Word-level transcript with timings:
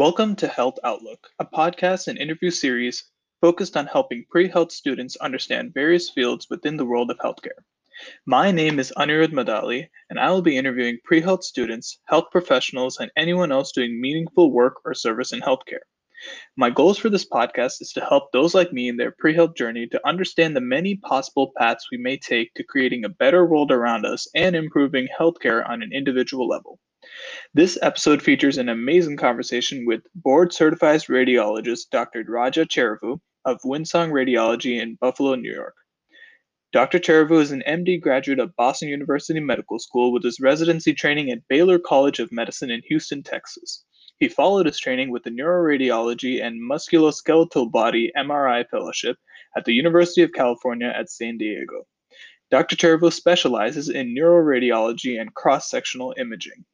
Welcome 0.00 0.34
to 0.36 0.48
Health 0.48 0.78
Outlook, 0.82 1.28
a 1.40 1.44
podcast 1.44 2.08
and 2.08 2.16
interview 2.16 2.50
series 2.50 3.04
focused 3.42 3.76
on 3.76 3.84
helping 3.84 4.24
pre 4.30 4.48
health 4.48 4.72
students 4.72 5.16
understand 5.16 5.74
various 5.74 6.08
fields 6.08 6.46
within 6.48 6.78
the 6.78 6.86
world 6.86 7.10
of 7.10 7.18
healthcare. 7.18 7.60
My 8.24 8.50
name 8.50 8.78
is 8.78 8.94
Anirudh 8.96 9.34
Madali, 9.34 9.88
and 10.08 10.18
I 10.18 10.30
will 10.30 10.40
be 10.40 10.56
interviewing 10.56 11.00
pre 11.04 11.20
health 11.20 11.44
students, 11.44 11.98
health 12.06 12.28
professionals, 12.32 12.96
and 12.98 13.10
anyone 13.14 13.52
else 13.52 13.72
doing 13.72 14.00
meaningful 14.00 14.50
work 14.50 14.76
or 14.86 14.94
service 14.94 15.34
in 15.34 15.42
healthcare. 15.42 15.84
My 16.56 16.70
goals 16.70 16.96
for 16.96 17.10
this 17.10 17.28
podcast 17.28 17.82
is 17.82 17.92
to 17.92 18.00
help 18.00 18.32
those 18.32 18.54
like 18.54 18.72
me 18.72 18.88
in 18.88 18.96
their 18.96 19.14
pre 19.18 19.34
health 19.34 19.54
journey 19.54 19.86
to 19.88 20.08
understand 20.08 20.56
the 20.56 20.62
many 20.62 20.94
possible 20.94 21.52
paths 21.58 21.88
we 21.92 21.98
may 21.98 22.16
take 22.16 22.54
to 22.54 22.64
creating 22.64 23.04
a 23.04 23.10
better 23.10 23.44
world 23.44 23.70
around 23.70 24.06
us 24.06 24.26
and 24.34 24.56
improving 24.56 25.08
healthcare 25.20 25.68
on 25.68 25.82
an 25.82 25.92
individual 25.92 26.48
level. 26.48 26.78
This 27.52 27.78
episode 27.82 28.22
features 28.22 28.58
an 28.58 28.68
amazing 28.68 29.16
conversation 29.16 29.84
with 29.84 30.06
board 30.14 30.52
certified 30.52 31.00
radiologist 31.00 31.90
Dr. 31.90 32.22
Raja 32.28 32.64
Cherivu 32.64 33.20
of 33.44 33.60
Windsong 33.64 34.12
Radiology 34.12 34.80
in 34.80 34.94
Buffalo, 35.00 35.34
New 35.34 35.52
York. 35.52 35.74
Dr. 36.72 37.00
Cherivu 37.00 37.40
is 37.40 37.50
an 37.50 37.64
MD 37.66 38.00
graduate 38.00 38.38
of 38.38 38.54
Boston 38.54 38.88
University 38.88 39.40
Medical 39.40 39.80
School 39.80 40.12
with 40.12 40.22
his 40.22 40.38
residency 40.38 40.94
training 40.94 41.30
at 41.32 41.48
Baylor 41.48 41.80
College 41.80 42.20
of 42.20 42.30
Medicine 42.30 42.70
in 42.70 42.82
Houston, 42.86 43.24
Texas. 43.24 43.84
He 44.18 44.28
followed 44.28 44.66
his 44.66 44.78
training 44.78 45.10
with 45.10 45.24
the 45.24 45.30
Neuroradiology 45.30 46.40
and 46.40 46.60
Musculoskeletal 46.70 47.72
Body 47.72 48.12
MRI 48.16 48.68
Fellowship 48.68 49.16
at 49.56 49.64
the 49.64 49.74
University 49.74 50.22
of 50.22 50.32
California 50.32 50.92
at 50.94 51.10
San 51.10 51.38
Diego. 51.38 51.86
Dr. 52.50 52.76
Cherivu 52.76 53.12
specializes 53.12 53.88
in 53.88 54.14
neuroradiology 54.14 55.20
and 55.20 55.34
cross 55.34 55.68
sectional 55.68 56.14
imaging. 56.16 56.64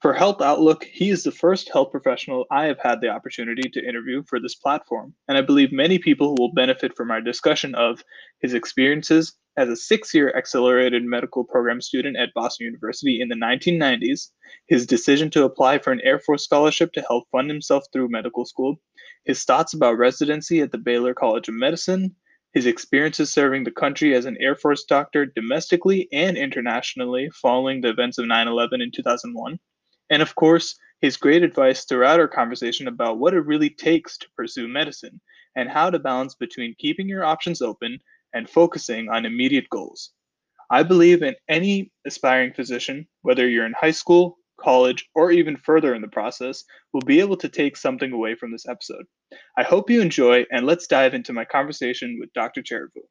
For 0.00 0.14
Health 0.14 0.40
Outlook, 0.40 0.84
he 0.84 1.10
is 1.10 1.24
the 1.24 1.32
first 1.32 1.70
health 1.72 1.90
professional 1.90 2.46
I 2.52 2.66
have 2.66 2.78
had 2.78 3.00
the 3.00 3.08
opportunity 3.08 3.68
to 3.68 3.84
interview 3.84 4.22
for 4.28 4.38
this 4.38 4.54
platform, 4.54 5.12
and 5.26 5.36
I 5.36 5.40
believe 5.40 5.72
many 5.72 5.98
people 5.98 6.36
will 6.38 6.52
benefit 6.52 6.96
from 6.96 7.10
our 7.10 7.20
discussion 7.20 7.74
of 7.74 8.04
his 8.40 8.54
experiences 8.54 9.36
as 9.56 9.68
a 9.68 9.74
six 9.74 10.14
year 10.14 10.32
accelerated 10.36 11.02
medical 11.02 11.42
program 11.42 11.80
student 11.80 12.16
at 12.16 12.32
Boston 12.32 12.66
University 12.66 13.20
in 13.20 13.28
the 13.28 13.34
1990s, 13.34 14.30
his 14.68 14.86
decision 14.86 15.30
to 15.30 15.42
apply 15.42 15.78
for 15.78 15.90
an 15.90 16.00
Air 16.04 16.20
Force 16.20 16.44
scholarship 16.44 16.92
to 16.92 17.02
help 17.02 17.24
fund 17.32 17.50
himself 17.50 17.82
through 17.92 18.08
medical 18.08 18.44
school, 18.44 18.76
his 19.24 19.42
thoughts 19.42 19.74
about 19.74 19.98
residency 19.98 20.60
at 20.60 20.70
the 20.70 20.78
Baylor 20.78 21.12
College 21.12 21.48
of 21.48 21.56
Medicine, 21.56 22.14
his 22.52 22.66
experiences 22.66 23.32
serving 23.32 23.64
the 23.64 23.72
country 23.72 24.14
as 24.14 24.26
an 24.26 24.36
Air 24.38 24.54
Force 24.54 24.84
doctor 24.84 25.26
domestically 25.26 26.08
and 26.12 26.36
internationally 26.36 27.30
following 27.30 27.80
the 27.80 27.88
events 27.88 28.16
of 28.18 28.28
9 28.28 28.46
11 28.46 28.80
in 28.80 28.92
2001 28.92 29.58
and 30.10 30.22
of 30.22 30.34
course, 30.34 30.78
his 31.00 31.16
great 31.16 31.42
advice 31.42 31.84
throughout 31.84 32.20
our 32.20 32.28
conversation 32.28 32.88
about 32.88 33.18
what 33.18 33.34
it 33.34 33.46
really 33.46 33.70
takes 33.70 34.18
to 34.18 34.26
pursue 34.36 34.66
medicine 34.66 35.20
and 35.56 35.68
how 35.68 35.90
to 35.90 35.98
balance 35.98 36.34
between 36.34 36.74
keeping 36.78 37.08
your 37.08 37.24
options 37.24 37.62
open 37.62 37.98
and 38.34 38.50
focusing 38.50 39.08
on 39.08 39.24
immediate 39.24 39.68
goals. 39.70 40.12
I 40.70 40.82
believe 40.82 41.22
in 41.22 41.34
any 41.48 41.92
aspiring 42.06 42.52
physician, 42.52 43.06
whether 43.22 43.48
you're 43.48 43.66
in 43.66 43.72
high 43.72 43.92
school, 43.92 44.38
college, 44.60 45.08
or 45.14 45.30
even 45.30 45.56
further 45.56 45.94
in 45.94 46.02
the 46.02 46.08
process, 46.08 46.64
will 46.92 47.00
be 47.02 47.20
able 47.20 47.36
to 47.38 47.48
take 47.48 47.76
something 47.76 48.12
away 48.12 48.34
from 48.34 48.52
this 48.52 48.68
episode. 48.68 49.06
I 49.56 49.62
hope 49.62 49.88
you 49.88 50.00
enjoy, 50.00 50.44
and 50.50 50.66
let's 50.66 50.86
dive 50.86 51.14
into 51.14 51.32
my 51.32 51.44
conversation 51.44 52.18
with 52.20 52.32
Dr. 52.32 52.62
Cherivu. 52.62 53.02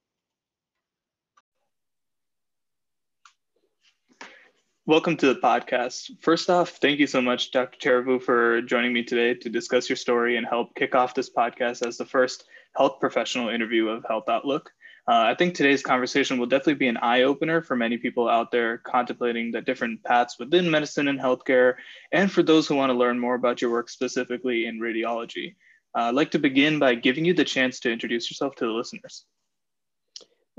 Welcome 4.88 5.18
to 5.18 5.34
the 5.34 5.42
podcast. 5.42 6.12
First 6.22 6.50
off, 6.50 6.78
thank 6.78 6.98
you 6.98 7.08
so 7.08 7.22
much, 7.22 7.52
Dr. 7.52 7.78
Cherivu, 7.78 8.24
for 8.24 8.62
joining 8.62 8.94
me 8.94 9.04
today 9.04 9.34
to 9.34 9.50
discuss 9.50 9.90
your 9.90 9.98
story 9.98 10.38
and 10.38 10.48
help 10.48 10.76
kick 10.76 10.96
off 10.96 11.14
this 11.14 11.30
podcast 11.30 11.86
as 11.86 11.98
the 11.98 12.06
first 12.06 12.46
health 12.78 13.02
professional 13.02 13.50
interview 13.50 13.90
of 13.90 14.06
Health 14.08 14.30
Outlook. 14.30 14.72
Uh, 15.06 15.28
I 15.28 15.36
think 15.36 15.56
today's 15.56 15.84
conversation 15.84 16.38
will 16.38 16.46
definitely 16.46 16.76
be 16.76 16.88
an 16.88 16.96
eye 16.96 17.24
opener 17.24 17.62
for 17.62 17.76
many 17.76 17.98
people 17.98 18.30
out 18.30 18.50
there 18.50 18.78
contemplating 18.78 19.52
the 19.52 19.60
different 19.60 20.02
paths 20.06 20.40
within 20.40 20.72
medicine 20.72 21.10
and 21.10 21.20
healthcare, 21.20 21.74
and 22.14 22.32
for 22.32 22.42
those 22.42 22.66
who 22.66 22.76
want 22.76 22.90
to 22.90 22.98
learn 22.98 23.20
more 23.20 23.36
about 23.36 23.62
your 23.62 23.72
work 23.72 23.90
specifically 23.90 24.68
in 24.68 24.80
radiology. 24.80 25.56
Uh, 25.98 26.04
I'd 26.04 26.16
like 26.16 26.32
to 26.32 26.40
begin 26.40 26.80
by 26.80 26.96
giving 26.96 27.26
you 27.26 27.34
the 27.34 27.44
chance 27.44 27.82
to 27.82 27.92
introduce 27.92 28.32
yourself 28.32 28.56
to 28.56 28.66
the 28.66 28.72
listeners. 28.72 29.26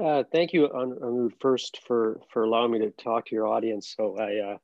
Uh, 0.03 0.23
thank 0.33 0.53
you, 0.53 0.67
Anu, 0.73 1.31
first 1.41 1.81
for 1.87 2.21
for 2.33 2.45
allowing 2.45 2.71
me 2.73 2.79
to 2.81 2.91
talk 2.91 3.27
to 3.27 3.35
your 3.35 3.47
audience. 3.49 3.95
So 3.97 4.17
I, 4.17 4.53
uh, 4.53 4.59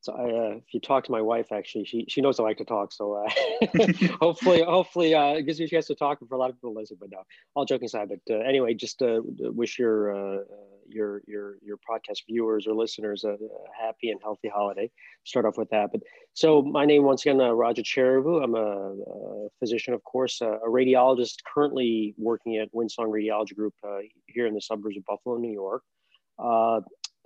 so 0.00 0.12
I, 0.14 0.24
uh, 0.24 0.56
if 0.56 0.74
you 0.74 0.80
talk 0.80 1.04
to 1.04 1.12
my 1.12 1.20
wife, 1.22 1.52
actually, 1.52 1.84
she 1.84 2.04
she 2.08 2.20
knows 2.20 2.40
I 2.40 2.42
like 2.42 2.58
to 2.58 2.64
talk. 2.64 2.92
So 2.92 3.14
uh, 3.24 3.30
hopefully, 4.20 4.62
hopefully, 4.62 5.14
uh, 5.14 5.34
it 5.34 5.42
gives 5.44 5.60
you 5.60 5.66
a 5.66 5.68
chance 5.68 5.86
to 5.86 5.94
talk 5.94 6.18
for 6.28 6.34
a 6.34 6.38
lot 6.38 6.50
of 6.50 6.56
people 6.56 6.74
listen. 6.74 6.96
But 7.00 7.10
no, 7.12 7.22
all 7.54 7.64
joking 7.64 7.86
aside. 7.86 8.08
But 8.08 8.34
uh, 8.34 8.40
anyway, 8.40 8.74
just 8.74 9.00
wish 9.00 9.78
your 9.78 10.44
your 10.88 11.22
your 11.26 11.56
your 11.62 11.76
podcast 11.78 12.20
viewers 12.28 12.66
or 12.66 12.74
listeners 12.74 13.24
a, 13.24 13.36
happy 13.78 14.10
and 14.10 14.20
healthy 14.22 14.48
holiday. 14.48 14.90
Start 15.24 15.46
off 15.46 15.58
with 15.58 15.70
that. 15.70 15.90
But 15.92 16.02
so 16.34 16.62
my 16.62 16.84
name 16.84 17.04
once 17.04 17.22
again, 17.22 17.40
uh, 17.40 17.50
Raja 17.50 17.82
Cherivu. 17.82 18.42
I'm 18.42 18.54
a, 18.54 18.58
a, 18.58 19.48
physician, 19.58 19.94
of 19.94 20.02
course, 20.04 20.40
a, 20.40 20.46
a, 20.48 20.68
radiologist 20.68 21.36
currently 21.52 22.14
working 22.16 22.56
at 22.56 22.72
Windsong 22.72 23.08
Radiology 23.08 23.54
Group 23.54 23.74
uh, 23.86 23.98
here 24.26 24.46
in 24.46 24.54
the 24.54 24.60
suburbs 24.60 24.96
of 24.96 25.04
Buffalo, 25.04 25.36
New 25.36 25.52
York. 25.52 25.82
Uh, 26.38 26.80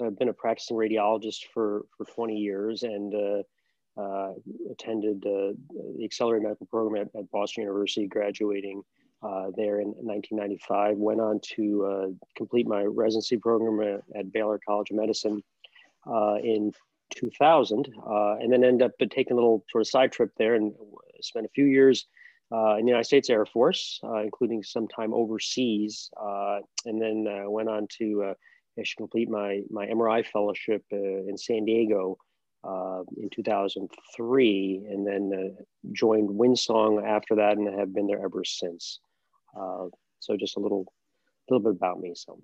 I've 0.04 0.18
been 0.18 0.28
a 0.28 0.34
practicing 0.34 0.76
radiologist 0.76 1.44
for 1.52 1.86
for 1.96 2.06
20 2.06 2.36
years 2.36 2.82
and. 2.82 3.14
Uh, 3.14 3.42
uh, 3.98 4.34
attended 4.70 5.24
uh, 5.26 5.56
the 5.70 6.04
accelerated 6.04 6.42
medical 6.42 6.66
program 6.66 7.08
at, 7.14 7.20
at 7.20 7.30
Boston 7.30 7.62
University, 7.62 8.06
graduating 8.06 8.82
uh, 9.22 9.50
there 9.56 9.80
in 9.80 9.88
1995. 9.88 10.96
Went 10.98 11.20
on 11.20 11.40
to 11.56 11.84
uh, 11.84 12.06
complete 12.36 12.66
my 12.66 12.82
residency 12.82 13.36
program 13.36 14.02
at, 14.14 14.32
Baylor 14.32 14.60
College 14.66 14.90
of 14.90 14.96
Medicine 14.96 15.42
uh, 16.06 16.36
in 16.42 16.72
2000, 17.14 17.88
uh, 18.08 18.36
and 18.36 18.52
then 18.52 18.64
ended 18.64 18.86
up 18.86 18.92
taking 19.10 19.32
a 19.32 19.36
little 19.36 19.64
sort 19.70 19.82
of 19.82 19.88
side 19.88 20.12
trip 20.12 20.30
there 20.36 20.54
and 20.54 20.74
spent 21.20 21.46
a 21.46 21.50
few 21.50 21.64
years 21.64 22.06
uh, 22.52 22.76
in 22.76 22.84
the 22.84 22.90
United 22.90 23.06
States 23.06 23.30
Air 23.30 23.46
Force, 23.46 24.00
including 24.22 24.62
some 24.62 24.86
time 24.86 25.12
overseas, 25.14 26.10
and 26.84 27.00
then 27.00 27.26
went 27.50 27.68
on 27.68 27.86
to 27.98 28.34
actually 28.78 28.96
complete 28.98 29.30
my, 29.30 29.62
my 29.70 29.86
MRI 29.86 30.24
fellowship 30.26 30.84
in 30.90 31.36
San 31.36 31.64
Diego. 31.64 32.18
Uh, 32.66 33.02
in 33.18 33.30
2003, 33.30 34.86
and 34.90 35.06
then 35.06 35.30
uh, 35.32 35.62
joined 35.92 36.28
Windsong 36.28 37.00
after 37.06 37.36
that, 37.36 37.56
and 37.56 37.78
have 37.78 37.94
been 37.94 38.08
there 38.08 38.24
ever 38.24 38.42
since. 38.42 38.98
Uh, 39.56 39.84
so 40.18 40.36
just 40.36 40.56
a 40.56 40.60
little, 40.60 40.92
little 41.48 41.62
bit 41.62 41.76
about 41.76 42.00
me. 42.00 42.12
So 42.16 42.40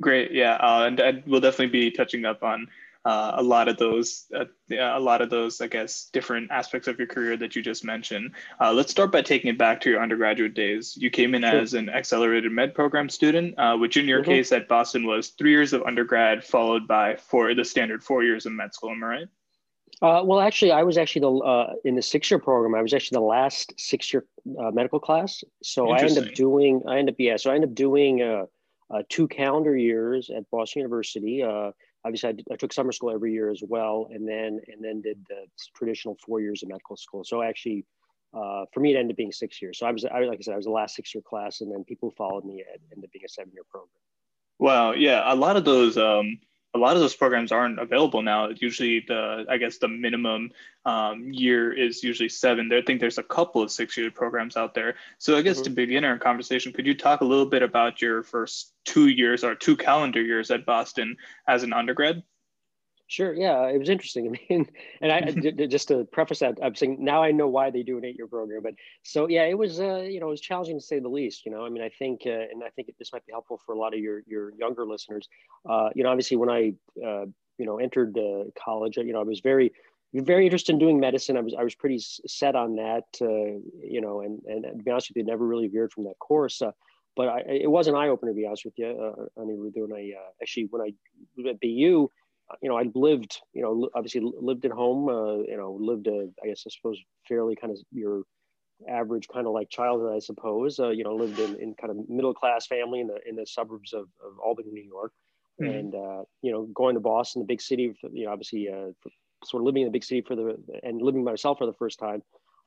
great, 0.00 0.32
yeah, 0.32 0.54
uh, 0.54 0.86
and, 0.88 0.98
and, 0.98 1.22
we'll 1.24 1.40
definitely 1.40 1.68
be 1.68 1.90
touching 1.92 2.24
up 2.24 2.42
on 2.42 2.66
uh, 3.06 3.34
a 3.36 3.42
lot 3.42 3.68
of 3.68 3.76
those, 3.76 4.26
uh, 4.34 4.44
a 4.76 4.98
lot 4.98 5.22
of 5.22 5.30
those, 5.30 5.60
I 5.60 5.68
guess, 5.68 6.10
different 6.12 6.50
aspects 6.50 6.88
of 6.88 6.98
your 6.98 7.06
career 7.06 7.36
that 7.36 7.54
you 7.54 7.62
just 7.62 7.84
mentioned. 7.84 8.32
Uh, 8.60 8.72
let's 8.72 8.90
start 8.90 9.12
by 9.12 9.22
taking 9.22 9.48
it 9.48 9.56
back 9.56 9.80
to 9.82 9.90
your 9.90 10.02
undergraduate 10.02 10.54
days. 10.54 10.96
You 10.96 11.08
came 11.08 11.36
in 11.36 11.42
sure. 11.42 11.60
as 11.60 11.74
an 11.74 11.88
accelerated 11.88 12.50
med 12.50 12.74
program 12.74 13.08
student, 13.08 13.54
uh, 13.58 13.76
which 13.76 13.96
in 13.96 14.06
your 14.06 14.22
mm-hmm. 14.22 14.32
case 14.32 14.50
at 14.50 14.66
Boston 14.66 15.06
was 15.06 15.28
three 15.28 15.52
years 15.52 15.72
of 15.72 15.82
undergrad 15.82 16.42
followed 16.42 16.88
by 16.88 17.14
four, 17.14 17.54
the 17.54 17.64
standard 17.64 18.02
four 18.02 18.24
years 18.24 18.44
of 18.44 18.52
med 18.52 18.74
school. 18.74 18.90
Am 18.90 19.04
I 19.04 19.06
right? 19.06 19.28
Uh, 20.02 20.22
well, 20.24 20.40
actually, 20.40 20.72
I 20.72 20.82
was 20.82 20.98
actually 20.98 21.20
the 21.20 21.32
uh, 21.32 21.74
in 21.84 21.94
the 21.94 22.02
six 22.02 22.28
year 22.28 22.40
program. 22.40 22.74
I 22.74 22.82
was 22.82 22.92
actually 22.92 23.16
the 23.16 23.24
last 23.24 23.72
six 23.78 24.12
year 24.12 24.26
uh, 24.58 24.72
medical 24.72 24.98
class. 24.98 25.44
So 25.62 25.90
I 25.90 26.00
ended 26.00 26.26
up 26.26 26.34
doing. 26.34 26.82
I 26.88 26.98
ended 26.98 27.14
up 27.14 27.20
yeah. 27.20 27.36
So 27.36 27.50
I 27.50 27.54
ended 27.54 27.70
up 27.70 27.74
doing 27.76 28.20
uh, 28.20 28.44
uh, 28.90 29.02
two 29.08 29.28
calendar 29.28 29.76
years 29.76 30.28
at 30.28 30.50
Boston 30.50 30.80
University. 30.80 31.42
Uh, 32.06 32.08
obviously, 32.08 32.28
I, 32.28 32.32
did, 32.32 32.46
I, 32.52 32.56
took 32.56 32.72
summer 32.72 32.92
school 32.92 33.10
every 33.10 33.32
year 33.32 33.50
as 33.50 33.62
well, 33.66 34.08
and 34.12 34.28
then 34.28 34.60
and 34.68 34.82
then 34.82 35.00
did 35.02 35.18
the 35.28 35.46
traditional 35.74 36.16
four 36.24 36.40
years 36.40 36.62
of 36.62 36.68
medical 36.68 36.96
school. 36.96 37.24
So 37.24 37.42
actually, 37.42 37.84
for 38.32 38.80
me, 38.80 38.94
it 38.94 38.98
ended 38.98 39.14
up 39.14 39.16
being 39.16 39.32
six 39.32 39.60
years. 39.60 39.78
So 39.78 39.86
I 39.86 39.92
was, 39.92 40.04
I, 40.04 40.20
like 40.20 40.38
I 40.38 40.42
said, 40.42 40.54
I 40.54 40.56
was 40.56 40.66
the 40.66 40.70
last 40.70 40.94
six 40.94 41.14
year 41.14 41.22
class, 41.22 41.60
and 41.60 41.72
then 41.72 41.84
people 41.84 42.10
who 42.10 42.14
followed 42.16 42.44
me 42.44 42.64
ended 42.92 43.04
up 43.04 43.12
being 43.12 43.24
a 43.24 43.28
seven 43.28 43.52
year 43.52 43.64
program. 43.70 43.90
Wow. 44.58 44.92
Yeah, 44.92 45.22
a 45.32 45.34
lot 45.34 45.56
of 45.56 45.64
those. 45.64 45.96
Um 45.98 46.38
a 46.76 46.78
lot 46.78 46.94
of 46.94 47.00
those 47.00 47.16
programs 47.16 47.52
aren't 47.52 47.78
available 47.78 48.22
now. 48.22 48.48
Usually, 48.48 49.00
the 49.00 49.46
I 49.48 49.56
guess 49.56 49.78
the 49.78 49.88
minimum 49.88 50.50
um, 50.84 51.32
year 51.32 51.72
is 51.72 52.04
usually 52.04 52.28
seven. 52.28 52.70
I 52.72 52.82
think 52.82 53.00
there's 53.00 53.18
a 53.18 53.22
couple 53.22 53.62
of 53.62 53.70
six-year 53.70 54.10
programs 54.10 54.56
out 54.56 54.74
there. 54.74 54.94
So 55.18 55.36
I 55.36 55.42
guess 55.42 55.56
mm-hmm. 55.56 55.64
to 55.64 55.70
begin 55.70 56.04
our 56.04 56.18
conversation, 56.18 56.72
could 56.72 56.86
you 56.86 56.94
talk 56.94 57.22
a 57.22 57.24
little 57.24 57.46
bit 57.46 57.62
about 57.62 58.02
your 58.02 58.22
first 58.22 58.74
two 58.84 59.08
years 59.08 59.42
or 59.42 59.54
two 59.54 59.76
calendar 59.76 60.22
years 60.22 60.50
at 60.50 60.66
Boston 60.66 61.16
as 61.48 61.62
an 61.62 61.72
undergrad? 61.72 62.22
Sure. 63.08 63.32
Yeah, 63.32 63.66
it 63.68 63.78
was 63.78 63.88
interesting. 63.88 64.26
I 64.50 64.52
mean, 64.52 64.68
and 65.00 65.12
I 65.12 65.20
just 65.68 65.88
to 65.88 66.04
preface 66.04 66.40
that, 66.40 66.58
I'm 66.62 66.74
saying 66.74 66.98
now 67.00 67.22
I 67.22 67.30
know 67.30 67.46
why 67.48 67.70
they 67.70 67.82
do 67.82 67.98
an 67.98 68.04
eight-year 68.04 68.26
program. 68.26 68.62
But 68.62 68.74
so 69.02 69.28
yeah, 69.28 69.44
it 69.44 69.56
was 69.56 69.80
uh, 69.80 70.00
you 70.00 70.20
know 70.20 70.28
it 70.28 70.30
was 70.30 70.40
challenging 70.40 70.78
to 70.78 70.84
say 70.84 70.98
the 70.98 71.08
least. 71.08 71.46
You 71.46 71.52
know, 71.52 71.64
I 71.64 71.68
mean, 71.68 71.82
I 71.82 71.88
think 71.88 72.22
uh, 72.26 72.30
and 72.30 72.64
I 72.64 72.70
think 72.70 72.92
this 72.98 73.12
might 73.12 73.24
be 73.26 73.32
helpful 73.32 73.60
for 73.64 73.74
a 73.74 73.78
lot 73.78 73.94
of 73.94 74.00
your 74.00 74.22
your 74.26 74.52
younger 74.58 74.84
listeners. 74.84 75.28
Uh, 75.68 75.90
you 75.94 76.02
know, 76.02 76.10
obviously 76.10 76.36
when 76.36 76.50
I 76.50 76.72
uh, 77.04 77.26
you 77.58 77.66
know 77.66 77.78
entered 77.78 78.18
uh, 78.18 78.44
college, 78.62 78.96
you 78.96 79.12
know, 79.12 79.20
I 79.20 79.24
was 79.24 79.40
very 79.40 79.72
very 80.14 80.44
interested 80.44 80.72
in 80.72 80.78
doing 80.78 81.00
medicine. 81.00 81.36
I 81.36 81.40
was 81.40 81.54
I 81.58 81.62
was 81.62 81.74
pretty 81.74 81.98
set 82.00 82.56
on 82.56 82.76
that, 82.76 83.04
uh, 83.20 83.60
you 83.82 84.00
know, 84.00 84.20
and 84.20 84.40
and 84.46 84.64
to 84.64 84.82
be 84.82 84.90
honest 84.90 85.10
with 85.10 85.16
you, 85.16 85.24
never 85.24 85.46
really 85.46 85.68
veered 85.68 85.92
from 85.92 86.04
that 86.04 86.18
course. 86.18 86.62
Uh, 86.62 86.72
but 87.16 87.28
I, 87.28 87.40
it 87.46 87.70
was 87.70 87.88
an 87.88 87.94
eye 87.94 88.08
opener 88.08 88.32
to 88.32 88.36
be 88.36 88.46
honest 88.46 88.64
with 88.64 88.74
you. 88.76 88.86
Uh, 88.86 89.40
I 89.40 89.44
mean, 89.44 89.58
we're 89.58 89.70
doing 89.70 89.92
a 89.92 90.16
uh, 90.16 90.30
actually 90.40 90.68
when 90.70 90.82
I 90.82 91.48
at 91.48 91.60
BU, 91.60 92.10
you 92.62 92.68
know, 92.68 92.78
I 92.78 92.84
lived, 92.94 93.40
you 93.52 93.62
know, 93.62 93.88
obviously 93.94 94.20
lived 94.22 94.64
at 94.64 94.70
home, 94.70 95.08
uh, 95.08 95.38
you 95.38 95.56
know, 95.56 95.76
lived 95.80 96.06
a, 96.06 96.28
I 96.42 96.48
guess 96.48 96.64
I 96.66 96.70
suppose 96.70 96.98
fairly 97.28 97.56
kind 97.56 97.72
of 97.72 97.78
your 97.90 98.22
average 98.88 99.26
kind 99.32 99.46
of 99.46 99.52
like 99.52 99.68
childhood, 99.70 100.14
I 100.14 100.20
suppose. 100.20 100.78
Uh, 100.78 100.90
you 100.90 101.04
know, 101.04 101.14
lived 101.14 101.38
in, 101.38 101.56
in 101.60 101.74
kind 101.74 101.90
of 101.90 102.08
middle 102.08 102.34
class 102.34 102.66
family 102.66 103.00
in 103.00 103.08
the 103.08 103.18
in 103.26 103.36
the 103.36 103.46
suburbs 103.46 103.92
of, 103.92 104.02
of 104.24 104.38
Albany, 104.42 104.70
New 104.70 104.84
York, 104.84 105.12
mm-hmm. 105.60 105.72
and 105.72 105.94
uh, 105.94 106.22
you 106.42 106.52
know, 106.52 106.68
going 106.74 106.94
to 106.94 107.00
Boston, 107.00 107.42
the 107.42 107.46
big 107.46 107.60
city. 107.60 107.94
You 108.12 108.26
know, 108.26 108.32
obviously, 108.32 108.68
uh, 108.68 108.92
sort 109.44 109.62
of 109.62 109.66
living 109.66 109.82
in 109.82 109.88
the 109.88 109.92
big 109.92 110.04
city 110.04 110.22
for 110.26 110.36
the 110.36 110.56
and 110.82 111.02
living 111.02 111.24
by 111.24 111.32
myself 111.32 111.58
for 111.58 111.66
the 111.66 111.74
first 111.74 111.98
time. 111.98 112.22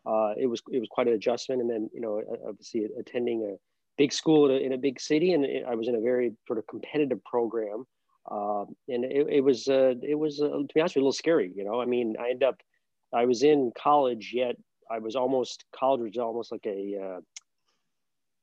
Uh, 0.06 0.34
it 0.38 0.48
was 0.48 0.62
it 0.72 0.80
was 0.80 0.90
quite 0.90 1.08
an 1.08 1.14
adjustment, 1.14 1.62
and 1.62 1.70
then 1.70 1.90
you 1.94 2.02
know, 2.02 2.22
obviously 2.48 2.88
attending 3.00 3.44
a 3.44 3.56
big 3.98 4.14
school 4.14 4.50
in 4.50 4.56
a, 4.56 4.66
in 4.66 4.74
a 4.74 4.78
big 4.78 5.00
city, 5.00 5.34
and 5.34 5.46
I 5.68 5.76
was 5.76 5.88
in 5.88 5.96
a 5.96 6.02
very 6.02 6.32
sort 6.48 6.60
of 6.60 6.68
competitive 6.68 7.24
program. 7.24 7.86
Uh, 8.30 8.66
and 8.88 9.06
it, 9.06 9.28
it 9.30 9.42
was 9.42 9.68
uh, 9.68 9.96
it 10.04 10.16
was 10.16 10.42
uh, 10.42 10.50
to 10.50 10.68
be 10.74 10.80
honest, 10.80 10.96
a 10.96 11.00
little 11.00 11.12
scary. 11.12 11.52
You 11.56 11.64
know, 11.64 11.82
I 11.82 11.86
mean, 11.86 12.16
I 12.20 12.30
ended 12.30 12.44
up 12.44 12.62
I 13.14 13.26
was 13.26 13.44
in 13.44 13.72
college, 13.78 14.32
yet 14.34 14.56
I 14.90 15.00
was 15.00 15.16
almost 15.16 15.66
college 15.76 16.02
was 16.02 16.18
almost 16.18 16.52
like 16.52 16.66
a 16.66 16.98
uh, 17.02 17.22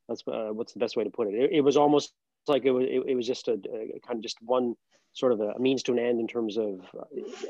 that's 0.08 0.22
uh, 0.26 0.50
what's 0.52 0.72
the 0.72 0.78
best 0.78 0.96
way 0.96 1.04
to 1.04 1.10
put 1.10 1.28
it? 1.28 1.34
It, 1.34 1.50
it 1.52 1.60
was 1.60 1.76
almost 1.76 2.12
like 2.48 2.64
it 2.64 2.70
was 2.70 2.84
it, 2.84 3.02
it 3.06 3.14
was 3.14 3.26
just 3.26 3.48
a, 3.48 3.52
a, 3.52 4.00
kind 4.06 4.16
of 4.16 4.22
just 4.22 4.38
one 4.40 4.74
sort 5.12 5.32
of 5.32 5.40
a 5.40 5.58
means 5.58 5.82
to 5.82 5.92
an 5.92 5.98
end 5.98 6.20
in 6.20 6.26
terms 6.26 6.58
of 6.58 6.80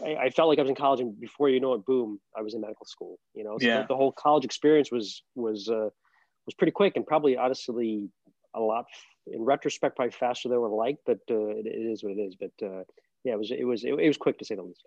I, 0.04 0.14
I, 0.14 0.30
felt 0.30 0.48
like 0.48 0.58
I 0.60 0.62
was 0.62 0.68
in 0.68 0.76
college 0.76 1.00
and 1.00 1.18
before 1.20 1.48
you 1.48 1.58
know 1.58 1.74
it, 1.74 1.84
boom, 1.84 2.20
I 2.36 2.42
was 2.42 2.54
in 2.54 2.60
medical 2.60 2.86
school. 2.86 3.18
You 3.34 3.44
know, 3.44 3.58
so 3.58 3.66
yeah. 3.66 3.82
the, 3.82 3.88
the 3.88 3.96
whole 3.96 4.12
college 4.12 4.44
experience 4.44 4.92
was 4.92 5.22
was 5.34 5.68
uh, 5.68 5.88
was 6.46 6.54
pretty 6.56 6.70
quick 6.70 6.96
and 6.96 7.06
probably 7.06 7.36
honestly 7.36 8.08
a 8.56 8.60
lot 8.60 8.86
in 9.26 9.42
retrospect 9.42 9.96
probably 9.96 10.12
faster 10.12 10.48
than 10.48 10.58
I 10.58 10.60
would 10.60 10.68
like, 10.68 10.98
but 11.04 11.20
uh, 11.30 11.48
it, 11.48 11.66
it 11.66 11.86
is 11.92 12.02
what 12.02 12.12
it 12.12 12.20
is. 12.20 12.34
But 12.34 12.66
uh, 12.66 12.84
yeah, 13.24 13.34
it 13.34 13.38
was 13.38 13.50
it 13.50 13.64
was 13.64 13.84
it, 13.84 13.92
it 13.94 14.08
was 14.08 14.16
quick 14.16 14.38
to 14.38 14.44
say 14.44 14.54
the 14.54 14.62
least. 14.62 14.86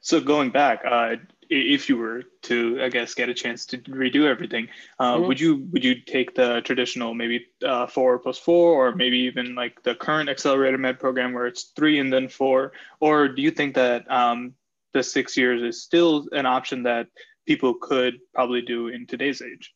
So 0.00 0.20
going 0.20 0.50
back, 0.50 0.82
uh, 0.84 1.16
if 1.48 1.88
you 1.88 1.96
were 1.96 2.24
to, 2.42 2.80
I 2.82 2.88
guess, 2.88 3.14
get 3.14 3.28
a 3.28 3.34
chance 3.34 3.66
to 3.66 3.78
redo 3.78 4.28
everything, 4.28 4.68
uh, 4.98 5.14
mm-hmm. 5.14 5.26
would 5.26 5.40
you 5.40 5.68
would 5.72 5.84
you 5.84 6.00
take 6.00 6.34
the 6.34 6.60
traditional 6.62 7.14
maybe 7.14 7.46
uh, 7.64 7.86
four 7.86 8.18
plus 8.18 8.38
four, 8.38 8.72
or 8.72 8.94
maybe 8.94 9.18
even 9.18 9.54
like 9.54 9.82
the 9.82 9.94
current 9.94 10.28
accelerator 10.28 10.78
med 10.78 10.98
program 10.98 11.32
where 11.32 11.46
it's 11.46 11.72
three 11.76 11.98
and 11.98 12.12
then 12.12 12.28
four, 12.28 12.72
or 13.00 13.28
do 13.28 13.42
you 13.42 13.50
think 13.50 13.74
that 13.74 14.10
um, 14.10 14.54
the 14.92 15.02
six 15.02 15.36
years 15.36 15.62
is 15.62 15.82
still 15.82 16.26
an 16.32 16.46
option 16.46 16.82
that 16.82 17.06
people 17.46 17.74
could 17.74 18.18
probably 18.34 18.62
do 18.62 18.88
in 18.88 19.06
today's 19.06 19.40
age? 19.40 19.72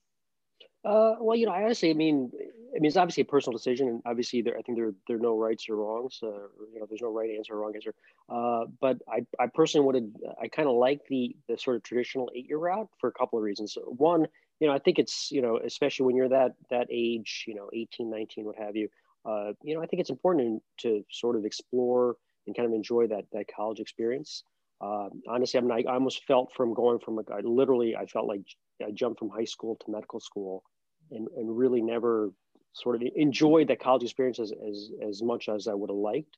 Uh, 0.85 1.15
well, 1.21 1.37
you 1.37 1.47
know, 1.47 1.53
I 1.53 1.62
honestly, 1.65 1.91
I 1.91 1.94
mean, 1.94 2.31
I 2.75 2.79
mean, 2.79 2.87
it's 2.87 2.97
obviously 2.97 3.23
a 3.23 3.27
personal 3.27 3.56
decision, 3.56 3.88
and 3.88 4.03
obviously, 4.06 4.41
there, 4.41 4.56
I 4.56 4.62
think 4.62 4.79
there 4.79 4.93
there 5.06 5.17
are 5.17 5.21
no 5.21 5.37
rights 5.37 5.69
or 5.69 5.77
wrongs. 5.77 6.19
Uh, 6.23 6.49
you 6.73 6.81
know, 6.81 6.87
there's 6.88 7.03
no 7.03 7.12
right 7.12 7.31
answer 7.37 7.55
or 7.55 7.61
wrong 7.61 7.75
answer. 7.75 7.94
Uh, 8.31 8.65
but 8.81 8.99
I, 9.06 9.27
I 9.38 9.49
personally 9.49 9.87
would, 9.87 10.15
I 10.41 10.49
kind 10.49 10.69
of 10.69 10.77
like 10.77 11.00
the 11.09 11.37
the 11.49 11.59
sort 11.59 11.77
of 11.77 11.82
traditional 11.82 12.31
eight 12.35 12.47
year 12.49 12.56
route 12.56 12.88
for 12.99 13.09
a 13.09 13.12
couple 13.12 13.38
of 13.38 13.43
reasons. 13.43 13.77
One, 13.85 14.27
you 14.59 14.69
know, 14.69 14.73
I 14.73 14.79
think 14.79 14.99
it's 14.99 15.31
you 15.31 15.43
know, 15.43 15.59
especially 15.62 16.06
when 16.06 16.17
you're 16.17 16.31
that 16.31 16.53
that 16.71 16.87
age, 16.91 17.44
you 17.47 17.55
know, 17.55 17.69
18, 17.75 18.09
19, 18.09 18.47
what 18.47 18.56
have 18.56 18.75
you. 18.76 18.88
Uh, 19.26 19.53
you 19.62 19.75
know, 19.75 19.83
I 19.83 19.87
think 19.87 20.00
it's 20.00 20.11
important 20.11 20.62
to 20.79 21.05
sort 21.11 21.37
of 21.37 21.44
explore 21.44 22.17
and 22.47 22.56
kind 22.56 22.67
of 22.67 22.73
enjoy 22.73 23.06
that 23.09 23.25
that 23.33 23.47
college 23.55 23.81
experience. 23.81 24.44
Uh, 24.81 25.09
honestly, 25.29 25.59
I 25.59 25.62
mean, 25.62 25.87
I, 25.87 25.93
almost 25.93 26.25
felt 26.25 26.53
from 26.56 26.73
going 26.73 26.99
from 27.00 27.19
I 27.19 27.41
literally, 27.43 27.97
I 27.97 28.06
felt 28.06 28.27
like 28.27 28.43
I 28.82 28.91
jumped 28.93 29.19
from 29.19 29.29
high 29.29 29.44
school 29.44 29.77
to 29.77 29.91
medical 29.91 30.21
school 30.21 30.62
and, 31.11 31.29
and 31.37 31.56
really 31.56 31.82
never 31.82 32.31
sort 32.73 32.97
of 32.97 33.03
enjoyed 33.15 33.69
that 33.69 33.81
college 33.81 34.03
experience 34.03 34.38
as, 34.38 34.53
as, 34.53 34.91
as 35.06 35.23
much 35.23 35.49
as 35.49 35.69
I 35.69 35.75
would 35.75 35.91
have 35.91 35.97
liked. 35.97 36.37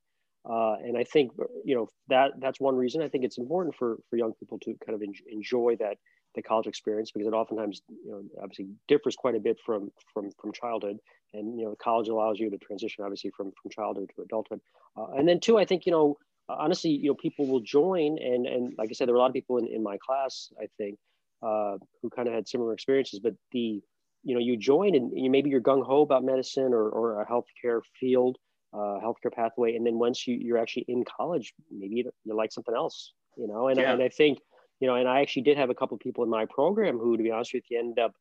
Uh, 0.48 0.74
and 0.82 0.98
I 0.98 1.04
think, 1.04 1.30
you 1.64 1.76
know, 1.76 1.88
that 2.08 2.32
that's 2.40 2.58
one 2.58 2.74
reason 2.74 3.00
I 3.00 3.08
think 3.08 3.22
it's 3.24 3.38
important 3.38 3.76
for, 3.76 3.98
for 4.10 4.16
young 4.16 4.32
people 4.32 4.58
to 4.60 4.74
kind 4.84 4.96
of 4.96 5.02
en- 5.02 5.14
enjoy 5.30 5.76
that, 5.78 5.98
the 6.34 6.42
college 6.42 6.66
experience 6.66 7.12
because 7.12 7.28
it 7.28 7.34
oftentimes, 7.34 7.82
you 7.88 8.10
know, 8.10 8.22
obviously 8.42 8.66
differs 8.88 9.14
quite 9.14 9.36
a 9.36 9.40
bit 9.40 9.58
from, 9.64 9.92
from, 10.12 10.30
from 10.40 10.52
childhood 10.52 10.96
and, 11.34 11.58
you 11.58 11.66
know, 11.66 11.76
college 11.80 12.08
allows 12.08 12.40
you 12.40 12.50
to 12.50 12.58
transition 12.58 13.04
obviously 13.04 13.30
from, 13.36 13.52
from 13.60 13.70
childhood 13.70 14.10
to 14.16 14.22
adulthood. 14.22 14.60
Uh, 14.96 15.12
and 15.16 15.28
then 15.28 15.38
two, 15.38 15.58
I 15.58 15.64
think, 15.64 15.86
you 15.86 15.92
know, 15.92 16.16
honestly, 16.58 16.90
you 16.90 17.08
know, 17.08 17.14
people 17.14 17.46
will 17.46 17.60
join 17.60 18.18
and, 18.18 18.46
and 18.46 18.74
like 18.78 18.88
I 18.90 18.94
said, 18.94 19.08
there 19.08 19.14
were 19.14 19.18
a 19.18 19.22
lot 19.22 19.28
of 19.28 19.34
people 19.34 19.58
in, 19.58 19.66
in 19.66 19.82
my 19.82 19.98
class, 20.04 20.52
I 20.60 20.66
think, 20.78 20.98
uh, 21.42 21.76
who 22.00 22.10
kind 22.10 22.28
of 22.28 22.34
had 22.34 22.48
similar 22.48 22.72
experiences, 22.72 23.20
but 23.20 23.34
the, 23.52 23.82
you 24.22 24.34
know 24.34 24.40
you 24.40 24.56
join 24.56 24.94
and 24.94 25.12
you 25.14 25.30
maybe 25.30 25.50
you're 25.50 25.60
gung 25.60 25.84
ho 25.84 26.02
about 26.02 26.24
medicine 26.24 26.72
or, 26.72 26.88
or 26.88 27.22
a 27.22 27.26
healthcare 27.26 27.80
field, 27.98 28.36
uh, 28.72 28.98
healthcare 29.02 29.32
pathway, 29.32 29.74
and 29.74 29.86
then 29.86 29.98
once 29.98 30.26
you 30.26 30.36
you're 30.36 30.58
actually 30.58 30.84
in 30.88 31.04
college, 31.04 31.52
maybe 31.70 31.96
you, 31.96 32.10
you 32.24 32.34
like 32.34 32.52
something 32.52 32.74
else, 32.74 33.12
you 33.36 33.46
know. 33.46 33.68
And 33.68 33.78
yeah. 33.78 33.92
and 33.92 34.02
I 34.02 34.08
think 34.08 34.38
you 34.80 34.88
know, 34.88 34.96
and 34.96 35.08
I 35.08 35.20
actually 35.20 35.42
did 35.42 35.58
have 35.58 35.70
a 35.70 35.74
couple 35.74 35.94
of 35.94 36.00
people 36.00 36.24
in 36.24 36.30
my 36.30 36.46
program 36.46 36.98
who, 36.98 37.16
to 37.16 37.22
be 37.22 37.30
honest 37.30 37.54
with 37.54 37.64
you, 37.70 37.78
ended 37.78 38.00
up, 38.00 38.14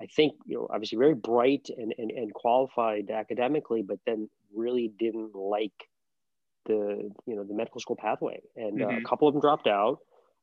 I 0.00 0.06
think, 0.06 0.34
you 0.46 0.56
know, 0.56 0.68
obviously 0.70 0.98
very 0.98 1.14
bright 1.14 1.68
and 1.76 1.94
and, 1.98 2.10
and 2.10 2.34
qualified 2.34 3.10
academically, 3.10 3.82
but 3.82 3.98
then 4.06 4.28
really 4.54 4.92
didn't 4.98 5.34
like 5.34 5.72
the 6.66 7.10
you 7.26 7.36
know 7.36 7.44
the 7.44 7.54
medical 7.54 7.80
school 7.80 7.96
pathway, 7.96 8.40
and 8.56 8.78
mm-hmm. 8.78 8.84
uh, 8.84 8.88
a 8.88 8.92
mm-hmm. 8.92 9.04
couple 9.04 9.28
of 9.28 9.34
them 9.34 9.40
dropped 9.40 9.66
out. 9.66 9.98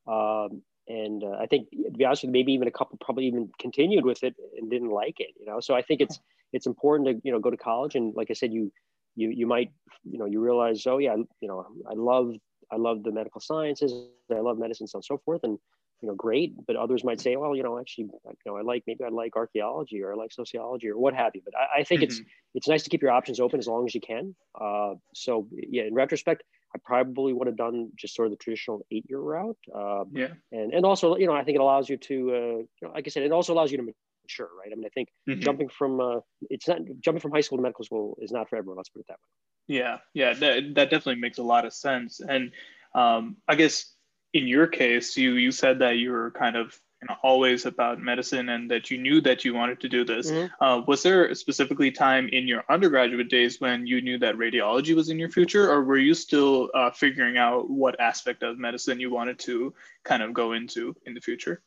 Um, 0.06 0.62
and 0.88 1.22
uh, 1.22 1.36
I 1.40 1.46
think 1.46 1.70
to 1.70 1.96
be 1.96 2.04
honest 2.04 2.22
with 2.22 2.28
you, 2.28 2.32
maybe 2.32 2.52
even 2.52 2.68
a 2.68 2.72
couple 2.72 2.98
probably 3.00 3.26
even 3.26 3.50
continued 3.58 4.04
with 4.04 4.22
it 4.24 4.34
and 4.58 4.70
didn't 4.70 4.90
like 4.90 5.20
it, 5.20 5.28
you 5.38 5.46
know. 5.46 5.60
So 5.60 5.74
I 5.74 5.82
think 5.82 6.00
it's 6.00 6.18
it's 6.52 6.66
important 6.66 7.08
to 7.08 7.20
you 7.24 7.32
know 7.32 7.38
go 7.38 7.50
to 7.50 7.56
college 7.56 7.94
and 7.94 8.14
like 8.14 8.30
I 8.30 8.34
said, 8.34 8.52
you 8.52 8.72
you 9.14 9.30
you 9.30 9.46
might 9.46 9.70
you 10.04 10.18
know 10.18 10.26
you 10.26 10.40
realize 10.40 10.86
oh 10.86 10.98
yeah 10.98 11.14
you 11.40 11.48
know 11.48 11.66
I 11.88 11.94
love 11.94 12.34
I 12.70 12.76
love 12.76 13.02
the 13.02 13.12
medical 13.12 13.40
sciences, 13.40 13.92
I 14.30 14.40
love 14.40 14.58
medicine, 14.58 14.86
so 14.86 14.96
on 14.96 15.00
and 15.00 15.04
so 15.04 15.18
forth, 15.24 15.40
and 15.44 15.58
you 16.02 16.08
know 16.08 16.14
great. 16.14 16.54
But 16.66 16.76
others 16.76 17.04
might 17.04 17.20
say 17.20 17.36
well 17.36 17.56
you 17.56 17.62
know 17.62 17.78
actually 17.78 18.04
you 18.04 18.34
know 18.46 18.56
I 18.56 18.62
like 18.62 18.84
maybe 18.86 19.04
I 19.04 19.08
like 19.08 19.36
archaeology 19.36 20.02
or 20.02 20.12
I 20.12 20.16
like 20.16 20.32
sociology 20.32 20.88
or 20.88 20.98
what 20.98 21.14
have 21.14 21.32
you. 21.34 21.42
But 21.44 21.54
I, 21.56 21.80
I 21.80 21.84
think 21.84 22.02
mm-hmm. 22.02 22.10
it's 22.10 22.20
it's 22.54 22.68
nice 22.68 22.82
to 22.82 22.90
keep 22.90 23.02
your 23.02 23.12
options 23.12 23.40
open 23.40 23.58
as 23.58 23.66
long 23.66 23.86
as 23.86 23.94
you 23.94 24.00
can. 24.00 24.34
Uh, 24.60 24.94
so 25.14 25.48
yeah, 25.70 25.84
in 25.84 25.94
retrospect, 25.94 26.42
I 26.74 26.78
probably 26.84 27.32
would 27.32 27.46
have 27.46 27.56
done 27.56 27.90
just 27.96 28.14
sort 28.14 28.26
of 28.26 28.32
the 28.32 28.36
traditional 28.36 28.84
eight 28.90 29.04
year 29.08 29.20
route. 29.20 29.58
Uh, 29.74 30.04
yeah. 30.12 30.28
And, 30.52 30.72
and 30.72 30.86
also, 30.86 31.16
you 31.16 31.26
know, 31.26 31.34
I 31.34 31.44
think 31.44 31.56
it 31.56 31.60
allows 31.60 31.88
you 31.88 31.96
to, 31.98 32.14
uh, 32.14 32.36
you 32.36 32.68
know, 32.82 32.90
like 32.94 33.06
I 33.06 33.10
said, 33.10 33.22
it 33.24 33.32
also 33.32 33.52
allows 33.52 33.70
you 33.70 33.78
to 33.78 33.82
mature, 33.82 34.48
right? 34.58 34.72
I 34.72 34.74
mean, 34.74 34.86
I 34.86 34.88
think 34.88 35.08
mm-hmm. 35.28 35.40
jumping 35.40 35.68
from, 35.68 36.00
uh, 36.00 36.20
it's 36.48 36.68
not 36.68 36.78
jumping 37.00 37.20
from 37.20 37.32
high 37.32 37.42
school 37.42 37.58
to 37.58 37.62
medical 37.62 37.84
school 37.84 38.16
is 38.22 38.32
not 38.32 38.48
for 38.48 38.56
everyone. 38.56 38.78
Let's 38.78 38.88
put 38.88 39.00
it 39.00 39.06
that 39.08 39.14
way. 39.14 39.76
Yeah. 39.76 39.98
Yeah. 40.14 40.32
That, 40.34 40.74
that 40.74 40.90
definitely 40.90 41.20
makes 41.20 41.38
a 41.38 41.42
lot 41.42 41.66
of 41.66 41.74
sense. 41.74 42.20
And 42.20 42.52
um, 42.94 43.36
I 43.48 43.54
guess 43.54 43.92
in 44.32 44.46
your 44.46 44.66
case, 44.66 45.16
you, 45.16 45.34
you 45.34 45.52
said 45.52 45.78
that 45.80 45.98
you 45.98 46.10
were 46.10 46.30
kind 46.30 46.56
of 46.56 46.78
you 47.02 47.08
know, 47.08 47.16
always 47.22 47.66
about 47.66 48.00
medicine 48.00 48.48
and 48.48 48.70
that 48.70 48.90
you 48.90 48.96
knew 48.96 49.20
that 49.20 49.44
you 49.44 49.54
wanted 49.54 49.80
to 49.80 49.88
do 49.88 50.04
this. 50.04 50.30
Mm-hmm. 50.30 50.64
Uh, 50.64 50.80
was 50.86 51.02
there 51.02 51.34
specifically 51.34 51.90
time 51.90 52.28
in 52.28 52.46
your 52.46 52.64
undergraduate 52.70 53.28
days 53.28 53.60
when 53.60 53.86
you 53.86 54.00
knew 54.00 54.18
that 54.18 54.36
radiology 54.36 54.94
was 54.94 55.08
in 55.10 55.18
your 55.18 55.28
future, 55.28 55.68
or 55.70 55.82
were 55.82 55.98
you 55.98 56.14
still 56.14 56.70
uh, 56.74 56.92
figuring 56.92 57.36
out 57.36 57.68
what 57.68 58.00
aspect 58.00 58.44
of 58.44 58.56
medicine 58.56 59.00
you 59.00 59.10
wanted 59.10 59.38
to 59.40 59.74
kind 60.04 60.22
of 60.22 60.32
go 60.32 60.52
into 60.52 60.94
in 61.04 61.14
the 61.14 61.20
future? 61.20 61.60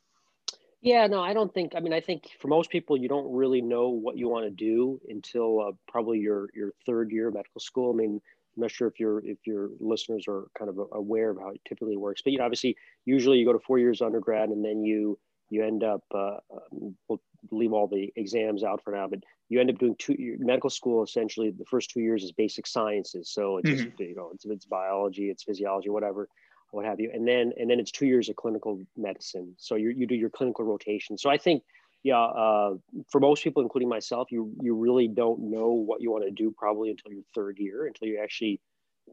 Yeah, 0.82 1.08
no, 1.08 1.22
I 1.22 1.34
don't 1.34 1.54
think. 1.54 1.74
I 1.76 1.80
mean, 1.80 1.94
I 1.94 2.00
think 2.00 2.30
for 2.40 2.48
most 2.48 2.70
people, 2.70 2.96
you 2.96 3.10
don't 3.10 3.34
really 3.34 3.62
know 3.62 3.90
what 3.90 4.18
you 4.18 4.30
want 4.30 4.46
to 4.46 4.52
do 4.52 5.02
until 5.10 5.60
uh, 5.60 5.72
probably 5.88 6.20
your 6.20 6.48
your 6.54 6.74
third 6.86 7.12
year 7.12 7.28
of 7.28 7.34
medical 7.34 7.60
school. 7.60 7.92
I 7.92 7.96
mean, 7.96 8.22
I'm 8.56 8.62
not 8.62 8.72
sure 8.72 8.88
if 8.88 9.00
your 9.00 9.20
if 9.26 9.38
your 9.46 9.70
listeners 9.80 10.26
are 10.28 10.48
kind 10.58 10.70
of 10.70 10.80
aware 10.92 11.32
of 11.32 11.38
how 11.40 11.50
it 11.50 11.62
typically 11.68 11.98
works, 11.98 12.22
but 12.22 12.32
you 12.32 12.40
know, 12.40 12.46
obviously, 12.46 12.76
usually 13.06 13.38
you 13.38 13.46
go 13.46 13.54
to 13.54 13.60
four 13.60 13.80
years 13.80 14.02
undergrad 14.02 14.50
and 14.50 14.64
then 14.64 14.84
you 14.84 15.20
you 15.50 15.64
end 15.64 15.84
up 15.84 16.04
uh, 16.14 16.38
um, 16.52 16.96
we'll 17.08 17.22
leave 17.52 17.74
all 17.74 17.88
the 17.88 18.12
exams 18.16 18.64
out 18.64 18.84
for 18.84 18.92
now, 18.92 19.08
but 19.08 19.20
you 19.50 19.60
end 19.60 19.70
up 19.70 19.78
doing 19.78 19.96
two 20.00 20.16
medical 20.40 20.70
school. 20.70 21.04
Essentially, 21.04 21.52
the 21.52 21.66
first 21.66 21.92
two 21.92 22.02
years 22.02 22.24
is 22.24 22.32
basic 22.32 22.66
sciences, 22.66 23.30
so 23.32 23.58
it's 23.58 23.70
mm-hmm. 23.70 23.84
just, 23.90 24.00
you 24.00 24.16
know 24.16 24.32
it's, 24.34 24.46
it's 24.46 24.66
biology, 24.66 25.30
it's 25.30 25.44
physiology, 25.44 25.90
whatever, 25.90 26.28
what 26.72 26.86
have 26.86 27.00
you, 27.00 27.12
and 27.14 27.28
then 27.28 27.52
and 27.58 27.70
then 27.70 27.80
it's 27.80 27.92
two 27.92 28.06
years 28.06 28.30
of 28.30 28.36
clinical 28.36 28.82
medicine. 28.98 29.54
So 29.58 29.76
you 29.76 29.90
you 29.90 30.08
do 30.08 30.16
your 30.16 30.30
clinical 30.30 30.66
rotation. 30.66 31.18
So 31.18 31.30
I 31.30 31.38
think 31.38 31.64
yeah, 32.06 32.22
uh, 32.22 32.76
for 33.10 33.20
most 33.20 33.44
people, 33.44 33.64
including 33.64 33.90
myself, 33.90 34.32
you 34.32 34.54
you 34.62 34.76
really 34.76 35.08
don't 35.08 35.40
know 35.50 35.72
what 35.72 36.02
you 36.02 36.12
want 36.12 36.24
to 36.24 36.30
do 36.30 36.54
probably 36.56 36.92
until 36.92 37.12
your 37.12 37.24
third 37.34 37.58
year, 37.58 37.88
until 37.88 38.08
you 38.08 38.20
actually, 38.22 38.62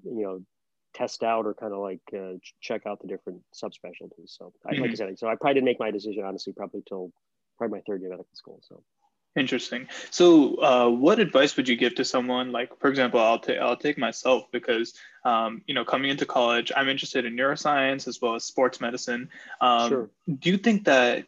you 0.04 0.22
know, 0.22 0.42
test 0.92 1.22
out 1.22 1.46
or 1.46 1.54
kind 1.54 1.72
of 1.72 1.78
like 1.78 2.02
uh, 2.14 2.34
check 2.60 2.82
out 2.84 3.00
the 3.00 3.08
different 3.08 3.40
subspecialties. 3.54 4.36
So, 4.36 4.52
I, 4.66 4.74
mm-hmm. 4.74 4.82
like 4.82 4.90
I 4.90 4.94
said, 4.94 5.18
so 5.18 5.26
I 5.26 5.36
probably 5.36 5.54
didn't 5.54 5.64
make 5.64 5.80
my 5.80 5.90
decision 5.90 6.22
honestly, 6.22 6.52
probably 6.52 6.82
till 6.86 7.10
probably 7.56 7.78
my 7.78 7.82
third 7.86 8.02
year 8.02 8.12
of 8.12 8.18
medical 8.18 8.34
school. 8.34 8.60
So. 8.68 8.82
Interesting. 9.34 9.88
So, 10.10 10.56
uh, 10.56 10.90
what 10.90 11.18
advice 11.18 11.56
would 11.56 11.66
you 11.66 11.74
give 11.76 11.94
to 11.94 12.04
someone 12.04 12.52
like, 12.52 12.78
for 12.78 12.88
example, 12.90 13.18
I'll 13.18 13.38
take 13.38 13.58
I'll 13.58 13.76
take 13.76 13.96
myself 13.96 14.44
because 14.52 14.92
um, 15.24 15.62
you 15.66 15.72
know 15.72 15.86
coming 15.86 16.10
into 16.10 16.26
college, 16.26 16.70
I'm 16.76 16.90
interested 16.90 17.24
in 17.24 17.34
neuroscience 17.34 18.06
as 18.06 18.20
well 18.20 18.34
as 18.34 18.44
sports 18.44 18.78
medicine. 18.78 19.30
Um, 19.62 19.88
sure. 19.88 20.10
Do 20.38 20.50
you 20.50 20.58
think 20.58 20.84
that 20.84 21.24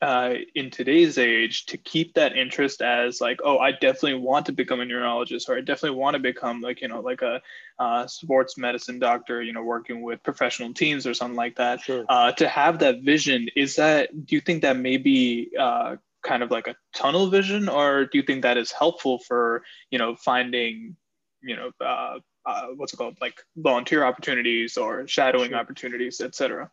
uh, 0.00 0.34
in 0.54 0.70
today's 0.70 1.18
age, 1.18 1.66
to 1.66 1.78
keep 1.78 2.14
that 2.14 2.36
interest 2.36 2.80
as 2.80 3.20
like, 3.20 3.40
oh, 3.42 3.58
I 3.58 3.72
definitely 3.72 4.20
want 4.20 4.46
to 4.46 4.52
become 4.52 4.78
a 4.78 4.84
neurologist, 4.84 5.48
or 5.48 5.56
I 5.56 5.60
definitely 5.60 5.98
want 5.98 6.14
to 6.14 6.20
become 6.20 6.60
like 6.60 6.80
you 6.80 6.86
know 6.86 7.00
like 7.00 7.22
a 7.22 7.42
uh, 7.80 8.06
sports 8.06 8.56
medicine 8.56 9.00
doctor, 9.00 9.42
you 9.42 9.52
know, 9.52 9.64
working 9.64 10.02
with 10.02 10.22
professional 10.22 10.72
teams 10.74 11.08
or 11.08 11.14
something 11.14 11.36
like 11.36 11.56
that. 11.56 11.80
Sure. 11.80 12.04
Uh, 12.08 12.30
to 12.32 12.46
have 12.46 12.78
that 12.78 13.00
vision, 13.02 13.48
is 13.56 13.74
that 13.76 14.26
do 14.26 14.36
you 14.36 14.40
think 14.40 14.62
that 14.62 14.76
maybe 14.76 15.50
uh, 15.58 15.96
kind 16.22 16.42
of 16.42 16.50
like 16.50 16.66
a 16.66 16.74
tunnel 16.94 17.28
vision 17.28 17.68
or 17.68 18.06
do 18.06 18.18
you 18.18 18.22
think 18.22 18.42
that 18.42 18.56
is 18.56 18.72
helpful 18.72 19.18
for 19.18 19.62
you 19.90 19.98
know 19.98 20.16
finding 20.16 20.96
you 21.42 21.56
know 21.56 21.70
uh, 21.80 22.18
uh, 22.46 22.66
what's 22.76 22.92
it 22.92 22.96
called 22.96 23.16
like 23.20 23.40
volunteer 23.56 24.04
opportunities 24.04 24.76
or 24.76 25.06
shadowing 25.06 25.50
sure. 25.50 25.58
opportunities 25.58 26.20
etc 26.20 26.70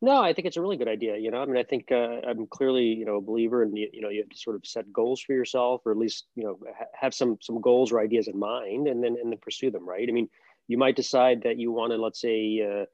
no 0.00 0.22
i 0.22 0.32
think 0.32 0.46
it's 0.46 0.56
a 0.56 0.60
really 0.60 0.76
good 0.76 0.88
idea 0.88 1.16
you 1.16 1.30
know? 1.30 1.42
I 1.42 1.46
mean 1.46 1.56
i 1.56 1.64
think 1.64 1.90
uh, 1.90 2.20
i'm 2.28 2.46
clearly 2.46 2.84
you 2.84 3.04
know 3.04 3.16
a 3.16 3.20
believer 3.20 3.62
in 3.62 3.74
you 3.74 4.00
know 4.00 4.08
you 4.08 4.20
have 4.20 4.30
to 4.30 4.38
sort 4.38 4.56
of 4.56 4.64
set 4.66 4.92
goals 4.92 5.20
for 5.20 5.32
yourself 5.32 5.82
or 5.84 5.92
at 5.92 5.98
least 5.98 6.26
you 6.36 6.44
know 6.44 6.58
ha- 6.78 6.86
have 6.94 7.14
some 7.14 7.38
some 7.40 7.60
goals 7.60 7.90
or 7.90 8.00
ideas 8.00 8.28
in 8.28 8.38
mind 8.38 8.86
and 8.86 9.02
then 9.02 9.16
and 9.20 9.32
then 9.32 9.38
pursue 9.40 9.70
them 9.70 9.88
right? 9.88 10.08
I 10.08 10.12
mean 10.12 10.28
you 10.68 10.78
might 10.78 10.96
decide 10.96 11.42
that 11.42 11.58
you 11.58 11.72
want 11.72 11.92
to 11.92 11.98
let's 11.98 12.20
say 12.20 12.62
uh, 12.62 12.84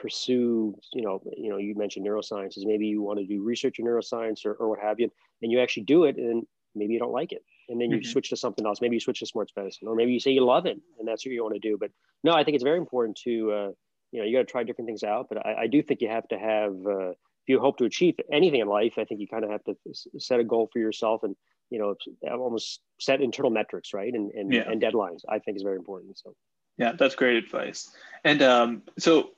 pursue, 0.00 0.74
you 0.94 1.02
know, 1.02 1.20
you 1.36 1.50
know, 1.50 1.58
you 1.58 1.74
mentioned 1.76 2.06
neurosciences. 2.06 2.64
Maybe 2.64 2.86
you 2.86 3.02
want 3.02 3.18
to 3.18 3.26
do 3.26 3.42
research 3.42 3.78
in 3.78 3.84
neuroscience 3.84 4.46
or, 4.46 4.54
or 4.54 4.70
what 4.70 4.80
have 4.80 4.98
you, 4.98 5.10
and 5.42 5.52
you 5.52 5.60
actually 5.60 5.84
do 5.84 6.04
it, 6.04 6.16
and 6.16 6.44
maybe 6.74 6.94
you 6.94 6.98
don't 6.98 7.12
like 7.12 7.32
it, 7.32 7.44
and 7.68 7.80
then 7.80 7.90
you 7.90 7.98
mm-hmm. 7.98 8.10
switch 8.10 8.30
to 8.30 8.36
something 8.36 8.64
else. 8.66 8.80
Maybe 8.80 8.96
you 8.96 9.00
switch 9.00 9.20
to 9.20 9.26
sports 9.26 9.52
medicine, 9.54 9.88
or 9.88 9.94
maybe 9.94 10.12
you 10.12 10.20
say 10.20 10.30
you 10.30 10.44
love 10.44 10.66
it, 10.66 10.78
and 10.98 11.06
that's 11.06 11.24
what 11.24 11.32
you 11.32 11.42
want 11.42 11.54
to 11.54 11.60
do. 11.60 11.76
But 11.78 11.90
no, 12.24 12.32
I 12.32 12.44
think 12.44 12.54
it's 12.54 12.64
very 12.64 12.78
important 12.78 13.18
to, 13.24 13.52
uh, 13.52 13.70
you 14.12 14.20
know, 14.20 14.24
you 14.24 14.36
got 14.36 14.46
to 14.46 14.50
try 14.50 14.62
different 14.64 14.88
things 14.88 15.02
out. 15.02 15.26
But 15.28 15.46
I, 15.46 15.62
I, 15.62 15.66
do 15.66 15.82
think 15.82 16.00
you 16.00 16.08
have 16.08 16.26
to 16.28 16.38
have, 16.38 16.72
uh, 16.86 17.10
if 17.10 17.48
you 17.48 17.60
hope 17.60 17.76
to 17.78 17.84
achieve 17.84 18.14
anything 18.32 18.60
in 18.60 18.68
life, 18.68 18.94
I 18.96 19.04
think 19.04 19.20
you 19.20 19.28
kind 19.28 19.44
of 19.44 19.50
have 19.50 19.64
to 19.64 19.74
set 20.18 20.40
a 20.40 20.44
goal 20.44 20.70
for 20.72 20.78
yourself 20.78 21.22
and 21.22 21.36
you 21.68 21.78
know 21.78 21.94
almost 22.32 22.80
set 22.98 23.20
internal 23.20 23.50
metrics, 23.50 23.92
right, 23.92 24.12
and 24.12 24.30
and, 24.32 24.52
yeah. 24.52 24.70
and 24.70 24.80
deadlines. 24.80 25.20
I 25.28 25.38
think 25.40 25.56
is 25.58 25.62
very 25.62 25.76
important. 25.76 26.18
So. 26.18 26.34
Yeah, 26.78 26.92
that's 26.98 27.14
great 27.14 27.36
advice. 27.36 27.90
And 28.24 28.40
um, 28.40 28.82
so 28.98 29.32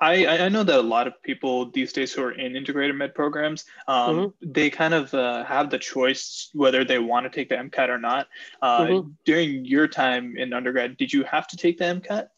I, 0.00 0.26
I 0.26 0.48
know 0.50 0.62
that 0.62 0.78
a 0.78 0.82
lot 0.82 1.06
of 1.06 1.22
people 1.22 1.70
these 1.70 1.92
days 1.92 2.12
who 2.12 2.22
are 2.22 2.32
in 2.32 2.54
integrated 2.54 2.96
med 2.96 3.14
programs, 3.14 3.64
um, 3.88 4.16
mm-hmm. 4.16 4.52
they 4.52 4.68
kind 4.68 4.92
of 4.92 5.12
uh, 5.14 5.44
have 5.44 5.70
the 5.70 5.78
choice 5.78 6.50
whether 6.52 6.84
they 6.84 6.98
want 6.98 7.24
to 7.24 7.30
take 7.30 7.48
the 7.48 7.54
MCAT 7.54 7.88
or 7.88 7.98
not. 7.98 8.28
Uh, 8.60 8.80
mm-hmm. 8.80 9.10
During 9.24 9.64
your 9.64 9.88
time 9.88 10.36
in 10.36 10.52
undergrad, 10.52 10.98
did 10.98 11.12
you 11.12 11.24
have 11.24 11.48
to 11.48 11.56
take 11.56 11.78
the 11.78 11.84
MCAT? 11.84 12.28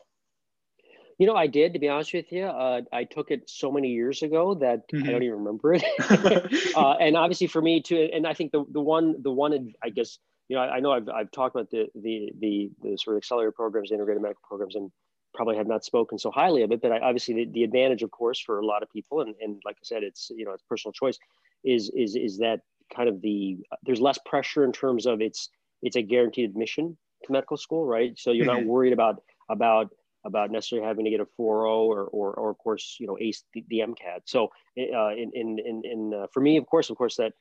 You 1.19 1.27
know, 1.27 1.35
I 1.35 1.49
did. 1.49 1.73
To 1.73 1.81
be 1.81 1.89
honest 1.89 2.15
with 2.15 2.31
you, 2.31 2.45
uh, 2.45 2.83
I 2.93 3.03
took 3.03 3.33
it 3.33 3.51
so 3.51 3.73
many 3.73 3.89
years 3.89 4.23
ago 4.23 4.55
that 4.55 4.89
mm-hmm. 4.89 5.09
I 5.09 5.11
don't 5.11 5.23
even 5.25 5.39
remember 5.39 5.75
it. 5.75 5.85
uh, 6.77 6.93
and 6.93 7.17
obviously, 7.17 7.49
for 7.49 7.61
me 7.61 7.83
too, 7.83 8.09
and 8.13 8.25
I 8.25 8.35
think 8.35 8.53
the 8.53 8.65
the 8.71 8.81
one 8.81 9.21
the 9.21 9.33
one 9.33 9.75
I 9.83 9.89
guess 9.89 10.19
you 10.47 10.55
know 10.55 10.63
I, 10.63 10.77
I 10.77 10.81
know 10.81 10.93
I've 10.93 11.09
I've 11.09 11.31
talked 11.33 11.57
about 11.57 11.71
the 11.71 11.89
the 11.97 12.33
the 12.39 12.71
the 12.83 12.97
sort 12.99 13.17
of 13.17 13.19
accelerator 13.19 13.51
programs, 13.51 13.91
integrated 13.91 14.23
medical 14.23 14.43
programs, 14.47 14.77
and 14.77 14.93
probably 15.35 15.57
have 15.57 15.67
not 15.67 15.85
spoken 15.85 16.19
so 16.19 16.31
highly 16.31 16.63
of 16.63 16.73
it, 16.73 16.81
but 16.81 16.93
I, 16.93 16.99
obviously 17.01 17.35
the, 17.35 17.47
the, 17.53 17.65
advantage, 17.65 18.03
of 18.03 18.11
course, 18.11 18.41
for 18.41 18.59
a 18.59 18.67
lot 18.67 18.83
of 18.83 18.91
people, 18.91 19.21
and, 19.21 19.35
and 19.41 19.61
like 19.65 19.77
I 19.77 19.85
said, 19.85 20.03
it's 20.03 20.31
you 20.35 20.45
know 20.45 20.53
it's 20.53 20.63
personal 20.69 20.93
choice, 20.93 21.19
is 21.65 21.91
is 21.95 22.17
is 22.17 22.39
that 22.39 22.61
kind 22.95 23.09
of 23.09 23.21
the 23.21 23.59
there's 23.85 24.01
less 24.01 24.19
pressure 24.25 24.65
in 24.65 24.73
terms 24.73 25.07
of 25.07 25.21
it's 25.21 25.51
it's 25.83 25.97
a 25.97 26.03
guaranteed 26.03 26.51
admission 26.51 26.97
to 27.25 27.33
medical 27.33 27.57
school, 27.57 27.87
right? 27.87 28.19
So 28.19 28.33
you're 28.33 28.47
mm-hmm. 28.47 28.65
not 28.65 28.67
worried 28.67 28.93
about 28.93 29.23
about 29.49 29.91
about 30.25 30.51
necessarily 30.51 30.87
having 30.87 31.05
to 31.05 31.11
get 31.11 31.21
a 31.21 31.25
4.0 31.25 31.39
or, 31.39 32.05
or, 32.05 32.35
or 32.35 32.51
of 32.51 32.59
course, 32.59 32.97
you 32.99 33.07
know, 33.07 33.17
ace 33.21 33.45
the, 33.55 33.65
the 33.69 33.79
MCAT. 33.79 34.21
So 34.27 34.49
uh, 34.79 35.11
in, 35.11 35.31
in, 35.33 35.59
in, 35.59 35.83
in 35.85 36.15
uh, 36.15 36.27
for 36.33 36.41
me, 36.41 36.57
of 36.57 36.67
course, 36.67 36.91
of 36.91 36.97
course, 36.97 37.17
that 37.17 37.33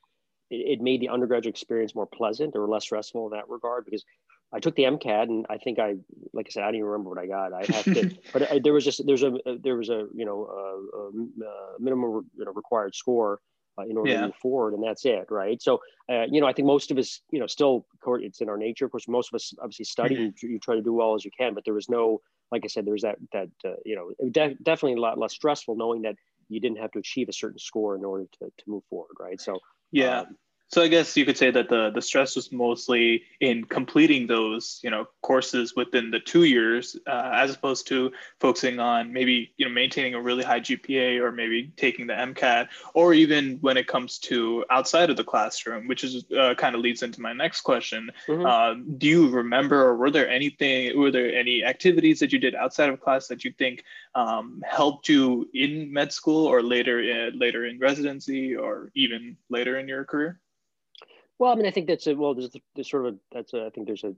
it, 0.49 0.79
it, 0.79 0.81
made 0.81 1.01
the 1.01 1.09
undergraduate 1.09 1.53
experience 1.53 1.95
more 1.95 2.05
pleasant 2.05 2.55
or 2.55 2.67
less 2.67 2.83
stressful 2.83 3.25
in 3.25 3.31
that 3.31 3.49
regard 3.49 3.83
because 3.85 4.05
I 4.53 4.59
took 4.59 4.75
the 4.75 4.83
MCAT 4.83 5.23
and 5.23 5.45
I 5.49 5.57
think 5.57 5.77
I, 5.77 5.95
like 6.33 6.47
I 6.47 6.51
said, 6.51 6.63
I 6.63 6.67
don't 6.67 6.75
even 6.75 6.87
remember 6.87 7.09
what 7.09 7.19
I 7.19 7.27
got. 7.27 7.53
I 7.53 7.65
have 7.65 7.83
to, 7.83 8.17
but 8.33 8.51
I, 8.51 8.59
there 8.59 8.73
was 8.73 8.85
just 8.85 9.05
there's 9.05 9.23
a 9.23 9.33
there 9.61 9.75
was 9.75 9.89
a 9.89 10.07
you 10.13 10.25
know 10.25 10.45
a, 10.45 10.99
a 10.99 11.79
minimum 11.79 12.29
you 12.37 12.45
know 12.45 12.53
required 12.53 12.95
score 12.95 13.41
uh, 13.77 13.83
in 13.83 13.97
order 13.97 14.11
yeah. 14.11 14.21
to 14.21 14.27
move 14.27 14.35
forward, 14.35 14.73
and 14.73 14.83
that's 14.83 15.05
it, 15.05 15.25
right? 15.29 15.61
So 15.61 15.81
uh, 16.09 16.25
you 16.31 16.39
know 16.39 16.47
I 16.47 16.53
think 16.53 16.65
most 16.65 16.91
of 16.91 16.97
us 16.97 17.21
you 17.31 17.39
know 17.39 17.47
still 17.47 17.85
it's 18.05 18.41
in 18.41 18.49
our 18.49 18.57
nature. 18.57 18.85
Of 18.85 18.91
course, 18.91 19.07
most 19.07 19.31
of 19.33 19.35
us 19.35 19.53
obviously 19.61 19.85
study. 19.85 20.15
Mm-hmm. 20.15 20.47
You 20.47 20.59
try 20.59 20.75
to 20.75 20.81
do 20.81 20.93
well 20.93 21.13
as 21.13 21.25
you 21.25 21.31
can, 21.37 21.53
but 21.53 21.65
there 21.65 21.73
was 21.73 21.89
no 21.89 22.21
like 22.51 22.63
I 22.63 22.67
said, 22.67 22.85
there 22.85 22.93
was 22.93 23.01
that 23.01 23.17
that 23.33 23.49
uh, 23.65 23.75
you 23.85 23.95
know 23.95 24.29
de- 24.29 24.55
definitely 24.63 24.93
a 24.93 25.01
lot 25.01 25.17
less 25.17 25.33
stressful 25.33 25.75
knowing 25.75 26.03
that 26.03 26.15
you 26.49 26.59
didn't 26.59 26.77
have 26.77 26.91
to 26.91 26.99
achieve 26.99 27.27
a 27.29 27.33
certain 27.33 27.59
score 27.59 27.95
in 27.95 28.05
order 28.05 28.25
to 28.39 28.45
to 28.45 28.63
move 28.67 28.83
forward, 28.89 29.15
right? 29.19 29.39
So 29.41 29.59
yeah. 29.91 30.21
Um, 30.21 30.37
so 30.69 30.81
I 30.81 30.89
guess 30.89 31.15
you 31.15 31.25
could 31.25 31.37
say 31.37 31.49
that 31.49 31.69
the 31.69 31.91
the 31.91 32.01
stress 32.01 32.35
was 32.35 32.51
mostly 32.51 33.23
in 33.39 33.63
completing 33.63 34.27
those 34.27 34.81
you 34.83 34.89
know 34.89 35.07
courses 35.21 35.75
within 35.75 36.11
the 36.11 36.19
two 36.19 36.43
years, 36.43 36.97
uh, 37.07 37.31
as 37.33 37.55
opposed 37.55 37.87
to 37.87 38.11
focusing 38.41 38.79
on 38.79 39.13
maybe 39.13 39.53
you 39.57 39.65
know 39.65 39.71
maintaining 39.71 40.13
a 40.13 40.21
really 40.21 40.43
high 40.43 40.59
GPA 40.59 41.21
or 41.21 41.31
maybe 41.31 41.71
taking 41.77 42.07
the 42.07 42.13
MCAT, 42.13 42.67
or 42.93 43.13
even 43.13 43.59
when 43.61 43.77
it 43.77 43.87
comes 43.87 44.17
to 44.19 44.65
outside 44.69 45.09
of 45.09 45.15
the 45.15 45.23
classroom, 45.23 45.87
which 45.87 46.03
is 46.03 46.25
uh, 46.37 46.53
kind 46.55 46.75
of 46.75 46.81
leads 46.81 47.01
into 47.01 47.21
my 47.21 47.31
next 47.31 47.61
question. 47.61 48.11
Mm-hmm. 48.27 48.45
Uh, 48.45 48.73
do 48.97 49.07
you 49.07 49.29
remember, 49.29 49.81
or 49.81 49.95
were 49.95 50.11
there 50.11 50.29
anything, 50.29 50.99
were 50.99 51.11
there 51.11 51.33
any 51.33 51.63
activities 51.63 52.19
that 52.19 52.33
you 52.33 52.39
did 52.39 52.55
outside 52.55 52.89
of 52.89 52.99
class 52.99 53.27
that 53.27 53.45
you 53.45 53.53
think 53.57 53.83
um, 54.15 54.61
helped 54.67 55.07
you 55.07 55.49
in 55.53 55.93
med 55.93 56.11
school 56.11 56.45
or 56.45 56.61
later 56.61 56.99
in, 56.99 57.39
later 57.39 57.65
in 57.65 57.79
residency 57.79 58.53
or 58.53 58.91
even 58.95 59.37
later 59.49 59.79
in 59.79 59.87
your 59.87 60.03
career? 60.03 60.41
Well, 61.39 61.51
I 61.51 61.55
mean, 61.55 61.67
I 61.67 61.71
think 61.71 61.87
that's 61.87 62.07
a 62.07 62.15
well. 62.15 62.33
There's, 62.33 62.55
there's 62.75 62.89
sort 62.89 63.05
of 63.05 63.13
a, 63.13 63.17
that's 63.31 63.53
a, 63.53 63.65
I 63.65 63.69
think 63.69 63.87
there's 63.87 64.03
a 64.03 64.15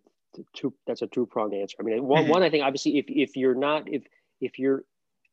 two 0.54 0.74
that's 0.88 1.02
a 1.02 1.08
two 1.08 1.26
pronged 1.26 1.54
answer. 1.54 1.78
I 1.80 1.84
mean, 1.84 2.04
one, 2.04 2.24
mm-hmm. 2.24 2.32
one 2.32 2.44
I 2.44 2.50
think 2.50 2.64
obviously 2.64 2.98
if 2.98 3.06
if 3.08 3.36
you're 3.36 3.56
not 3.56 3.92
if 3.92 4.04
if 4.42 4.60
you're 4.60 4.84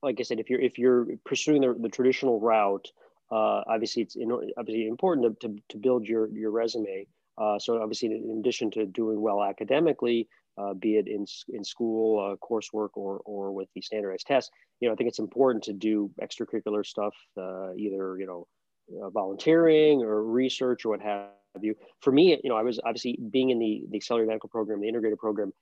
like 0.03 0.17
I 0.19 0.23
said 0.23 0.41
if 0.41 0.51
you're 0.51 0.61
if 0.61 0.79
you're 0.79 1.07
pursuing 1.25 1.63
the, 1.63 1.75
the 1.79 1.89
traditional 1.89 2.41
route, 2.41 2.89
uh, 3.31 3.63
obviously 3.67 4.03
it's 4.03 4.17
in, 4.17 4.33
obviously 4.57 4.89
important 4.89 5.41
to, 5.41 5.49
to, 5.49 5.57
to 5.71 5.79
build 5.79 6.07
your 6.07 6.29
your 6.29 6.51
resume. 6.51 7.07
Uh, 7.39 7.59
so 7.59 7.81
obviously, 7.83 8.09
in 8.09 8.39
addition 8.39 8.71
to 8.71 8.87
doing 8.87 9.21
well 9.21 9.45
academically, 9.45 10.27
uh, 10.57 10.73
be 10.75 10.97
it 10.97 11.07
in 11.07 11.27
in 11.51 11.63
school 11.63 12.19
uh, 12.19 12.37
coursework 12.37 12.91
or 12.95 13.21
or 13.25 13.53
with 13.53 13.69
the 13.75 13.81
standardized 13.83 14.27
tests, 14.27 14.51
you 14.81 14.89
know, 14.89 14.95
I 14.95 14.97
think 14.97 15.09
it's 15.09 15.19
important 15.19 15.65
to 15.65 15.73
do 15.73 16.11
extracurricular 16.23 16.85
stuff, 16.85 17.15
uh, 17.37 17.75
either 17.75 18.19
you 18.19 18.27
know, 18.27 18.47
uh, 19.03 19.11
volunteering 19.11 20.03
or 20.03 20.25
research 20.25 20.85
or 20.85 20.91
what 20.91 21.03
have 21.03 21.29
you. 21.65 21.75
For 22.01 22.13
me, 22.13 22.39
you 22.43 22.51
know, 22.51 22.57
I 22.57 22.63
was 22.63 22.81
obviously 22.85 23.19
being 23.31 23.51
in 23.51 23.59
the, 23.59 23.85
the 23.91 23.97
accelerated 23.97 24.29
medical 24.29 24.49
program, 24.49 24.81
the 24.81 24.89
integrated 24.89 25.19
program, 25.19 25.53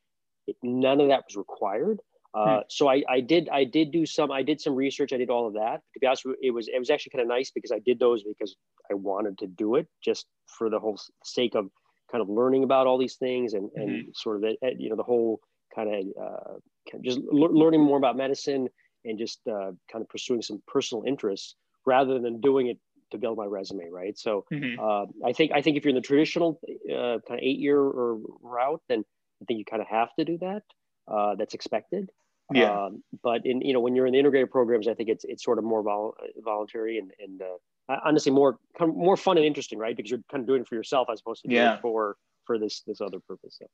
it, 0.46 0.56
none 0.62 1.00
of 1.00 1.08
that 1.08 1.24
was 1.26 1.36
required. 1.36 2.00
Uh, 2.34 2.56
hmm. 2.56 2.60
So 2.68 2.88
I, 2.88 3.02
I 3.08 3.20
did 3.20 3.48
I 3.48 3.64
did 3.64 3.92
do 3.92 4.04
some 4.04 4.32
I 4.32 4.42
did 4.42 4.60
some 4.60 4.74
research 4.74 5.12
I 5.12 5.18
did 5.18 5.30
all 5.30 5.46
of 5.46 5.54
that 5.54 5.82
to 5.92 6.00
be 6.00 6.06
honest 6.06 6.24
it 6.42 6.50
was 6.50 6.66
it 6.66 6.78
was 6.80 6.90
actually 6.90 7.10
kind 7.10 7.22
of 7.22 7.28
nice 7.28 7.52
because 7.52 7.70
I 7.70 7.78
did 7.78 8.00
those 8.00 8.24
because 8.24 8.56
I 8.90 8.94
wanted 8.94 9.38
to 9.38 9.46
do 9.46 9.76
it 9.76 9.86
just 10.04 10.26
for 10.46 10.68
the 10.68 10.80
whole 10.80 10.98
sake 11.22 11.54
of 11.54 11.70
kind 12.10 12.20
of 12.20 12.28
learning 12.28 12.64
about 12.64 12.88
all 12.88 12.98
these 12.98 13.14
things 13.16 13.54
and 13.54 13.70
and 13.76 13.88
mm-hmm. 13.88 14.10
sort 14.14 14.36
of 14.36 14.42
the, 14.42 14.56
you 14.78 14.90
know 14.90 14.96
the 14.96 15.04
whole 15.04 15.40
kind 15.74 15.94
of 15.94 16.04
uh, 16.20 16.98
just 17.02 17.20
learning 17.30 17.80
more 17.80 17.98
about 17.98 18.16
medicine 18.16 18.68
and 19.04 19.18
just 19.18 19.40
uh, 19.48 19.70
kind 19.90 20.02
of 20.02 20.08
pursuing 20.08 20.42
some 20.42 20.62
personal 20.66 21.04
interests 21.06 21.56
rather 21.86 22.18
than 22.18 22.40
doing 22.40 22.68
it 22.68 22.78
to 23.14 23.18
build 23.18 23.38
my 23.38 23.46
resume, 23.46 23.88
right? 23.90 24.18
So 24.18 24.44
mm-hmm. 24.52 24.78
uh, 24.78 25.06
I 25.26 25.32
think 25.32 25.52
I 25.52 25.62
think 25.62 25.76
if 25.76 25.84
you're 25.84 25.90
in 25.90 25.96
the 25.96 26.02
traditional 26.02 26.60
uh, 26.92 27.18
kind 27.26 27.38
of 27.38 27.40
eight 27.40 27.58
year 27.58 27.80
or 27.80 28.18
route, 28.42 28.82
then 28.88 29.04
I 29.40 29.44
think 29.46 29.58
you 29.58 29.64
kind 29.64 29.82
of 29.82 29.88
have 29.88 30.14
to 30.18 30.24
do 30.24 30.38
that. 30.38 30.62
Uh, 31.06 31.34
that's 31.34 31.54
expected. 31.54 32.10
Yeah. 32.52 32.86
Um, 32.86 33.02
but 33.22 33.46
in 33.46 33.62
you 33.62 33.72
know 33.72 33.80
when 33.80 33.96
you're 33.96 34.06
in 34.06 34.12
the 34.12 34.18
integrated 34.18 34.50
programs, 34.50 34.86
I 34.88 34.94
think 34.94 35.08
it's 35.08 35.24
it's 35.24 35.42
sort 35.42 35.58
of 35.58 35.64
more 35.64 35.82
vol- 35.82 36.16
voluntary 36.38 36.98
and 36.98 37.10
and 37.18 37.42
uh, 37.42 37.96
honestly 38.04 38.32
more 38.32 38.58
kind 38.78 38.90
of 38.90 38.96
more 38.96 39.16
fun 39.16 39.36
and 39.36 39.46
interesting, 39.46 39.78
right? 39.78 39.96
Because 39.96 40.10
you're 40.10 40.20
kind 40.30 40.42
of 40.42 40.46
doing 40.46 40.62
it 40.62 40.68
for 40.68 40.74
yourself 40.74 41.08
as 41.10 41.20
opposed 41.20 41.42
to 41.44 41.50
yeah. 41.50 41.80
for 41.80 42.16
for 42.46 42.58
this 42.58 42.82
this 42.86 43.00
other 43.00 43.18
purpose. 43.20 43.58
So. 43.58 43.66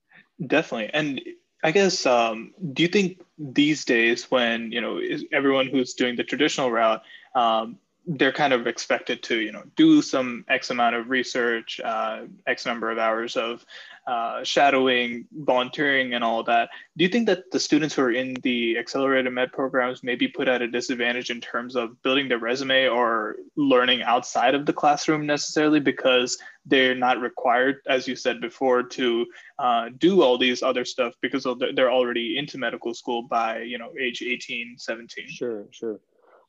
Definitely, 0.47 0.90
and 0.92 1.20
I 1.64 1.73
guess 1.73 2.06
um, 2.06 2.52
do 2.73 2.82
you 2.82 2.88
think 2.88 3.20
these 3.38 3.85
days 3.85 4.30
when 4.30 4.70
you 4.73 4.80
know 4.80 5.00
everyone 5.32 5.66
who's 5.66 5.94
doing 5.94 6.16
the 6.16 6.25
traditional 6.25 6.70
route 6.70 7.02
um, 7.35 7.78
they're 8.07 8.33
kind 8.33 8.52
of 8.52 8.66
expected 8.66 9.23
to 9.23 9.40
you 9.40 9.52
know 9.52 9.62
do 9.76 10.02
some 10.02 10.45
x 10.49 10.71
amount 10.71 10.97
of 10.97 11.11
research 11.11 11.80
uh, 11.85 12.23
x 12.47 12.66
number 12.66 12.90
of 12.90 12.99
hours 12.99 13.37
of 13.37 13.64
uh, 14.07 14.42
shadowing, 14.42 15.26
volunteering, 15.33 16.14
and 16.14 16.25
all 16.25 16.42
that. 16.42 16.71
Do 16.97 17.04
you 17.04 17.11
think 17.11 17.26
that 17.26 17.50
the 17.52 17.61
students 17.61 17.95
who 17.95 18.02
are 18.02 18.11
in 18.11 18.35
the 18.42 18.78
accelerated 18.78 19.33
med 19.33 19.52
programs 19.52 20.02
may 20.02 20.14
be 20.14 20.26
put 20.26 20.49
at 20.49 20.62
a 20.62 20.69
disadvantage 20.69 21.30
in 21.30 21.40
terms 21.40 21.76
of 21.76 22.02
building 22.02 22.26
their 22.26 22.38
resume 22.38 22.88
or 22.88 23.37
learning 23.57 24.02
outside 24.02 24.54
of 24.54 24.66
the 24.66 24.73
classroom 24.73 25.26
necessarily 25.26 25.80
because 25.80 26.38
they're 26.66 26.95
not 26.95 27.21
required, 27.21 27.76
as 27.87 28.09
you 28.09 28.16
said 28.16 28.40
before, 28.40 28.83
to 28.83 29.26
uh, 29.59 29.90
do 29.99 30.23
all 30.23 30.38
these 30.38 30.62
other 30.62 30.85
stuff 30.85 31.14
because 31.21 31.47
they're 31.75 31.92
already 31.92 32.38
into 32.38 32.59
medical 32.59 32.95
school 32.95 33.23
by 33.23 33.61
you 33.61 33.78
know 33.78 33.92
age 34.00 34.23
18, 34.23 34.76
17? 34.78 35.28
Sure, 35.28 35.66
sure. 35.71 36.00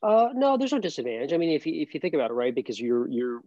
Uh, 0.02 0.28
no, 0.34 0.56
there's 0.56 0.72
no 0.72 0.78
disadvantage. 0.80 1.32
I 1.32 1.36
mean, 1.36 1.50
if 1.50 1.66
you, 1.66 1.80
if 1.80 1.94
you 1.94 2.00
think 2.00 2.14
about 2.14 2.30
it, 2.30 2.34
right, 2.34 2.54
because 2.54 2.80
you're 2.80 3.08
you're 3.08 3.40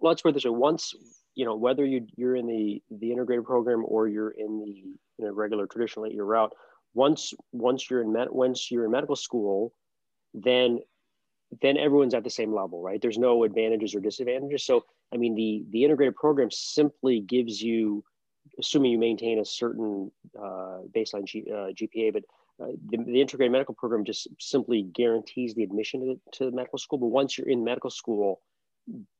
let's 0.00 0.22
put 0.22 0.34
this 0.34 0.44
way: 0.44 0.50
once 0.50 0.94
you 1.34 1.44
know 1.44 1.56
whether 1.56 1.84
you 1.84 2.06
you're 2.16 2.36
in 2.36 2.46
the 2.46 2.82
the 2.90 3.12
integrated 3.12 3.44
program 3.44 3.84
or 3.86 4.08
you're 4.08 4.30
in 4.30 4.58
the 4.58 4.70
you 4.70 5.26
know, 5.26 5.32
regular 5.32 5.66
traditional 5.66 6.06
eight 6.06 6.12
year 6.12 6.24
route, 6.24 6.52
once 6.94 7.34
once 7.52 7.90
you're 7.90 8.02
in 8.02 8.12
med, 8.12 8.28
once 8.30 8.70
you're 8.70 8.84
in 8.84 8.90
medical 8.90 9.16
school, 9.16 9.72
then 10.34 10.78
then 11.60 11.76
everyone's 11.76 12.14
at 12.14 12.22
the 12.22 12.30
same 12.30 12.54
level, 12.54 12.80
right? 12.82 13.02
There's 13.02 13.18
no 13.18 13.42
advantages 13.42 13.94
or 13.94 14.00
disadvantages. 14.00 14.64
So 14.64 14.84
I 15.12 15.16
mean, 15.16 15.34
the 15.34 15.64
the 15.70 15.84
integrated 15.84 16.16
program 16.16 16.50
simply 16.50 17.20
gives 17.20 17.60
you, 17.60 18.04
assuming 18.58 18.92
you 18.92 18.98
maintain 18.98 19.38
a 19.38 19.44
certain 19.44 20.10
uh, 20.38 20.80
baseline 20.94 21.24
G, 21.24 21.44
uh, 21.50 21.72
GPA, 21.72 22.12
but 22.12 22.24
uh, 22.62 22.72
the, 22.90 22.98
the, 22.98 23.20
integrated 23.20 23.52
medical 23.52 23.74
program 23.74 24.04
just 24.04 24.28
simply 24.38 24.82
guarantees 24.82 25.54
the 25.54 25.62
admission 25.62 26.00
to 26.00 26.06
the, 26.06 26.20
to 26.32 26.44
the 26.46 26.50
medical 26.50 26.78
school. 26.78 26.98
But 26.98 27.06
once 27.06 27.38
you're 27.38 27.48
in 27.48 27.64
medical 27.64 27.90
school, 27.90 28.40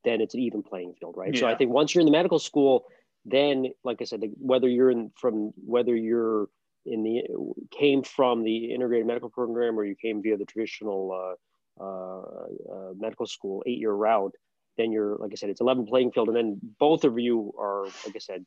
then 0.05 0.21
it's 0.21 0.35
an 0.35 0.41
even 0.41 0.63
playing 0.63 0.95
field, 1.01 1.15
right? 1.17 1.35
Yeah. 1.35 1.41
So 1.41 1.47
I 1.47 1.55
think 1.55 1.71
once 1.71 1.95
you're 1.95 2.01
in 2.01 2.07
the 2.07 2.13
medical 2.13 2.39
school, 2.39 2.87
then, 3.25 3.69
like 3.85 3.99
I 4.01 4.05
said, 4.05 4.23
whether 4.39 4.69
you're 4.69 4.91
in 4.91 5.11
from 5.17 5.53
whether 5.57 5.95
you're 5.95 6.49
in 6.87 7.03
the 7.03 7.23
came 7.71 8.03
from 8.03 8.43
the 8.43 8.73
integrated 8.73 9.07
medical 9.07 9.29
program 9.31 9.79
or 9.79 9.85
you 9.85 9.95
came 9.95 10.23
via 10.23 10.37
the 10.37 10.47
traditional 10.47 11.37
uh, 11.79 11.83
uh, 11.83 12.21
uh, 12.21 12.93
medical 12.97 13.27
school 13.27 13.63
eight 13.67 13.79
year 13.79 13.93
route, 13.93 14.35
then 14.77 14.93
you're 14.93 15.17
like 15.17 15.33
I 15.33 15.37
said, 15.37 15.51
it's 15.51 15.61
11 15.61 15.87
playing 15.87 16.13
field, 16.13 16.29
and 16.29 16.37
then 16.37 16.59
both 16.79 17.05
of 17.05 17.19
you 17.19 17.53
are, 17.59 17.85
like 17.85 18.17
I 18.17 18.19
said, 18.19 18.45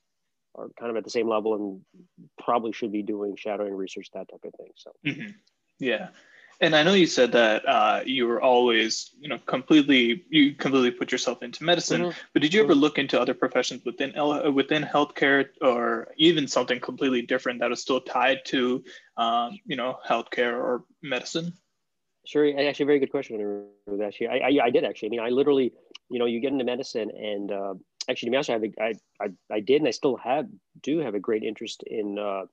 are 0.56 0.70
kind 0.80 0.92
of 0.92 0.98
at 0.98 1.04
the 1.04 1.10
same 1.10 1.28
level 1.28 1.56
and 1.56 1.82
probably 2.44 2.72
should 2.72 2.92
be 2.92 3.02
doing 3.02 3.36
shadowing 3.36 3.74
research, 3.74 4.10
that 4.14 4.30
type 4.30 4.44
of 4.44 4.54
thing. 4.54 4.72
So, 4.76 4.92
mm-hmm. 5.06 5.32
yeah. 5.80 6.10
And 6.62 6.76
I 6.76 6.84
know 6.84 6.94
you 6.94 7.08
said 7.08 7.32
that 7.32 7.68
uh, 7.68 8.02
you 8.06 8.28
were 8.28 8.42
always, 8.42 9.10
you 9.20 9.28
know, 9.28 9.40
completely 9.40 10.24
you 10.30 10.54
completely 10.54 10.92
put 10.92 11.12
yourself 11.12 11.42
into 11.42 11.64
medicine. 11.64 12.02
Mm-hmm. 12.04 12.20
But 12.32 12.42
did 12.42 12.54
you 12.54 12.64
ever 12.64 12.74
mm-hmm. 12.74 12.82
look 12.82 12.98
into 13.00 13.20
other 13.20 13.34
professions 13.34 13.84
within 13.84 14.14
within 14.54 14.84
healthcare, 14.84 15.48
or 15.62 16.10
even 16.16 16.48
something 16.48 16.80
completely 16.80 17.24
different 17.24 17.60
that 17.60 17.70
was 17.70 17.82
still 17.82 18.00
tied 18.00 18.46
to, 18.46 18.84
um, 19.18 19.60
you 19.66 19.76
know, 19.76 19.98
healthcare 20.08 20.54
or 20.54 20.86
medicine? 21.02 21.54
Sure, 22.26 22.48
actually, 22.48 22.84
a 22.84 22.86
very 22.86 23.00
good 23.00 23.12
question. 23.12 23.66
Actually, 24.02 24.28
I, 24.28 24.38
I, 24.38 24.66
I 24.66 24.70
did 24.70 24.86
actually. 24.86 25.10
I 25.10 25.10
mean, 25.10 25.20
I 25.20 25.30
literally, 25.30 25.74
you 26.10 26.20
know, 26.20 26.26
you 26.26 26.40
get 26.40 26.54
into 26.54 26.64
medicine, 26.64 27.10
and 27.12 27.52
uh, 27.52 27.74
actually, 28.10 28.28
to 28.28 28.32
be 28.32 28.38
honest, 28.38 28.50
I, 28.50 28.54
have 28.54 28.64
a, 28.64 28.82
I, 28.82 28.94
I, 29.22 29.28
I 29.52 29.60
did, 29.60 29.82
and 29.82 29.88
I 29.88 29.92
still 29.92 30.18
have 30.18 30.46
do 30.82 31.00
have 31.00 31.16
a 31.16 31.20
great 31.20 31.44
interest 31.44 31.84
in 31.86 32.18
uh, 32.20 32.44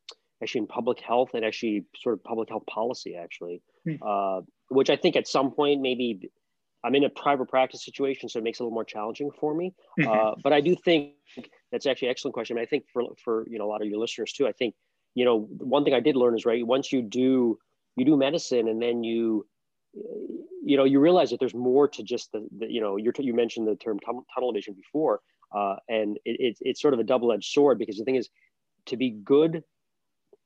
actually 0.43 0.63
in 0.63 0.67
public 0.67 1.01
health 1.01 1.31
and 1.35 1.45
actually 1.45 1.85
sort 1.97 2.15
of 2.15 2.25
public 2.25 2.49
health 2.49 2.65
policy, 2.67 3.17
actually, 3.17 3.63
hmm. 3.85 3.97
uh, 4.05 4.41
which 4.69 4.91
I 4.91 4.97
think 4.97 5.17
at 5.17 5.29
some 5.29 5.51
point 5.51 5.81
maybe 5.81 6.31
I'm 6.83 6.95
in 6.95 7.05
a 7.05 7.11
private 7.11 7.49
practice 7.49 7.85
situation, 7.85 8.29
so 8.29 8.39
it 8.39 8.43
makes 8.43 8.59
it 8.59 8.63
a 8.63 8.65
little 8.65 8.75
more 8.75 8.85
challenging 8.85 9.31
for 9.39 9.55
me. 9.55 9.75
Mm-hmm. 9.99 10.11
Uh, 10.11 10.35
but 10.43 10.53
I 10.53 10.61
do 10.61 10.75
think 10.75 11.13
that's 11.71 11.87
actually 11.87 12.09
an 12.09 12.13
excellent 12.13 12.35
question. 12.35 12.59
I 12.59 12.67
think 12.67 12.85
for 12.93 13.05
for 13.23 13.47
you 13.49 13.59
know 13.59 13.67
a 13.67 13.71
lot 13.71 13.83
of 13.83 13.89
your 13.89 13.99
listeners 13.99 14.33
too, 14.33 14.47
I 14.47 14.53
think 14.53 14.75
you 15.15 15.25
know 15.25 15.41
one 15.59 15.85
thing 15.85 15.95
I 15.95 16.01
did 16.01 16.17
learn 16.17 16.35
is 16.35 16.47
right 16.47 16.67
once 16.67 16.93
you 16.93 17.03
do 17.03 17.59
you 17.97 18.05
do 18.05 18.17
medicine 18.17 18.69
and 18.69 18.81
then 18.81 19.05
you 19.05 19.47
you 19.93 20.77
know 20.77 20.85
you 20.85 21.01
realize 21.01 21.31
that 21.31 21.41
there's 21.41 21.55
more 21.55 21.89
to 21.89 22.03
just 22.03 22.31
the, 22.33 22.47
the 22.59 22.71
you 22.71 22.81
know 22.81 22.97
you 22.97 23.13
you 23.19 23.35
mentioned 23.35 23.67
the 23.67 23.77
term 23.77 23.99
tunnel 24.35 24.53
vision 24.53 24.75
before 24.75 25.21
uh, 25.53 25.77
and 25.89 26.17
it, 26.25 26.37
it, 26.39 26.59
it's 26.61 26.81
sort 26.81 26.95
of 26.95 27.01
a 27.01 27.05
double-edged 27.05 27.51
sword 27.51 27.79
because 27.79 27.97
the 27.97 28.05
thing 28.05 28.15
is 28.15 28.29
to 28.87 28.97
be 28.97 29.11
good 29.11 29.65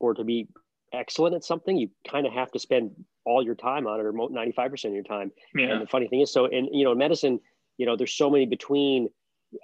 or 0.00 0.14
to 0.14 0.24
be 0.24 0.48
excellent 0.92 1.34
at 1.34 1.44
something 1.44 1.76
you 1.76 1.90
kind 2.08 2.26
of 2.26 2.32
have 2.32 2.50
to 2.52 2.58
spend 2.58 2.90
all 3.26 3.42
your 3.42 3.54
time 3.54 3.86
on 3.86 4.00
it 4.00 4.06
or 4.06 4.12
95% 4.12 4.84
of 4.84 4.92
your 4.92 5.02
time 5.02 5.30
yeah. 5.54 5.66
and 5.66 5.82
the 5.82 5.86
funny 5.86 6.08
thing 6.08 6.20
is 6.20 6.32
so 6.32 6.46
in 6.46 6.72
you 6.72 6.84
know 6.84 6.94
medicine 6.94 7.40
you 7.76 7.86
know 7.86 7.96
there's 7.96 8.14
so 8.14 8.30
many 8.30 8.46
between 8.46 9.08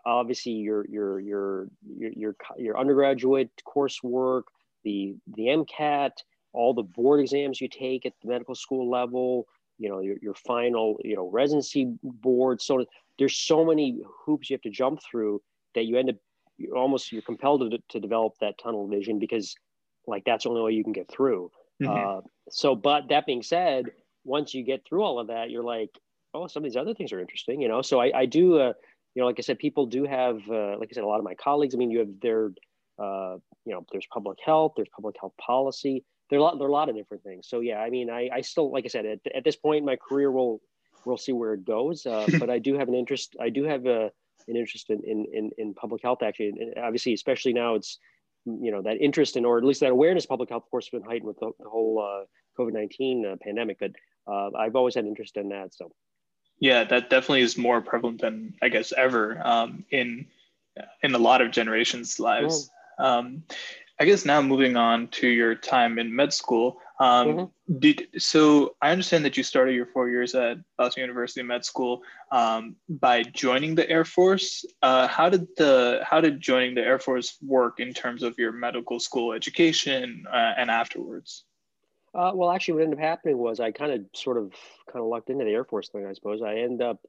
obviously 0.05 0.53
your 0.53 0.87
your 0.89 1.21
your 1.21 1.69
your 1.97 2.13
your, 2.17 2.37
your 2.59 2.79
undergraduate 2.79 3.51
coursework 3.67 4.43
the 4.85 5.15
the 5.37 5.45
mcat 5.45 6.13
all 6.53 6.75
the 6.75 6.83
board 6.83 7.21
exams 7.21 7.61
you 7.61 7.69
take 7.69 8.05
at 8.05 8.13
the 8.23 8.29
medical 8.29 8.55
school 8.55 8.91
level 8.91 9.47
you 9.81 9.89
know 9.89 10.01
your, 10.01 10.17
your 10.23 10.35
final 10.35 11.01
you 11.03 11.17
know 11.17 11.29
residency 11.31 11.93
board 12.03 12.61
so 12.61 12.85
there's 13.19 13.37
so 13.37 13.65
many 13.65 14.01
hoops 14.25 14.49
you 14.49 14.55
have 14.55 14.61
to 14.61 14.71
jump 14.71 15.01
through 15.03 15.43
that 15.75 15.87
you 15.87 15.97
end 15.97 16.11
up 16.11 16.17
you're 16.59 16.77
almost 16.77 17.11
you're 17.11 17.23
compelled 17.23 17.69
to, 17.71 17.79
to 17.89 17.99
develop 17.99 18.35
that 18.41 18.59
tunnel 18.63 18.87
vision 18.87 19.19
because 19.19 19.57
like 20.07 20.23
that's 20.25 20.45
the 20.45 20.51
only 20.51 20.63
way 20.63 20.73
you 20.73 20.85
can 20.85 20.93
get 20.93 21.11
through. 21.11 21.51
Mm-hmm. 21.83 22.19
uh, 22.19 22.21
so 22.51 22.77
but 22.77 23.09
that 23.09 23.25
being 23.25 23.43
said 23.43 23.87
once 24.25 24.53
you 24.53 24.63
get 24.63 24.85
through 24.87 25.03
all 25.03 25.19
of 25.19 25.29
that 25.29 25.51
you're 25.51 25.65
like 25.65 25.91
oh 26.35 26.47
some 26.47 26.63
of 26.63 26.71
these 26.71 26.77
other 26.77 26.93
things 26.93 27.11
are 27.11 27.21
interesting 27.21 27.63
you 27.63 27.69
know? 27.69 27.81
So 27.81 28.01
i, 28.01 28.13
I 28.15 28.27
do 28.27 28.59
uh, 28.59 28.75
you 29.15 29.23
know 29.23 29.27
like 29.27 29.37
i 29.39 29.41
said 29.41 29.59
people 29.59 29.87
do 29.87 30.05
have 30.05 30.37
uh, 30.51 30.77
like 30.79 30.91
i 30.91 30.95
said 30.95 31.05
a 31.05 31.07
lot 31.07 31.19
of 31.19 31.25
my 31.25 31.35
colleagues 31.35 31.75
i 31.75 31.79
mean 31.79 31.91
you 31.91 32.01
have 32.01 32.21
their 32.21 32.51
uh, 32.99 33.37
you 33.65 33.73
know 33.73 33.87
there's 33.93 34.07
public 34.13 34.39
health 34.45 34.73
there's 34.77 34.91
public 34.95 35.17
health 35.19 35.33
policy 35.41 36.05
there 36.31 36.39
are 36.39 36.43
a 36.43 36.45
lot 36.45 36.59
there 36.59 36.67
are 36.67 36.71
a 36.71 36.73
lot 36.73 36.89
of 36.89 36.97
different 36.97 37.23
things. 37.23 37.49
So 37.49 37.61
yeah 37.61 37.79
i 37.81 37.91
mean 37.91 38.11
i, 38.11 38.29
I 38.33 38.41
still 38.41 38.71
like 38.71 38.85
i 38.85 38.89
said 38.89 39.07
at, 39.07 39.19
at 39.35 39.45
this 39.45 39.57
point 39.57 39.79
in 39.79 39.85
my 39.85 39.97
career 39.97 40.31
we'll 40.31 40.61
we'll 41.05 41.17
see 41.17 41.33
where 41.33 41.55
it 41.55 41.65
goes. 41.65 42.07
Uh, 42.07 42.27
but 42.39 42.51
i 42.51 42.59
do 42.59 42.75
have 42.79 42.89
an 42.89 42.95
interest 42.95 43.37
i 43.41 43.49
do 43.49 43.65
have 43.65 43.87
a, 43.87 44.11
an 44.49 44.57
interest 44.57 44.91
in, 44.91 45.27
in 45.33 45.51
in 45.59 45.75
public 45.75 46.03
health 46.03 46.23
actually. 46.23 46.49
And 46.49 46.79
obviously 46.79 47.13
especially 47.13 47.53
now 47.53 47.75
it's 47.75 47.99
you 48.47 48.71
know 48.71 48.83
that 48.83 49.01
interest 49.01 49.37
in 49.37 49.45
or 49.45 49.59
at 49.59 49.65
least 49.65 49.81
that 49.81 49.91
awareness 49.91 50.25
of 50.25 50.31
public 50.31 50.49
health 50.49 50.65
of 50.65 50.71
course 50.71 50.87
has 50.87 51.01
been 51.01 51.09
heightened 51.09 51.27
with 51.27 51.39
the, 51.41 51.51
the 51.61 51.69
whole 51.69 52.01
uh, 52.01 52.25
covid-19 52.59 53.33
uh, 53.33 53.37
pandemic. 53.43 53.79
But 53.79 53.93
uh, 54.27 54.51
i've 54.57 54.77
always 54.77 54.95
had 54.95 55.05
interest 55.05 55.37
in 55.37 55.49
that 55.51 55.75
so. 55.75 55.93
Yeah 56.59 56.85
that 56.85 57.11
definitely 57.11 57.43
is 57.43 57.57
more 57.57 57.81
prevalent 57.81 58.21
than 58.21 58.55
i 58.63 58.69
guess 58.69 58.93
ever 58.97 59.41
um, 59.45 59.85
in 59.91 60.27
in 61.03 61.15
a 61.15 61.19
lot 61.19 61.41
of 61.41 61.51
generations 61.51 62.21
lives. 62.21 62.71
Um, 62.99 63.45
I 64.01 64.07
guess 64.07 64.25
now 64.25 64.41
moving 64.41 64.79
on 64.79 65.09
to 65.09 65.29
your 65.29 65.55
time 65.55 65.99
in 65.99 66.15
med 66.15 66.33
school. 66.33 66.81
Um, 67.01 67.29
mm-hmm. 67.29 67.79
did, 67.79 68.09
so 68.19 68.75
I 68.81 68.91
understand 68.93 69.27
that 69.27 69.37
you 69.37 69.43
started 69.43 69.75
your 69.75 69.85
four 69.85 70.09
years 70.09 70.35
at 70.35 70.57
Boston 70.79 71.03
University 71.03 71.43
Med 71.43 71.65
School 71.65 72.03
um, 72.33 72.77
by 72.89 73.23
joining 73.23 73.75
the 73.75 73.89
Air 73.89 74.07
Force. 74.07 74.65
Uh, 74.83 75.07
how 75.07 75.29
did 75.29 75.47
the 75.57 76.01
how 76.03 76.21
did 76.21 76.41
joining 76.41 76.75
the 76.75 76.83
Air 76.83 76.99
Force 76.99 77.37
work 77.43 77.79
in 77.79 77.93
terms 77.93 78.23
of 78.23 78.39
your 78.39 78.53
medical 78.53 78.99
school 79.01 79.35
education 79.35 80.25
uh, 80.33 80.55
and 80.57 80.71
afterwards? 80.71 81.45
Uh, 82.15 82.33
well, 82.35 82.51
actually, 82.51 82.75
what 82.75 82.83
ended 82.83 82.99
up 82.99 83.05
happening 83.05 83.39
was 83.39 83.61
I 83.61 83.71
kind 83.71 83.93
of 83.93 84.01
sort 84.15 84.39
of 84.39 84.53
kind 84.91 85.03
of 85.03 85.07
lucked 85.07 85.31
into 85.31 85.45
the 85.45 85.53
Air 85.53 85.65
Force 85.65 85.91
thing. 85.91 86.07
I 86.07 86.15
suppose 86.15 86.43
I 86.43 86.57
end 86.57 86.83
up 86.83 87.01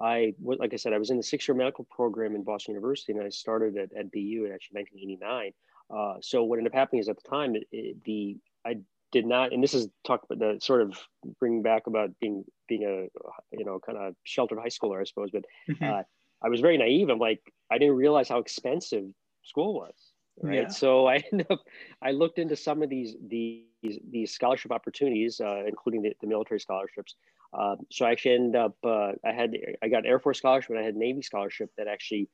I 0.00 0.34
was, 0.40 0.58
like 0.58 0.72
I 0.72 0.76
said 0.76 0.92
I 0.92 0.98
was 0.98 1.10
in 1.10 1.16
the 1.16 1.22
six 1.22 1.46
year 1.46 1.54
medical 1.54 1.84
program 1.84 2.34
in 2.34 2.42
Boston 2.42 2.74
University, 2.74 3.12
and 3.12 3.22
I 3.22 3.28
started 3.28 3.76
at, 3.76 3.92
at 3.92 4.10
BU 4.10 4.46
in 4.46 4.52
actually 4.52 4.80
1989. 4.80 5.52
Uh, 5.94 6.14
so 6.20 6.44
what 6.44 6.58
ended 6.58 6.72
up 6.72 6.78
happening 6.78 7.00
is 7.00 7.08
at 7.08 7.16
the 7.22 7.28
time, 7.28 7.56
it, 7.56 7.66
it, 7.72 8.04
the 8.04 8.36
I 8.64 8.76
did 9.12 9.26
not, 9.26 9.52
and 9.52 9.62
this 9.62 9.74
is 9.74 9.88
talk 10.04 10.22
about 10.24 10.38
the 10.38 10.60
sort 10.60 10.82
of 10.82 10.98
bring 11.38 11.62
back 11.62 11.86
about 11.86 12.10
being 12.20 12.44
being 12.68 12.84
a 12.84 13.56
you 13.56 13.64
know 13.64 13.80
kind 13.84 13.98
of 13.98 14.14
sheltered 14.24 14.58
high 14.58 14.68
schooler, 14.68 15.00
I 15.00 15.04
suppose. 15.04 15.30
But 15.32 15.44
mm-hmm. 15.68 15.84
uh, 15.84 16.02
I 16.42 16.48
was 16.48 16.60
very 16.60 16.78
naive. 16.78 17.08
I'm 17.08 17.18
like 17.18 17.40
I 17.70 17.78
didn't 17.78 17.96
realize 17.96 18.28
how 18.28 18.38
expensive 18.38 19.06
school 19.42 19.74
was. 19.74 19.94
Right. 20.42 20.62
Yeah. 20.62 20.68
So 20.68 21.06
I 21.06 21.16
ended 21.32 21.46
up 21.50 21.60
I 22.02 22.12
looked 22.12 22.38
into 22.38 22.56
some 22.56 22.82
of 22.82 22.88
these 22.88 23.16
these 23.26 23.64
these 23.82 24.32
scholarship 24.32 24.72
opportunities, 24.72 25.40
uh, 25.40 25.62
including 25.66 26.02
the, 26.02 26.12
the, 26.20 26.26
military 26.26 26.60
scholarships. 26.60 27.14
Uh, 27.52 27.76
so 27.90 28.04
I 28.06 28.12
actually 28.12 28.34
ended 28.34 28.56
up 28.56 28.76
uh, 28.84 29.12
I 29.24 29.32
had 29.32 29.56
I 29.82 29.88
got 29.88 30.06
Air 30.06 30.20
Force 30.20 30.38
scholarship 30.38 30.70
and 30.70 30.78
I 30.78 30.82
had 30.82 30.96
Navy 30.96 31.22
scholarship 31.22 31.70
that 31.76 31.88
actually 31.88 32.28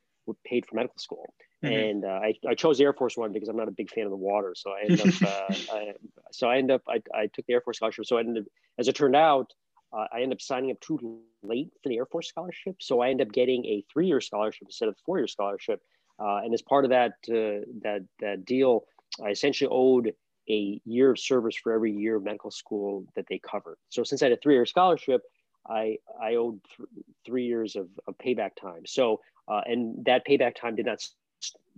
paid 0.44 0.66
for 0.66 0.76
medical 0.76 0.98
school. 0.98 1.32
Mm-hmm. 1.64 1.74
And 1.74 2.04
uh, 2.04 2.20
I, 2.22 2.34
I 2.48 2.54
chose 2.54 2.78
the 2.78 2.84
Air 2.84 2.92
Force 2.92 3.16
one 3.16 3.32
because 3.32 3.48
I'm 3.48 3.56
not 3.56 3.68
a 3.68 3.72
big 3.72 3.90
fan 3.90 4.04
of 4.04 4.10
the 4.10 4.16
water. 4.16 4.54
So 4.56 4.70
I 4.70 4.82
ended 4.82 5.00
up, 5.00 5.22
uh, 5.50 5.54
I, 5.74 5.92
so 6.32 6.48
I 6.48 6.58
ended 6.58 6.74
up, 6.74 6.82
I, 6.88 7.02
I 7.14 7.26
took 7.26 7.46
the 7.46 7.54
Air 7.54 7.60
Force 7.60 7.78
scholarship. 7.78 8.06
So 8.06 8.16
I 8.16 8.20
ended, 8.20 8.46
as 8.78 8.88
it 8.88 8.94
turned 8.94 9.16
out, 9.16 9.52
uh, 9.92 10.06
I 10.12 10.16
ended 10.16 10.32
up 10.32 10.42
signing 10.42 10.70
up 10.70 10.80
too 10.80 11.20
late 11.42 11.70
for 11.82 11.88
the 11.88 11.96
Air 11.96 12.06
Force 12.06 12.28
scholarship. 12.28 12.76
So 12.80 13.00
I 13.00 13.10
ended 13.10 13.28
up 13.28 13.32
getting 13.32 13.64
a 13.64 13.84
three-year 13.92 14.20
scholarship 14.20 14.68
instead 14.68 14.88
of 14.88 14.94
a 14.94 15.02
four-year 15.04 15.28
scholarship. 15.28 15.80
Uh, 16.18 16.38
and 16.38 16.52
as 16.52 16.62
part 16.62 16.84
of 16.84 16.90
that, 16.90 17.12
uh, 17.28 17.64
that, 17.82 18.04
that 18.20 18.44
deal, 18.44 18.84
I 19.22 19.30
essentially 19.30 19.68
owed 19.70 20.12
a 20.48 20.80
year 20.84 21.10
of 21.10 21.18
service 21.18 21.56
for 21.56 21.72
every 21.72 21.92
year 21.92 22.16
of 22.16 22.24
medical 22.24 22.50
school 22.50 23.04
that 23.16 23.26
they 23.28 23.38
covered. 23.38 23.76
So 23.88 24.04
since 24.04 24.22
I 24.22 24.26
had 24.26 24.32
a 24.32 24.36
three-year 24.36 24.66
scholarship, 24.66 25.22
I, 25.68 25.98
I 26.20 26.34
owed 26.36 26.60
th- 26.76 26.88
three 27.24 27.46
years 27.46 27.76
of, 27.76 27.88
of 28.06 28.16
payback 28.18 28.56
time. 28.60 28.86
So 28.86 29.20
uh, 29.48 29.60
and 29.66 30.04
that 30.04 30.26
payback 30.26 30.54
time 30.56 30.76
did 30.76 30.86
not 30.86 31.06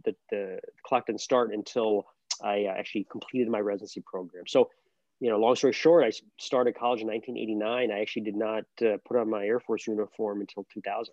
the, 0.05 0.14
the 0.31 0.61
clock 0.85 1.07
didn't 1.07 1.20
start 1.20 1.53
until 1.53 2.07
I 2.42 2.64
actually 2.64 3.07
completed 3.11 3.48
my 3.48 3.61
residency 3.61 4.03
program. 4.07 4.44
So, 4.46 4.70
you 5.20 5.29
know, 5.29 5.38
long 5.38 5.57
story 5.57 5.72
short, 5.72 6.05
I 6.05 6.12
started 6.38 6.77
college 6.77 7.01
in 7.01 7.09
1989. 7.09 7.90
I 7.90 8.01
actually 8.01 8.22
did 8.22 8.37
not 8.37 8.64
uh, 8.81 8.98
put 9.07 9.16
on 9.16 9.29
my 9.29 9.44
Air 9.44 9.61
Force 9.61 9.87
uniform 9.87 10.40
until 10.40 10.66
2000. 10.72 11.12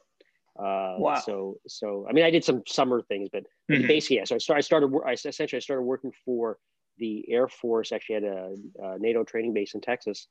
Uh, 0.57 0.95
wow. 0.99 1.15
So, 1.15 1.57
so 1.67 2.05
I 2.09 2.13
mean, 2.13 2.23
I 2.23 2.29
did 2.29 2.43
some 2.43 2.63
summer 2.67 3.01
things, 3.01 3.29
but 3.31 3.43
mm-hmm. 3.69 3.87
basically, 3.87 4.17
yeah. 4.17 4.25
So 4.25 4.35
I 4.35 4.37
started. 4.37 4.59
I 4.59 4.61
started. 4.61 5.01
I 5.05 5.11
essentially 5.13 5.57
I 5.57 5.59
started 5.59 5.81
working 5.81 6.13
for 6.23 6.59
the 6.97 7.25
Air 7.27 7.47
Force. 7.49 7.91
Actually, 7.91 8.15
had 8.15 8.23
a, 8.23 8.55
a 8.81 8.99
NATO 8.99 9.23
training 9.23 9.53
base 9.53 9.73
in 9.73 9.81
Texas. 9.81 10.27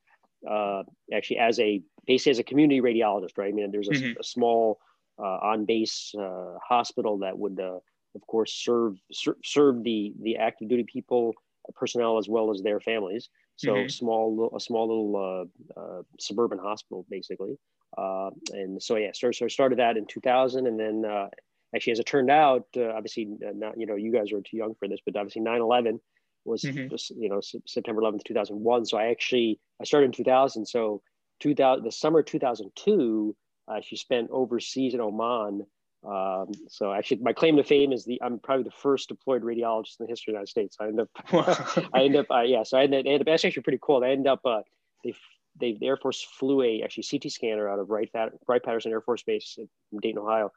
Uh, 0.49 0.83
actually, 1.13 1.39
as 1.39 1.59
a 1.59 1.83
basically 2.07 2.31
as 2.31 2.39
a 2.39 2.45
community 2.45 2.81
radiologist, 2.81 3.37
right? 3.37 3.49
I 3.49 3.53
mean, 3.53 3.71
there's 3.71 3.89
a, 3.89 3.93
mm-hmm. 3.93 4.21
a 4.21 4.25
small 4.25 4.81
uh, 5.19 5.39
on 5.43 5.65
base 5.65 6.15
uh, 6.19 6.59
hospital 6.63 7.19
that 7.19 7.39
would, 7.39 7.61
uh, 7.61 7.79
of 8.15 8.27
course, 8.27 8.53
serve 8.53 8.97
ser- 9.13 9.39
serve 9.45 9.83
the 9.83 10.13
the 10.21 10.37
active 10.37 10.69
duty 10.69 10.85
people 10.85 11.35
personnel 11.75 12.19
as 12.19 12.29
well 12.29 12.51
as 12.51 12.63
their 12.63 12.81
families. 12.81 13.31
So 13.57 13.73
mm-hmm. 13.73 13.89
small, 13.89 14.53
a 14.55 14.61
small 14.61 14.89
little 14.89 15.49
uh, 15.77 15.81
uh, 15.81 16.03
suburban 16.19 16.59
hospital, 16.59 17.07
basically. 17.09 17.57
Uh, 17.97 18.31
and 18.53 18.83
so 18.83 18.97
yeah, 18.97 19.11
so, 19.15 19.31
so 19.31 19.45
I 19.45 19.49
started 19.49 19.79
that 19.79 19.97
in 19.97 20.07
2000, 20.07 20.67
and 20.67 20.79
then 20.79 21.05
uh, 21.09 21.29
actually, 21.75 21.93
as 21.93 22.01
it 22.01 22.07
turned 22.07 22.31
out, 22.31 22.67
uh, 22.77 22.89
obviously 22.89 23.29
not 23.41 23.79
you 23.79 23.87
know 23.87 23.95
you 23.95 24.13
guys 24.13 24.33
are 24.33 24.41
too 24.41 24.57
young 24.57 24.75
for 24.75 24.89
this, 24.89 24.99
but 25.05 25.17
obviously 25.17 25.43
9/11 25.43 26.01
was 26.45 26.63
mm-hmm. 26.63 26.89
just, 26.89 27.11
you 27.11 27.29
know 27.29 27.41
September 27.67 28.03
11th, 28.03 28.25
2001. 28.25 28.87
So 28.87 28.99
I 28.99 29.07
actually 29.07 29.61
I 29.81 29.85
started 29.85 30.07
in 30.07 30.13
2000. 30.13 30.67
So 30.67 31.03
2000 31.41 31.85
the 31.85 31.93
summer 31.93 32.23
2002, 32.23 33.37
I 33.69 33.79
actually 33.79 33.99
spent 33.99 34.31
overseas 34.31 34.95
in 34.95 35.01
Oman. 35.01 35.67
Um, 36.07 36.53
so 36.69 36.93
actually, 36.93 37.19
my 37.23 37.33
claim 37.33 37.57
to 37.57 37.65
fame 37.65 37.93
is 37.93 38.05
the 38.05 38.21
I'm 38.23 38.39
probably 38.39 38.65
the 38.65 38.71
first 38.71 39.09
deployed 39.09 39.43
radiologist 39.43 40.01
in 40.01 40.07
the 40.07 40.11
history 40.11 40.33
of 40.33 40.35
the 40.35 40.39
United 40.39 40.49
States. 40.49 40.77
I 40.79 40.89
end 40.89 41.01
up, 41.01 41.09
I 41.95 42.03
end 42.03 42.17
up, 42.17 42.27
uh, 42.31 42.43
yeah. 42.43 42.63
So 42.63 42.79
I 42.79 42.83
ended, 42.83 43.07
I 43.07 43.11
ended 43.11 43.23
up. 43.23 43.27
That's 43.27 43.45
actually 43.45 43.63
pretty 43.63 43.81
cool. 43.83 44.05
I 44.05 44.11
end 44.11 44.27
up. 44.27 44.41
Uh, 44.45 44.61
they 45.03 45.15
they, 45.59 45.73
the 45.73 45.87
Air 45.87 45.97
Force 45.97 46.23
flew 46.23 46.63
a 46.63 46.83
actually 46.83 47.05
CT 47.11 47.31
scanner 47.31 47.69
out 47.69 47.79
of 47.79 47.89
Wright, 47.89 48.11
Wright 48.49 48.63
Patterson 48.63 48.93
Air 48.93 49.01
Force 49.01 49.23
Base 49.23 49.57
in 49.59 49.69
Dayton, 50.01 50.19
Ohio, 50.19 50.51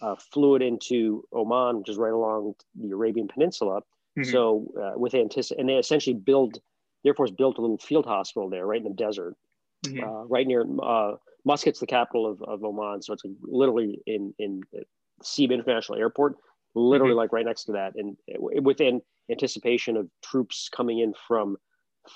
uh, 0.00 0.14
flew 0.32 0.54
it 0.54 0.62
into 0.62 1.24
Oman, 1.32 1.78
which 1.78 1.88
is 1.88 1.96
right 1.96 2.12
along 2.12 2.54
the 2.74 2.90
Arabian 2.90 3.28
Peninsula. 3.28 3.82
Mm-hmm. 4.18 4.30
So 4.30 4.72
uh, 4.80 4.98
with 4.98 5.14
anticipation, 5.14 5.60
and 5.60 5.68
they 5.68 5.74
essentially 5.74 6.14
build, 6.14 6.54
the 7.02 7.10
Air 7.10 7.14
Force 7.14 7.30
built 7.30 7.58
a 7.58 7.60
little 7.60 7.78
field 7.78 8.06
hospital 8.06 8.48
there, 8.48 8.66
right 8.66 8.80
in 8.80 8.84
the 8.84 8.94
desert, 8.94 9.34
mm-hmm. 9.84 10.04
uh, 10.04 10.24
right 10.24 10.46
near 10.46 10.64
uh, 10.82 11.16
Muscat's 11.44 11.80
the 11.80 11.86
capital 11.86 12.30
of, 12.30 12.42
of 12.42 12.62
Oman. 12.64 13.02
So 13.02 13.12
it's 13.12 13.22
literally 13.42 14.00
in 14.06 14.34
in 14.38 14.62
Seeb 15.22 15.50
International 15.52 15.98
Airport, 15.98 16.36
literally 16.74 17.12
mm-hmm. 17.12 17.18
like 17.18 17.32
right 17.32 17.44
next 17.44 17.64
to 17.64 17.72
that, 17.72 17.94
and 17.96 18.16
within 18.64 19.02
anticipation 19.30 19.96
of 19.96 20.08
troops 20.22 20.68
coming 20.68 21.00
in 21.00 21.14
from 21.26 21.56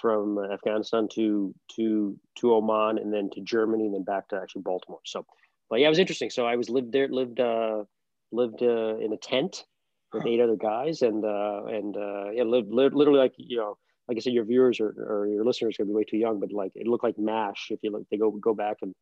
from 0.01 0.39
Afghanistan 0.53 1.09
to 1.15 1.55
to 1.77 2.19
to 2.37 2.55
Oman 2.55 2.99
and 2.99 3.13
then 3.13 3.31
to 3.31 3.41
Germany 3.41 3.87
and 3.87 3.95
then 3.95 4.05
back 4.05 4.29
to 4.29 4.37
actually 4.37 4.63
Baltimore. 4.63 5.01
So, 5.05 5.25
but 5.71 5.81
yeah, 5.81 5.87
it 5.87 5.91
was 5.91 5.99
interesting. 5.99 6.31
So 6.31 6.47
I 6.47 6.57
was 6.57 6.69
lived 6.69 6.93
there, 6.93 7.09
lived 7.09 7.41
uh, 7.41 7.85
lived 8.31 8.63
uh, 8.63 8.97
in 8.99 9.13
a 9.13 9.17
tent 9.17 9.65
with 10.13 10.27
eight 10.27 10.41
other 10.41 10.57
guys, 10.57 11.03
and 11.03 11.25
uh, 11.25 11.63
and 11.67 11.97
uh, 11.97 12.31
yeah, 12.31 12.45
lived, 12.45 12.73
literally 12.73 13.19
like 13.19 13.35
you 13.37 13.59
know, 13.59 13.79
like 14.07 14.17
I 14.17 14.21
said, 14.21 14.33
your 14.33 14.45
viewers 14.45 14.81
or, 14.81 14.89
or 14.89 15.27
your 15.27 15.45
listeners 15.45 15.77
are 15.77 15.85
gonna 15.85 15.93
be 15.93 15.97
way 15.97 16.05
too 16.05 16.17
young, 16.17 16.41
but 16.41 16.53
like 16.53 16.73
it 16.75 16.87
looked 16.87 17.05
like 17.05 17.19
Mash. 17.19 17.69
If 17.71 17.81
you 17.83 17.91
look, 17.91 18.07
they 18.11 18.17
go 18.17 18.31
go 18.31 18.55
back 18.55 18.79
and 18.83 18.95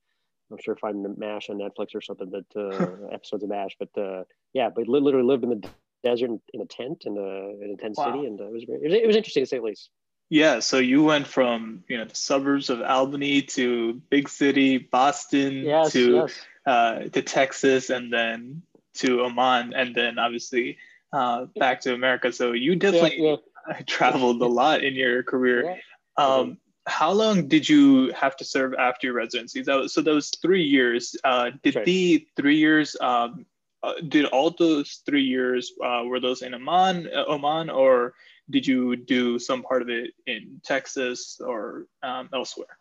I'm 0.50 0.58
sure 0.58 0.76
find 0.76 1.04
the 1.04 1.14
Mash 1.16 1.50
on 1.50 1.58
Netflix 1.58 1.94
or 1.94 2.00
something, 2.00 2.30
but 2.30 2.44
uh, 2.60 2.86
episodes 3.12 3.42
of 3.42 3.48
Mash. 3.48 3.76
But 3.78 3.96
uh, 4.00 4.24
yeah, 4.52 4.70
but 4.74 4.88
literally 4.88 5.26
lived 5.26 5.44
in 5.44 5.50
the 5.50 5.68
desert 6.02 6.30
in 6.52 6.60
a 6.60 6.66
tent 6.66 7.04
in 7.06 7.16
a 7.16 7.64
in 7.64 7.74
a 7.74 7.76
tent 7.76 7.96
wow. 7.96 8.12
city, 8.12 8.26
and 8.26 8.40
uh, 8.40 8.46
it 8.46 8.52
was 8.52 8.62
it 8.62 8.82
was, 8.82 8.92
it 8.94 9.06
was 9.06 9.16
interesting 9.16 9.42
to 9.42 9.46
say 9.46 9.58
the 9.58 9.64
least. 9.64 9.90
Yeah, 10.28 10.58
so 10.58 10.78
you 10.78 11.04
went 11.04 11.26
from 11.26 11.84
you 11.88 11.96
know 11.96 12.04
the 12.04 12.14
suburbs 12.14 12.68
of 12.70 12.82
Albany 12.82 13.42
to 13.42 13.94
big 14.10 14.28
city 14.28 14.78
Boston 14.78 15.64
yes, 15.64 15.92
to 15.92 16.14
yes. 16.14 16.40
Uh, 16.66 16.98
to 17.10 17.22
Texas 17.22 17.90
and 17.90 18.12
then 18.12 18.62
to 18.94 19.22
Oman 19.22 19.72
and 19.74 19.94
then 19.94 20.18
obviously 20.18 20.78
uh, 21.12 21.46
back 21.56 21.80
to 21.82 21.94
America. 21.94 22.32
So 22.32 22.52
you 22.52 22.76
definitely 22.76 23.22
yeah, 23.22 23.36
yeah. 23.68 23.80
traveled 23.86 24.40
a 24.42 24.46
lot 24.46 24.84
in 24.84 24.94
your 24.94 25.22
career. 25.22 25.76
Yeah. 26.18 26.24
Um, 26.24 26.58
how 26.86 27.10
long 27.10 27.48
did 27.48 27.68
you 27.68 28.12
have 28.12 28.36
to 28.36 28.44
serve 28.44 28.74
after 28.74 29.08
your 29.08 29.14
residency? 29.14 29.62
That 29.62 29.74
was, 29.74 29.94
so 29.94 30.02
was 30.02 30.30
three 30.40 30.62
years. 30.62 31.16
Uh, 31.24 31.50
did 31.62 31.74
right. 31.74 31.84
the 31.84 32.26
three 32.36 32.56
years? 32.56 32.96
Um, 33.00 33.44
uh, 33.82 33.94
did 34.08 34.24
all 34.26 34.50
those 34.50 35.02
three 35.04 35.22
years 35.22 35.72
uh, 35.84 36.02
were 36.04 36.20
those 36.20 36.42
in 36.42 36.54
Oman, 36.54 37.08
uh, 37.14 37.24
Oman, 37.28 37.70
or 37.70 38.14
did 38.50 38.66
you 38.66 38.96
do 38.96 39.38
some 39.38 39.62
part 39.62 39.82
of 39.82 39.88
it 39.88 40.10
in 40.26 40.60
Texas 40.64 41.40
or 41.44 41.86
um, 42.02 42.28
elsewhere? 42.32 42.78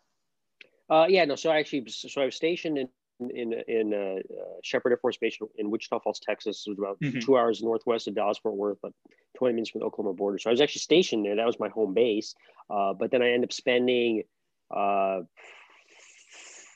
Uh, 0.88 1.06
yeah, 1.08 1.24
no. 1.24 1.34
So 1.36 1.50
I 1.50 1.58
actually, 1.58 1.84
so 1.88 2.20
I 2.20 2.26
was 2.26 2.36
stationed 2.36 2.78
in 2.78 2.88
in 3.20 3.52
in 3.68 3.94
uh, 3.94 4.20
uh, 4.34 4.54
Sheppard 4.62 4.92
Air 4.92 4.98
Force 4.98 5.16
Base 5.16 5.38
in 5.56 5.70
Wichita 5.70 6.00
Falls, 6.00 6.20
Texas. 6.20 6.64
It 6.66 6.70
was 6.70 6.78
about 6.78 7.00
mm-hmm. 7.00 7.20
two 7.20 7.36
hours 7.36 7.62
northwest 7.62 8.08
of 8.08 8.14
Dallas 8.14 8.38
Fort 8.38 8.56
Worth, 8.56 8.78
but 8.82 8.92
20 9.38 9.54
minutes 9.54 9.70
from 9.70 9.80
the 9.80 9.86
Oklahoma 9.86 10.14
border. 10.14 10.38
So 10.38 10.50
I 10.50 10.52
was 10.52 10.60
actually 10.60 10.80
stationed 10.80 11.24
there. 11.24 11.36
That 11.36 11.46
was 11.46 11.60
my 11.60 11.68
home 11.68 11.94
base. 11.94 12.34
Uh, 12.70 12.92
but 12.94 13.10
then 13.10 13.22
I 13.22 13.30
ended 13.30 13.48
up 13.48 13.52
spending 13.52 14.24
uh, 14.74 15.20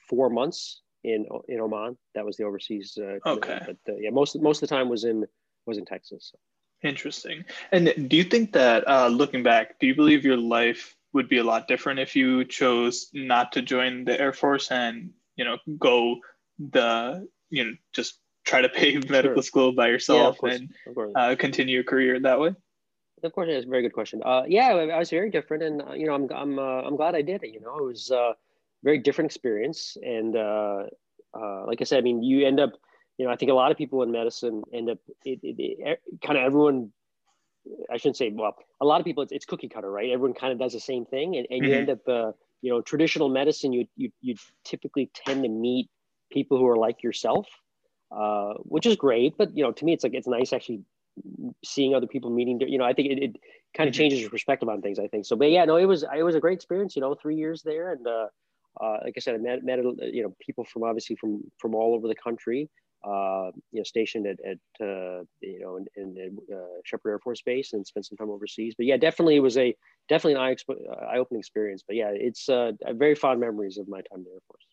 four 0.09 0.31
months 0.31 0.83
in 1.05 1.27
in 1.49 1.61
Oman. 1.61 1.97
That 2.15 2.25
was 2.25 2.37
the 2.37 2.45
overseas. 2.45 2.99
Uh, 3.01 3.19
okay. 3.27 3.61
But 3.67 3.77
uh, 3.89 3.97
yeah, 3.99 4.11
most 4.11 4.41
most 4.41 4.63
of 4.63 4.69
the 4.69 4.75
time 4.75 4.89
was 4.89 5.05
in 5.05 5.27
was 5.67 5.79
in 5.79 5.85
Texas. 5.85 6.31
So. 6.33 6.39
Interesting. 6.83 7.45
And 7.73 8.09
do 8.09 8.17
you 8.17 8.25
think 8.25 8.53
that 8.53 8.89
uh, 8.89 9.09
looking 9.09 9.43
back, 9.43 9.79
do 9.79 9.87
you 9.87 9.95
believe 9.95 10.25
your 10.25 10.39
life 10.39 10.97
would 11.13 11.29
be 11.29 11.39
a 11.39 11.45
lot 11.45 11.69
different 11.69 12.01
if 12.01 12.17
you 12.17 12.45
chose 12.45 13.11
not 13.13 13.53
to 13.53 13.63
join 13.63 14.05
the 14.05 14.19
Air 14.19 14.33
Force 14.33 14.71
and 14.71 15.11
you 15.41 15.47
know 15.47 15.57
go 15.79 16.17
the 16.59 17.27
you 17.49 17.65
know 17.65 17.73
just 17.93 18.21
try 18.45 18.61
to 18.61 18.69
pay 18.81 18.99
medical 19.09 19.37
sure. 19.37 19.51
school 19.51 19.73
by 19.73 19.89
yourself 19.89 20.37
yeah, 20.43 20.51
and 20.51 20.69
uh, 21.17 21.35
continue 21.37 21.75
your 21.75 21.85
career 21.85 22.21
that 22.21 22.39
way? 22.39 22.55
Of 23.23 23.33
course, 23.33 23.49
it's 23.51 23.67
a 23.67 23.69
very 23.69 23.83
good 23.83 23.93
question. 23.93 24.23
Uh, 24.25 24.45
yeah, 24.49 24.69
I 24.69 24.99
was 24.99 25.11
very 25.11 25.31
different, 25.31 25.63
and 25.63 25.83
uh, 25.83 25.93
you 25.93 26.07
know, 26.07 26.15
I'm 26.15 26.27
I'm 26.33 26.59
uh, 26.59 26.83
I'm 26.87 26.97
glad 26.97 27.15
I 27.15 27.23
did 27.23 27.43
it. 27.43 27.53
You 27.53 27.61
know, 27.61 27.77
it 27.79 27.85
was 27.85 28.11
a 28.11 28.19
uh, 28.19 28.33
very 28.83 28.99
different 28.99 29.31
experience, 29.31 29.97
and 30.03 30.37
uh, 30.37 30.85
uh, 31.35 31.67
like 31.67 31.81
I 31.83 31.85
said, 31.85 31.99
I 31.99 32.01
mean, 32.03 32.23
you 32.23 32.47
end 32.47 32.61
up 32.61 32.73
you 33.19 33.27
know, 33.27 33.33
I 33.33 33.37
think 33.37 33.51
a 33.51 33.55
lot 33.55 33.71
of 33.71 33.77
people 33.77 34.03
in 34.03 34.11
medicine 34.11 34.63
end 34.73 34.89
up 34.89 34.99
it, 35.27 35.41
it, 35.43 35.57
it, 35.59 36.01
kind 36.25 36.39
of 36.39 36.45
everyone. 36.45 36.93
I 37.93 37.99
shouldn't 37.99 38.17
say 38.17 38.31
well. 38.31 38.57
A 38.81 38.87
lot 38.87 39.01
of 39.01 39.05
people, 39.05 39.23
it's, 39.23 39.33
it's 39.33 39.45
cookie 39.45 39.69
cutter, 39.69 39.91
right? 39.91 40.11
Everyone 40.11 40.33
kind 40.33 40.55
of 40.55 40.59
does 40.59 40.73
the 40.73 40.81
same 40.81 41.05
thing, 41.05 41.37
and, 41.37 41.47
and 41.51 41.61
mm-hmm. 41.61 41.71
you 41.71 41.79
end 41.79 41.91
up, 41.91 42.09
uh, 42.09 42.33
you 42.63 42.71
know, 42.71 42.81
traditional 42.81 43.29
medicine. 43.29 43.73
You 43.73 43.87
you 43.97 44.11
you 44.21 44.35
typically 44.65 45.11
tend 45.15 45.43
to 45.43 45.49
meet 45.49 45.89
people 46.31 46.59
who 46.59 46.67
are 46.67 46.77
like 46.77 47.03
yourself, 47.03 47.47
uh, 48.11 48.55
which 48.63 48.87
is 48.87 48.97
great. 48.97 49.37
But 49.37 49.57
you 49.57 49.63
know, 49.63 49.73
to 49.73 49.85
me, 49.85 49.93
it's 49.93 50.05
like 50.05 50.15
it's 50.15 50.29
nice 50.29 50.53
actually 50.53 50.83
seeing 51.65 51.95
other 51.95 52.07
people 52.07 52.31
meeting. 52.31 52.61
You 52.61 52.79
know, 52.79 52.85
I 52.85 52.93
think 52.93 53.11
it, 53.11 53.23
it 53.23 53.37
kind 53.77 53.89
of 53.89 53.95
mm-hmm. 53.95 54.01
changes 54.01 54.21
your 54.21 54.31
perspective 54.31 54.69
on 54.69 54.83
things. 54.83 54.99
I 54.99 55.09
think 55.09 55.25
so. 55.25 55.37
But 55.37 55.51
yeah, 55.51 55.65
no, 55.65 55.77
it 55.77 55.87
was 55.87 56.05
it 56.17 56.23
was 56.23 56.35
a 56.35 56.41
great 56.41 56.55
experience. 56.55 56.97
You 56.97 57.03
know, 57.03 57.15
three 57.15 57.37
years 57.37 57.63
there, 57.63 57.93
and 57.93 58.07
uh, 58.07 58.27
uh, 58.81 58.99
like 59.05 59.15
I 59.17 59.21
said, 59.21 59.35
I 59.35 59.39
met, 59.39 59.65
met 59.65 59.79
you 60.13 60.23
know 60.23 60.35
people 60.41 60.65
from 60.65 60.85
obviously 60.85 61.17
from 61.17 61.43
from 61.59 61.75
all 61.75 61.95
over 61.95 62.09
the 62.09 62.15
country 62.15 62.69
uh, 63.05 63.51
you 63.73 63.81
know, 63.81 63.85
stationed 63.85 64.27
at, 64.27 64.39
at 64.45 64.59
uh, 64.87 65.23
you 65.41 65.61
know, 65.61 65.77
in, 65.77 65.87
in 65.97 66.39
uh, 66.53 66.81
Sheppard 66.85 67.11
Air 67.11 67.19
Force 67.19 67.43
Base 67.43 67.73
and 67.73 67.87
spent 67.87 68.07
some 68.07 68.17
time 68.17 68.31
overseas. 68.31 68.75
But 68.77 68.87
yeah, 68.87 68.97
definitely 68.97 69.37
it 69.37 69.41
was 69.41 69.57
a 69.57 69.75
definitely 70.09 70.35
an 70.35 70.41
eye, 70.41 71.15
eye 71.15 71.19
opening 71.19 71.41
experience. 71.41 71.83
But 71.87 71.97
yeah, 71.97 72.11
it's 72.13 72.49
uh, 72.49 72.73
very 72.93 73.15
fond 73.15 73.41
memories 73.41 73.79
of 73.79 73.89
my 73.89 73.99
time 73.99 74.19
in 74.19 74.25
the 74.25 74.31
Air 74.31 74.41
Force. 74.47 74.65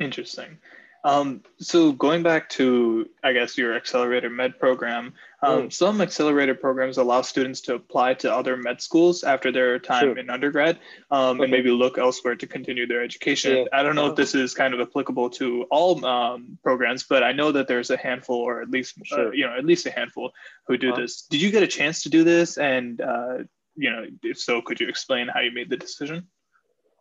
Interesting. 0.00 0.58
Um, 1.04 1.42
so 1.58 1.92
going 1.92 2.22
back 2.22 2.48
to, 2.50 3.08
I 3.22 3.32
guess, 3.32 3.56
your 3.56 3.76
accelerator 3.76 4.28
med 4.28 4.58
program, 4.58 5.14
um, 5.42 5.62
mm. 5.62 5.72
some 5.72 6.00
accelerator 6.00 6.54
programs 6.54 6.98
allow 6.98 7.22
students 7.22 7.60
to 7.62 7.74
apply 7.74 8.14
to 8.14 8.34
other 8.34 8.56
med 8.56 8.80
schools 8.80 9.22
after 9.22 9.52
their 9.52 9.78
time 9.78 10.02
sure. 10.02 10.18
in 10.18 10.28
undergrad 10.28 10.78
um, 11.10 11.36
okay. 11.36 11.44
and 11.44 11.52
maybe 11.52 11.70
look 11.70 11.98
elsewhere 11.98 12.34
to 12.34 12.46
continue 12.46 12.86
their 12.86 13.02
education. 13.02 13.58
Yeah. 13.58 13.64
I 13.72 13.82
don't 13.82 13.94
know 13.94 14.08
if 14.08 14.16
this 14.16 14.34
is 14.34 14.54
kind 14.54 14.74
of 14.74 14.80
applicable 14.80 15.30
to 15.30 15.64
all 15.70 16.04
um, 16.04 16.58
programs, 16.64 17.04
but 17.04 17.22
I 17.22 17.32
know 17.32 17.52
that 17.52 17.68
there's 17.68 17.90
a 17.90 17.96
handful, 17.96 18.36
or 18.36 18.60
at 18.60 18.70
least, 18.70 18.98
uh, 18.98 19.04
sure. 19.04 19.28
uh, 19.28 19.30
you 19.30 19.46
know, 19.46 19.56
at 19.56 19.64
least 19.64 19.86
a 19.86 19.92
handful 19.92 20.32
who 20.66 20.76
do 20.76 20.90
uh-huh. 20.90 21.00
this. 21.00 21.22
Did 21.22 21.40
you 21.40 21.50
get 21.52 21.62
a 21.62 21.68
chance 21.68 22.02
to 22.02 22.08
do 22.08 22.24
this? 22.24 22.58
And, 22.58 23.00
uh, 23.00 23.38
you 23.76 23.90
know, 23.90 24.04
if 24.24 24.38
so, 24.38 24.60
could 24.60 24.80
you 24.80 24.88
explain 24.88 25.28
how 25.28 25.40
you 25.40 25.52
made 25.52 25.70
the 25.70 25.76
decision? 25.76 26.26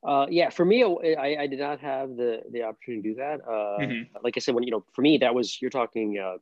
Uh, 0.05 0.25
yeah, 0.29 0.49
for 0.49 0.63
me, 0.63 0.83
I, 0.83 1.37
I 1.41 1.47
did 1.47 1.59
not 1.59 1.79
have 1.81 2.15
the 2.15 2.41
the 2.51 2.63
opportunity 2.63 3.01
to 3.01 3.09
do 3.09 3.15
that. 3.15 3.41
Uh, 3.41 3.81
mm-hmm. 3.81 4.17
Like 4.23 4.35
I 4.37 4.39
said, 4.39 4.55
when 4.55 4.63
you 4.63 4.71
know, 4.71 4.85
for 4.93 5.01
me, 5.01 5.17
that 5.19 5.33
was 5.33 5.61
you're 5.61 5.71
talking 5.71 6.17
uh, 6.17 6.37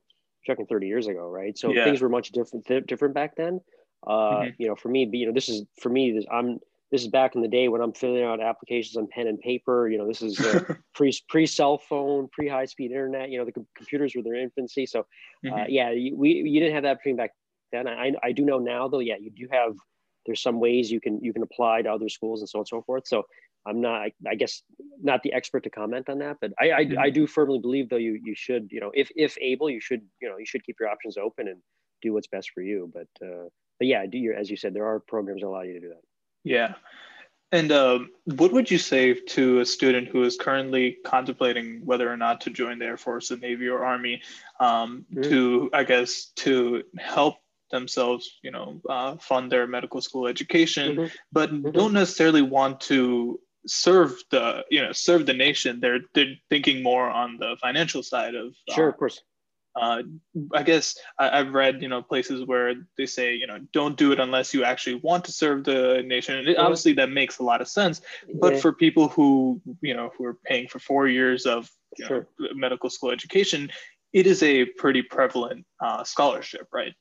you're 0.46 0.56
talking 0.56 0.68
30 0.68 0.88
years 0.88 1.08
ago, 1.08 1.28
right? 1.30 1.58
So 1.58 1.72
yeah. 1.72 1.86
things 1.86 2.02
were 2.02 2.10
much 2.10 2.32
different 2.32 2.66
th- 2.66 2.86
different 2.86 3.14
back 3.14 3.36
then. 3.36 3.62
Uh, 4.06 4.12
mm-hmm. 4.12 4.50
You 4.58 4.68
know, 4.68 4.76
for 4.76 4.90
me, 4.90 5.10
you 5.12 5.26
know, 5.26 5.34
this 5.34 5.50
is 5.50 5.64
for 5.82 5.90
me. 5.90 6.12
This, 6.12 6.26
I'm 6.32 6.60
this 6.92 7.02
is 7.02 7.08
back 7.08 7.36
in 7.36 7.42
the 7.42 7.48
day 7.48 7.68
when 7.68 7.82
I'm 7.82 7.94
filling 7.94 8.24
out 8.24 8.42
applications 8.42 8.96
on 8.98 9.08
pen 9.08 9.28
and 9.28 9.40
paper. 9.40 9.90
You 9.90 9.98
know, 9.98 10.08
this 10.08 10.22
is 10.22 10.40
uh, 10.40 10.76
pre 10.94 11.18
pre 11.30 11.46
cell 11.46 11.78
phone, 11.78 12.28
pre 12.32 12.48
high 12.48 12.66
speed 12.66 12.92
internet. 12.92 13.30
You 13.30 13.40
know, 13.40 13.46
the 13.46 13.54
computers 13.76 14.14
were 14.16 14.22
their 14.22 14.36
infancy. 14.36 14.86
So, 14.86 15.00
uh, 15.00 15.04
mm-hmm. 15.46 15.66
yeah, 15.70 15.92
we 16.14 16.30
you 16.30 16.60
didn't 16.60 16.76
have 16.76 16.84
that 16.84 16.98
opportunity 16.98 17.18
back 17.18 17.32
then. 17.76 17.88
I, 17.88 18.14
I 18.24 18.32
do 18.32 18.46
know 18.46 18.60
now 18.60 18.88
though, 18.88 19.00
yeah, 19.00 19.16
you 19.20 19.32
do 19.32 19.48
have, 19.52 19.76
there's 20.26 20.42
some 20.42 20.60
ways 20.60 20.92
you 20.92 21.00
can, 21.00 21.20
you 21.22 21.34
can 21.34 21.44
apply 21.44 21.84
to 21.84 21.92
other 21.92 22.10
schools 22.10 22.42
and 22.42 22.50
so 22.50 22.60
on 22.60 22.62
and 22.62 22.68
so 22.68 22.82
forth. 22.82 23.08
So 23.08 23.24
I'm 23.66 23.82
not, 23.82 24.02
I, 24.02 24.14
I 24.28 24.36
guess, 24.36 24.62
not 25.02 25.24
the 25.24 25.34
expert 25.34 25.64
to 25.64 25.70
comment 25.70 26.10
on 26.10 26.20
that, 26.20 26.38
but 26.42 26.52
I, 26.60 26.72
I, 26.72 26.86
mm-hmm. 26.86 27.00
I 27.00 27.10
do 27.10 27.28
firmly 27.28 27.60
believe 27.60 27.90
though 27.90 27.98
you, 27.98 28.20
you 28.24 28.36
should, 28.36 28.70
you 28.72 28.80
know, 28.80 28.92
if, 28.94 29.10
if 29.16 29.38
able, 29.42 29.70
you 29.70 29.82
should, 29.82 30.02
you 30.22 30.30
know, 30.30 30.38
you 30.38 30.46
should 30.46 30.64
keep 30.64 30.78
your 30.80 30.90
options 30.90 31.18
open 31.18 31.48
and 31.48 31.60
do 32.02 32.14
what's 32.14 32.28
best 32.28 32.52
for 32.52 32.62
you. 32.62 32.92
But, 32.94 33.26
uh, 33.26 33.50
but 33.80 33.88
yeah, 33.88 34.06
do 34.06 34.18
your, 34.18 34.36
as 34.36 34.50
you 34.50 34.58
said, 34.58 34.74
there 34.74 34.86
are 34.86 35.00
programs 35.00 35.42
that 35.42 35.48
allow 35.48 35.62
you 35.62 35.74
to 35.74 35.80
do 35.80 35.90
that. 35.90 36.02
Yeah. 36.44 36.76
And 37.52 37.72
um, 37.72 38.10
what 38.26 38.52
would 38.52 38.70
you 38.70 38.78
say 38.78 39.14
to 39.14 39.60
a 39.60 39.66
student 39.66 40.10
who 40.10 40.24
is 40.24 40.36
currently 40.36 40.98
contemplating 41.06 41.86
whether 41.86 42.12
or 42.12 42.18
not 42.18 42.42
to 42.42 42.50
join 42.50 42.80
the 42.80 42.86
Air 42.86 42.98
Force, 42.98 43.30
the 43.30 43.38
Navy, 43.38 43.68
or 43.68 43.86
Army, 43.86 44.22
um, 44.60 45.06
mm-hmm. 45.14 45.30
to 45.30 45.70
I 45.72 45.84
guess 45.84 46.32
to 46.38 46.84
help 46.98 47.36
themselves, 47.72 48.40
you 48.42 48.52
know, 48.52 48.82
uh, 48.90 49.16
fund 49.18 49.52
their 49.52 49.68
medical 49.68 50.02
school 50.02 50.28
education, 50.28 50.96
mm-hmm. 50.96 51.16
but 51.32 51.52
mm-hmm. 51.52 51.72
don't 51.72 51.94
necessarily 51.94 52.42
want 52.42 52.82
to 52.82 53.40
serve 53.68 54.14
the 54.32 54.66
you 54.70 54.82
know 54.82 54.92
serve 54.92 55.26
the 55.26 55.34
nation. 55.34 55.80
They're 55.80 56.02
they're 56.14 56.36
thinking 56.50 56.84
more 56.84 57.10
on 57.10 57.38
the 57.38 57.58
financial 57.62 58.04
side 58.04 58.36
of 58.36 58.56
sure, 58.70 58.88
uh, 58.88 58.90
of 58.90 58.98
course 58.98 59.22
uh, 59.76 60.04
I 60.54 60.64
guess 60.64 60.98
I, 61.20 61.38
have 61.38 61.54
read, 61.54 61.82
you 61.82 61.90
know, 61.90 62.02
places 62.02 62.46
where 62.46 62.76
they 62.98 63.06
say, 63.06 63.36
you 63.36 63.46
know, 63.46 63.60
don't 63.74 63.98
do 63.98 64.14
it 64.14 64.20
unless 64.20 64.54
you 64.54 64.64
actually 64.64 64.96
want 64.96 65.26
to 65.26 65.34
serve 65.34 65.66
the 65.66 66.02
nation. 66.06 66.38
And 66.38 66.48
it, 66.48 66.58
obviously, 66.58 66.94
that 66.94 67.10
makes 67.10 67.40
a 67.40 67.44
lot 67.44 67.60
of 67.60 67.68
sense. 67.68 68.02
But 68.36 68.54
yeah. 68.54 68.60
for 68.62 68.72
people 68.72 69.10
who, 69.10 69.62
you 69.82 69.94
know, 69.94 70.12
who 70.18 70.26
are 70.26 70.38
paying 70.46 70.70
for 70.70 70.80
four 70.80 71.08
years 71.08 71.46
of 71.46 71.70
sure. 72.02 72.28
know, 72.40 72.48
medical 72.56 72.90
school 72.90 73.12
education, 73.12 73.70
it 74.14 74.28
is 74.28 74.44
a 74.44 74.64
pretty 74.66 75.02
prevalent 75.02 75.66
uh, 75.82 76.06
scholarship, 76.06 76.68
right? 76.74 76.94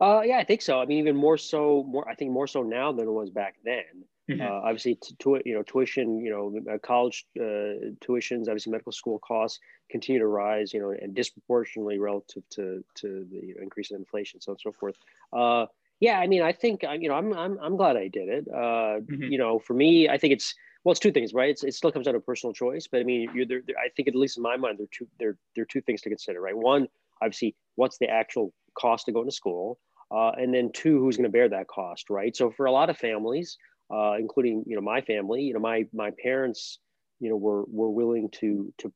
Uh, 0.00 0.22
yeah, 0.24 0.38
I 0.38 0.44
think 0.44 0.62
so. 0.62 0.80
I 0.80 0.86
mean, 0.86 1.00
even 1.00 1.16
more 1.16 1.36
so, 1.36 1.84
more 1.86 2.08
I 2.08 2.14
think 2.14 2.30
more 2.30 2.46
so 2.46 2.62
now 2.62 2.92
than 2.92 3.06
it 3.06 3.10
was 3.10 3.28
back 3.30 3.56
then. 3.62 3.84
Mm-hmm. 4.28 4.42
Uh, 4.42 4.60
obviously, 4.68 4.98
to, 5.18 5.40
you 5.44 5.54
know, 5.54 5.62
tuition, 5.62 6.20
you 6.20 6.30
know, 6.30 6.72
uh, 6.72 6.78
college 6.78 7.26
uh, 7.38 7.94
tuitions, 8.04 8.42
obviously 8.42 8.70
medical 8.70 8.92
school 8.92 9.18
costs 9.20 9.58
continue 9.90 10.20
to 10.20 10.26
rise, 10.26 10.74
you 10.74 10.80
know, 10.80 10.90
and 10.90 11.14
disproportionately 11.14 11.98
relative 11.98 12.42
to 12.50 12.84
to 12.96 13.26
the 13.30 13.46
you 13.46 13.54
know, 13.54 13.62
increase 13.62 13.90
in 13.90 13.96
inflation, 13.96 14.40
so 14.40 14.52
on 14.52 14.54
and 14.54 14.60
so 14.60 14.72
forth. 14.78 14.96
Uh, 15.32 15.66
yeah, 16.00 16.20
I 16.20 16.26
mean, 16.26 16.42
I 16.42 16.52
think 16.52 16.82
you 16.82 17.08
know, 17.08 17.14
I'm 17.14 17.32
I'm 17.32 17.58
I'm 17.58 17.76
glad 17.76 17.96
I 17.96 18.08
did 18.08 18.28
it. 18.28 18.48
Uh, 18.48 19.00
mm-hmm. 19.00 19.22
You 19.24 19.38
know, 19.38 19.58
for 19.58 19.74
me, 19.74 20.08
I 20.08 20.18
think 20.18 20.34
it's 20.34 20.54
well, 20.84 20.92
it's 20.92 21.00
two 21.00 21.12
things, 21.12 21.34
right? 21.34 21.50
It's, 21.50 21.64
it 21.64 21.74
still 21.74 21.90
comes 21.90 22.06
out 22.06 22.14
of 22.14 22.24
personal 22.24 22.52
choice, 22.52 22.86
but 22.86 23.00
I 23.00 23.04
mean, 23.04 23.30
you're 23.34 23.46
there, 23.46 23.62
I 23.78 23.88
think 23.96 24.08
at 24.08 24.14
least 24.14 24.36
in 24.36 24.42
my 24.42 24.56
mind, 24.56 24.78
there 24.78 24.84
are 24.84 24.92
two 24.92 25.08
there 25.18 25.36
there 25.54 25.62
are 25.62 25.66
two 25.66 25.80
things 25.80 26.02
to 26.02 26.08
consider, 26.10 26.40
right? 26.40 26.56
One, 26.56 26.86
obviously, 27.22 27.56
what's 27.76 27.98
the 27.98 28.08
actual 28.08 28.52
cost 28.74 29.06
to 29.06 29.12
go 29.12 29.24
to 29.24 29.30
school, 29.30 29.78
uh, 30.10 30.30
and 30.30 30.52
then 30.54 30.70
two, 30.72 31.00
who's 31.00 31.16
going 31.16 31.24
to 31.24 31.32
bear 31.32 31.48
that 31.48 31.66
cost, 31.66 32.10
right? 32.10 32.36
So 32.36 32.50
for 32.50 32.66
a 32.66 32.72
lot 32.72 32.90
of 32.90 32.96
families 32.96 33.56
uh, 33.90 34.14
including 34.18 34.64
you 34.66 34.76
know 34.76 34.82
my 34.82 35.00
family. 35.00 35.42
You 35.42 35.54
know 35.54 35.60
my 35.60 35.86
my 35.92 36.10
parents, 36.22 36.78
you 37.20 37.30
know, 37.30 37.36
were 37.36 37.64
were 37.66 37.90
willing 37.90 38.28
to 38.40 38.72
to 38.78 38.92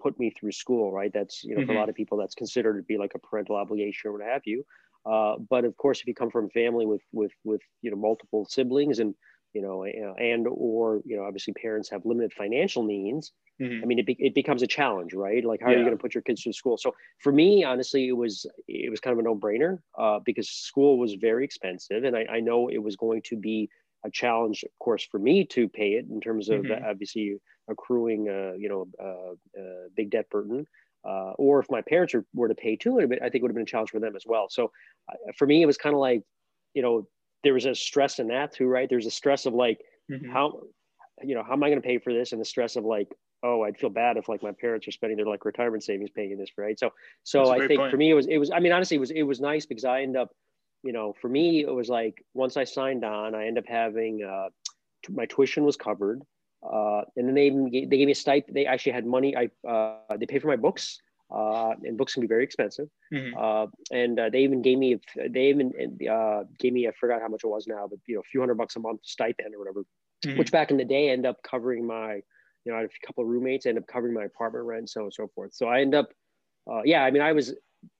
put 0.00 0.18
me 0.18 0.30
through 0.30 0.52
school. 0.52 0.92
Right. 0.92 1.12
That's 1.12 1.42
you 1.44 1.54
know 1.54 1.60
mm-hmm. 1.60 1.66
for 1.66 1.72
a 1.72 1.74
mm-hmm. 1.74 1.80
lot 1.80 1.88
of 1.88 1.94
people 1.94 2.18
that's 2.18 2.34
considered 2.34 2.76
to 2.76 2.82
be 2.82 2.98
like 2.98 3.12
a 3.14 3.18
parental 3.18 3.56
obligation 3.56 4.08
or 4.08 4.12
what 4.12 4.22
have 4.22 4.42
you. 4.44 4.64
Uh, 5.06 5.36
but 5.48 5.64
of 5.64 5.76
course, 5.76 6.00
if 6.00 6.06
you 6.06 6.14
come 6.14 6.30
from 6.30 6.46
a 6.46 6.50
family 6.50 6.86
with 6.86 7.02
with 7.12 7.32
with 7.44 7.60
you 7.82 7.90
know 7.90 7.96
multiple 7.96 8.46
siblings 8.48 8.98
and 8.98 9.14
you 9.54 9.62
know 9.62 9.84
and 9.84 10.46
or 10.48 11.00
you 11.04 11.16
know 11.16 11.24
obviously 11.24 11.52
parents 11.54 11.88
have 11.90 12.04
limited 12.04 12.32
financial 12.32 12.82
means 12.82 13.32
mm-hmm. 13.60 13.82
i 13.82 13.86
mean 13.86 13.98
it, 13.98 14.06
be, 14.06 14.16
it 14.18 14.34
becomes 14.34 14.62
a 14.62 14.66
challenge 14.66 15.14
right 15.14 15.44
like 15.44 15.60
how 15.60 15.70
yeah. 15.70 15.76
are 15.76 15.78
you 15.78 15.84
going 15.84 15.96
to 15.96 16.00
put 16.00 16.14
your 16.14 16.22
kids 16.22 16.42
through 16.42 16.52
school 16.52 16.76
so 16.76 16.94
for 17.22 17.32
me 17.32 17.64
honestly 17.64 18.08
it 18.08 18.16
was 18.16 18.46
it 18.66 18.90
was 18.90 19.00
kind 19.00 19.12
of 19.12 19.18
a 19.18 19.22
no-brainer 19.22 19.78
uh, 19.98 20.18
because 20.24 20.48
school 20.50 20.98
was 20.98 21.14
very 21.14 21.44
expensive 21.44 22.04
and 22.04 22.16
I, 22.16 22.26
I 22.30 22.40
know 22.40 22.68
it 22.68 22.82
was 22.82 22.96
going 22.96 23.22
to 23.26 23.36
be 23.36 23.70
a 24.04 24.10
challenge, 24.10 24.62
of 24.62 24.78
course, 24.78 25.06
for 25.10 25.18
me 25.18 25.44
to 25.44 25.68
pay 25.68 25.92
it 25.92 26.06
in 26.10 26.20
terms 26.20 26.48
of 26.48 26.62
mm-hmm. 26.62 26.84
obviously 26.84 27.38
accruing, 27.68 28.28
uh, 28.28 28.52
you 28.56 28.68
know, 28.68 28.86
uh, 29.02 29.60
uh, 29.60 29.88
big 29.96 30.10
debt 30.10 30.30
burden. 30.30 30.66
Uh, 31.04 31.32
or 31.38 31.60
if 31.60 31.66
my 31.70 31.80
parents 31.82 32.12
were, 32.12 32.24
were 32.34 32.48
to 32.48 32.54
pay 32.54 32.76
too, 32.76 33.00
I 33.00 33.06
think 33.06 33.36
it 33.36 33.42
would 33.42 33.50
have 33.50 33.54
been 33.54 33.62
a 33.62 33.66
challenge 33.66 33.90
for 33.90 34.00
them 34.00 34.16
as 34.16 34.24
well. 34.26 34.48
So 34.50 34.72
uh, 35.10 35.32
for 35.36 35.46
me, 35.46 35.62
it 35.62 35.66
was 35.66 35.76
kind 35.76 35.94
of 35.94 36.00
like, 36.00 36.22
you 36.74 36.82
know, 36.82 37.06
there 37.44 37.54
was 37.54 37.66
a 37.66 37.74
stress 37.74 38.18
in 38.18 38.28
that 38.28 38.52
too, 38.52 38.66
right? 38.66 38.88
There's 38.88 39.06
a 39.06 39.10
stress 39.10 39.46
of 39.46 39.54
like, 39.54 39.80
mm-hmm. 40.10 40.30
how, 40.30 40.60
you 41.22 41.34
know, 41.34 41.42
how 41.42 41.52
am 41.52 41.62
I 41.62 41.68
going 41.68 41.80
to 41.80 41.86
pay 41.86 41.98
for 41.98 42.12
this? 42.12 42.32
And 42.32 42.40
the 42.40 42.44
stress 42.44 42.76
of 42.76 42.84
like, 42.84 43.08
oh, 43.42 43.62
I'd 43.62 43.78
feel 43.78 43.90
bad 43.90 44.16
if 44.16 44.28
like 44.28 44.42
my 44.42 44.52
parents 44.52 44.88
are 44.88 44.92
spending 44.92 45.16
their 45.16 45.26
like 45.26 45.44
retirement 45.44 45.84
savings 45.84 46.10
paying 46.10 46.36
this, 46.36 46.50
right? 46.58 46.78
So, 46.78 46.90
so 47.22 47.50
I 47.50 47.66
think 47.66 47.78
point. 47.80 47.90
for 47.92 47.96
me, 47.96 48.10
it 48.10 48.14
was, 48.14 48.26
it 48.26 48.38
was, 48.38 48.50
I 48.50 48.58
mean, 48.58 48.72
honestly, 48.72 48.96
it 48.96 49.00
was, 49.00 49.12
it 49.12 49.22
was 49.22 49.40
nice 49.40 49.66
because 49.66 49.84
I 49.84 50.02
end 50.02 50.16
up, 50.16 50.30
you 50.82 50.92
know, 50.92 51.14
for 51.20 51.28
me, 51.28 51.60
it 51.60 51.72
was 51.72 51.88
like 51.88 52.24
once 52.34 52.56
I 52.56 52.64
signed 52.64 53.04
on, 53.04 53.34
I 53.34 53.46
ended 53.46 53.64
up 53.64 53.68
having 53.68 54.22
uh, 54.22 54.48
t- 55.04 55.12
my 55.12 55.26
tuition 55.26 55.64
was 55.64 55.76
covered, 55.76 56.22
uh, 56.62 57.02
and 57.16 57.26
then 57.26 57.34
they 57.34 57.50
gave, 57.50 57.90
they 57.90 57.98
gave 57.98 58.06
me 58.06 58.12
a 58.12 58.14
stipend. 58.14 58.56
They 58.56 58.66
actually 58.66 58.92
had 58.92 59.06
money. 59.06 59.36
I 59.36 59.50
uh, 59.68 60.16
they 60.18 60.26
paid 60.26 60.42
for 60.42 60.48
my 60.48 60.56
books, 60.56 61.00
uh, 61.34 61.72
and 61.82 61.96
books 61.96 62.14
can 62.14 62.20
be 62.20 62.28
very 62.28 62.44
expensive. 62.44 62.88
Mm-hmm. 63.12 63.36
Uh, 63.38 63.66
and 63.90 64.18
uh, 64.20 64.30
they 64.30 64.40
even 64.40 64.62
gave 64.62 64.78
me 64.78 64.98
they 65.30 65.46
even 65.48 65.72
uh, 66.10 66.44
gave 66.58 66.72
me 66.72 66.86
I 66.86 66.92
forgot 66.98 67.22
how 67.22 67.28
much 67.28 67.42
it 67.42 67.48
was 67.48 67.66
now, 67.66 67.86
but 67.88 67.98
you 68.06 68.14
know, 68.14 68.20
a 68.20 68.30
few 68.30 68.40
hundred 68.40 68.56
bucks 68.56 68.76
a 68.76 68.80
month 68.80 69.00
stipend 69.02 69.54
or 69.54 69.58
whatever, 69.58 69.84
mm-hmm. 70.24 70.38
which 70.38 70.52
back 70.52 70.70
in 70.70 70.76
the 70.76 70.84
day 70.84 71.10
ended 71.10 71.26
up 71.26 71.42
covering 71.42 71.86
my 71.86 72.14
you 72.64 72.72
know 72.72 72.76
I 72.76 72.82
had 72.82 72.90
a 72.90 73.06
couple 73.06 73.24
of 73.24 73.30
roommates, 73.30 73.66
ended 73.66 73.82
up 73.82 73.88
covering 73.88 74.14
my 74.14 74.24
apartment 74.24 74.64
rent, 74.64 74.90
so 74.90 75.00
on 75.00 75.04
and 75.06 75.14
so 75.14 75.28
forth. 75.34 75.54
So 75.54 75.66
I 75.66 75.80
end 75.80 75.94
up, 75.94 76.10
yeah, 76.84 77.02
I 77.02 77.10
mean, 77.10 77.22
I 77.22 77.32
was 77.32 77.54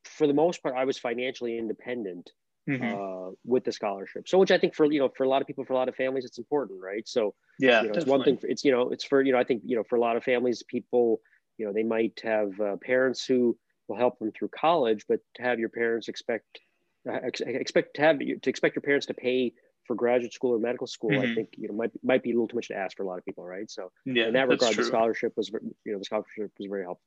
for 0.04 0.28
the 0.28 0.34
most 0.34 0.62
part, 0.62 0.76
I 0.76 0.84
was 0.84 0.98
financially 0.98 1.58
independent 1.58 2.30
mm-hmm. 2.68 2.84
uh, 2.84 3.32
with 3.44 3.64
the 3.64 3.72
scholarship. 3.72 4.28
So, 4.28 4.38
which 4.38 4.50
I 4.50 4.58
think 4.58 4.74
for 4.74 4.90
you 4.90 5.00
know 5.00 5.10
for 5.16 5.24
a 5.24 5.28
lot 5.28 5.40
of 5.40 5.46
people, 5.46 5.64
for 5.64 5.72
a 5.72 5.76
lot 5.76 5.88
of 5.88 5.96
families, 5.96 6.24
it's 6.24 6.38
important, 6.38 6.80
right? 6.82 7.06
So, 7.08 7.34
yeah, 7.58 7.82
you 7.82 7.88
know, 7.88 7.94
it's 7.94 8.06
one 8.06 8.22
thing. 8.22 8.36
For, 8.36 8.46
it's 8.46 8.64
you 8.64 8.72
know, 8.72 8.90
it's 8.90 9.04
for 9.04 9.22
you 9.22 9.32
know, 9.32 9.38
I 9.38 9.44
think 9.44 9.62
you 9.64 9.76
know, 9.76 9.84
for 9.84 9.96
a 9.96 10.00
lot 10.00 10.16
of 10.16 10.24
families, 10.24 10.62
people, 10.62 11.20
you 11.56 11.66
know, 11.66 11.72
they 11.72 11.82
might 11.82 12.20
have 12.22 12.60
uh, 12.60 12.76
parents 12.82 13.24
who 13.24 13.56
will 13.88 13.96
help 13.96 14.18
them 14.18 14.30
through 14.32 14.48
college, 14.48 15.04
but 15.08 15.20
to 15.36 15.42
have 15.42 15.58
your 15.58 15.70
parents 15.70 16.08
expect 16.08 16.60
uh, 17.08 17.18
ex- 17.24 17.40
expect 17.40 17.94
to 17.96 18.02
have 18.02 18.18
to 18.18 18.50
expect 18.50 18.76
your 18.76 18.82
parents 18.82 19.06
to 19.06 19.14
pay 19.14 19.52
for 19.86 19.94
graduate 19.96 20.34
school 20.34 20.54
or 20.54 20.58
medical 20.58 20.86
school, 20.86 21.10
mm-hmm. 21.10 21.32
I 21.32 21.34
think 21.34 21.48
you 21.56 21.68
know 21.68 21.74
might 21.74 21.90
might 22.02 22.22
be 22.22 22.30
a 22.30 22.34
little 22.34 22.48
too 22.48 22.56
much 22.56 22.68
to 22.68 22.76
ask 22.76 22.96
for 22.96 23.02
a 23.02 23.06
lot 23.06 23.18
of 23.18 23.24
people, 23.24 23.44
right? 23.44 23.70
So, 23.70 23.90
yeah, 24.04 24.26
in 24.26 24.34
that 24.34 24.48
regard, 24.48 24.74
true. 24.74 24.84
the 24.84 24.88
scholarship 24.88 25.32
was 25.36 25.48
you 25.84 25.92
know 25.92 25.98
the 25.98 26.04
scholarship 26.04 26.52
was 26.58 26.68
very 26.68 26.84
helpful. 26.84 27.04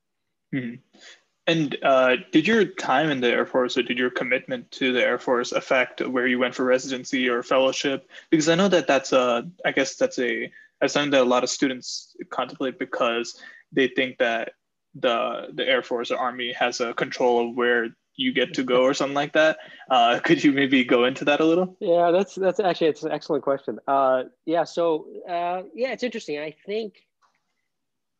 Mm-hmm. 0.54 1.00
And 1.48 1.76
uh, 1.84 2.18
did 2.32 2.48
your 2.48 2.66
time 2.66 3.10
in 3.10 3.20
the 3.20 3.28
Air 3.28 3.46
Force 3.46 3.78
or 3.78 3.84
did 3.84 3.98
your 3.98 4.12
commitment 4.12 4.70
to 4.72 4.94
the 4.94 5.02
Air 5.02 5.18
Force 5.18 5.52
affect 5.52 6.00
where 6.02 6.28
you 6.28 6.38
went 6.38 6.54
for 6.54 6.64
residency 6.64 7.28
or 7.28 7.42
fellowship? 7.42 8.10
Because 8.30 8.48
I 8.48 8.56
know 8.56 8.68
that 8.68 8.88
that's 8.88 9.12
a, 9.12 9.50
I 9.66 9.72
guess 9.72 9.96
that's 9.96 10.20
a, 10.20 10.52
something 10.86 11.12
that 11.12 11.22
a 11.22 11.26
lot 11.26 11.44
of 11.44 11.50
students 11.50 12.16
contemplate 12.30 12.78
because 12.78 13.42
they 13.72 13.88
think 13.88 14.18
that 14.20 14.54
the 14.96 15.48
the 15.54 15.66
Air 15.66 15.84
Force 15.84 16.12
or 16.12 16.18
Army 16.18 16.52
has 16.54 16.82
a 16.82 16.94
control 16.94 17.50
of 17.50 17.56
where 17.56 17.88
you 18.16 18.34
get 18.34 18.54
to 18.56 18.64
go 18.64 18.84
or 18.84 18.94
something 18.94 19.16
like 19.16 19.34
that. 19.34 19.58
Uh, 19.90 20.20
could 20.24 20.44
you 20.44 20.52
maybe 20.52 20.84
go 20.84 21.06
into 21.06 21.26
that 21.26 21.40
a 21.40 21.46
little? 21.46 21.78
Yeah, 21.80 22.12
that's 22.12 22.36
that's 22.36 22.60
actually 22.60 22.88
it's 22.88 23.04
an 23.04 23.12
excellent 23.12 23.44
question. 23.44 23.80
Uh, 23.88 24.24
yeah, 24.46 24.64
so 24.64 25.08
uh, 25.28 25.64
yeah, 25.74 25.94
it's 25.94 26.04
interesting. 26.04 26.40
I 26.40 26.56
think 26.66 26.96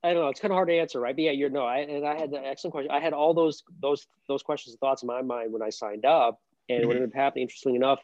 I 0.04 0.14
don't 0.14 0.24
know. 0.24 0.30
It's 0.30 0.40
kind 0.40 0.52
of 0.52 0.56
hard 0.56 0.70
to 0.70 0.78
answer, 0.78 1.00
right? 1.00 1.16
But 1.16 1.24
yeah, 1.24 1.32
you're 1.32 1.50
no. 1.50 1.66
I 1.66 1.80
and 1.80 2.08
I 2.08 2.18
had 2.18 2.32
the 2.32 2.44
excellent 2.44 2.74
question. 2.74 2.92
I 2.92 3.00
had 3.00 3.14
all 3.14 3.34
those 3.34 3.64
those 3.82 4.08
those 4.28 4.42
questions 4.42 4.74
and 4.74 4.80
thoughts 4.80 5.04
in 5.04 5.08
my 5.08 5.22
mind 5.22 5.54
when 5.54 5.62
I 5.62 5.70
signed 5.70 6.06
up, 6.06 6.40
and 6.70 6.80
mm-hmm. 6.80 6.88
what 6.88 6.96
ended 6.96 7.12
up 7.12 7.16
happening, 7.16 7.44
interestingly 7.44 7.76
enough, 7.76 8.00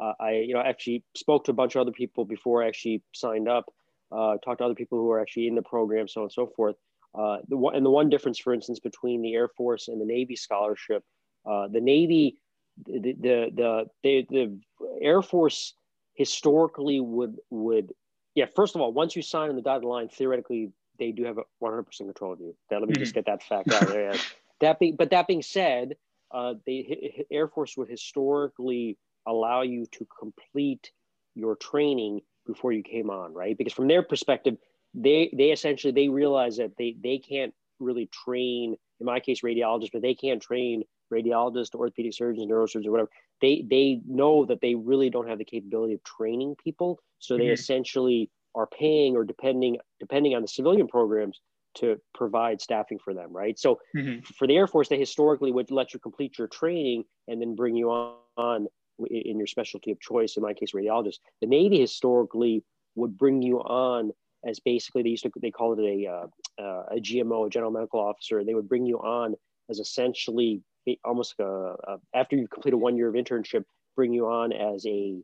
uh, 0.00 0.12
I 0.18 0.32
you 0.36 0.54
know 0.54 0.60
actually 0.60 1.04
spoke 1.14 1.44
to 1.44 1.50
a 1.50 1.54
bunch 1.54 1.74
of 1.74 1.82
other 1.82 1.92
people 1.92 2.24
before 2.24 2.62
I 2.62 2.68
actually 2.68 3.02
signed 3.12 3.48
up. 3.48 3.66
Uh, 4.10 4.36
talked 4.44 4.58
to 4.58 4.64
other 4.64 4.74
people 4.74 4.98
who 4.98 5.10
are 5.10 5.20
actually 5.20 5.46
in 5.46 5.54
the 5.54 5.62
program, 5.62 6.08
so 6.08 6.22
on 6.22 6.24
and 6.24 6.32
so 6.32 6.46
forth. 6.46 6.76
Uh, 7.14 7.38
the 7.48 7.56
one 7.56 7.74
and 7.76 7.84
the 7.84 7.90
one 7.90 8.08
difference, 8.08 8.38
for 8.38 8.54
instance, 8.54 8.80
between 8.80 9.20
the 9.20 9.34
Air 9.34 9.48
Force 9.48 9.88
and 9.88 10.00
the 10.00 10.06
Navy 10.06 10.36
scholarship, 10.36 11.04
uh, 11.44 11.68
the 11.68 11.80
Navy, 11.80 12.38
the 12.86 12.98
the 12.98 13.50
the, 13.54 13.86
the 14.02 14.26
the 14.30 14.60
Air 15.02 15.20
Force 15.20 15.74
historically 16.14 17.00
would 17.00 17.36
would 17.50 17.92
yeah. 18.34 18.46
First 18.56 18.74
of 18.74 18.80
all, 18.80 18.92
once 18.94 19.14
you 19.14 19.20
sign 19.20 19.50
on 19.50 19.56
the 19.56 19.62
dotted 19.62 19.84
line, 19.84 20.08
theoretically 20.08 20.72
they 21.02 21.12
do 21.12 21.24
have 21.24 21.38
100% 21.62 21.98
control 21.98 22.32
of 22.32 22.40
you. 22.40 22.54
That 22.70 22.80
let 22.80 22.88
me 22.88 22.94
mm-hmm. 22.94 23.02
just 23.02 23.14
get 23.14 23.26
that 23.26 23.42
fact 23.42 23.72
out 23.72 23.88
there. 23.88 24.14
that 24.60 24.78
being, 24.78 24.96
but 24.96 25.10
that 25.10 25.26
being 25.26 25.42
said, 25.42 25.96
uh, 26.30 26.54
the 26.64 27.24
Air 27.30 27.48
Force 27.48 27.76
would 27.76 27.88
historically 27.88 28.96
allow 29.26 29.62
you 29.62 29.86
to 29.92 30.06
complete 30.18 30.90
your 31.34 31.56
training 31.56 32.20
before 32.46 32.72
you 32.72 32.82
came 32.82 33.10
on, 33.10 33.34
right? 33.34 33.56
Because 33.56 33.72
from 33.72 33.88
their 33.88 34.02
perspective, 34.02 34.56
they 34.94 35.32
they 35.36 35.50
essentially 35.50 35.92
they 35.92 36.08
realize 36.08 36.56
that 36.58 36.76
they 36.76 36.96
they 37.02 37.18
can't 37.18 37.54
really 37.80 38.08
train. 38.24 38.76
In 39.00 39.06
my 39.06 39.20
case, 39.20 39.40
radiologists, 39.40 39.92
but 39.92 40.02
they 40.02 40.14
can't 40.14 40.40
train 40.40 40.84
radiologists, 41.12 41.74
orthopedic 41.74 42.14
surgeons, 42.14 42.50
neurosurgeons, 42.50 42.86
or 42.86 42.92
whatever. 42.92 43.10
They 43.40 43.64
they 43.68 44.00
know 44.06 44.44
that 44.46 44.60
they 44.60 44.74
really 44.74 45.10
don't 45.10 45.28
have 45.28 45.38
the 45.38 45.44
capability 45.44 45.94
of 45.94 46.04
training 46.04 46.56
people, 46.62 47.00
so 47.18 47.36
they 47.36 47.44
mm-hmm. 47.44 47.52
essentially 47.54 48.30
are 48.54 48.66
paying 48.66 49.16
or 49.16 49.24
depending 49.24 49.78
depending 50.00 50.34
on 50.34 50.42
the 50.42 50.48
civilian 50.48 50.88
programs 50.88 51.40
to 51.74 51.98
provide 52.14 52.60
staffing 52.60 52.98
for 53.02 53.14
them, 53.14 53.32
right? 53.32 53.58
So 53.58 53.80
mm-hmm. 53.96 54.20
for 54.38 54.46
the 54.46 54.56
Air 54.56 54.66
Force, 54.66 54.88
they 54.88 54.98
historically 54.98 55.52
would 55.52 55.70
let 55.70 55.94
you 55.94 56.00
complete 56.00 56.36
your 56.36 56.48
training 56.48 57.04
and 57.28 57.40
then 57.40 57.54
bring 57.54 57.76
you 57.76 57.90
on 57.90 58.66
in 59.10 59.38
your 59.38 59.46
specialty 59.46 59.90
of 59.90 60.00
choice, 60.00 60.36
in 60.36 60.42
my 60.42 60.52
case, 60.52 60.72
radiologist, 60.72 61.18
the 61.40 61.46
Navy 61.46 61.80
historically 61.80 62.62
would 62.94 63.16
bring 63.16 63.42
you 63.42 63.58
on 63.60 64.12
as 64.46 64.60
basically 64.60 65.02
they 65.02 65.08
used 65.08 65.22
to 65.22 65.30
they 65.40 65.50
call 65.50 65.78
it 65.78 65.82
a 65.82 66.06
uh, 66.06 66.62
uh, 66.62 66.82
a 66.90 66.96
GMO, 66.96 67.46
a 67.46 67.50
general 67.50 67.70
medical 67.70 68.00
officer. 68.00 68.44
They 68.44 68.54
would 68.54 68.68
bring 68.68 68.84
you 68.86 68.98
on 68.98 69.34
as 69.70 69.78
essentially 69.78 70.62
almost 71.04 71.34
like 71.38 71.46
a, 71.46 71.74
a 71.88 71.98
after 72.14 72.36
you've 72.36 72.50
completed 72.50 72.76
one 72.76 72.96
year 72.96 73.08
of 73.08 73.14
internship, 73.14 73.64
bring 73.96 74.12
you 74.12 74.26
on 74.26 74.52
as 74.52 74.84
a 74.86 75.16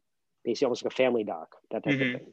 basically 0.44 0.66
almost 0.66 0.84
like 0.84 0.92
a 0.92 0.96
family 0.96 1.24
doc, 1.24 1.54
that 1.70 1.84
type 1.84 1.94
mm-hmm. 1.94 2.14
of 2.14 2.20
thing. 2.20 2.32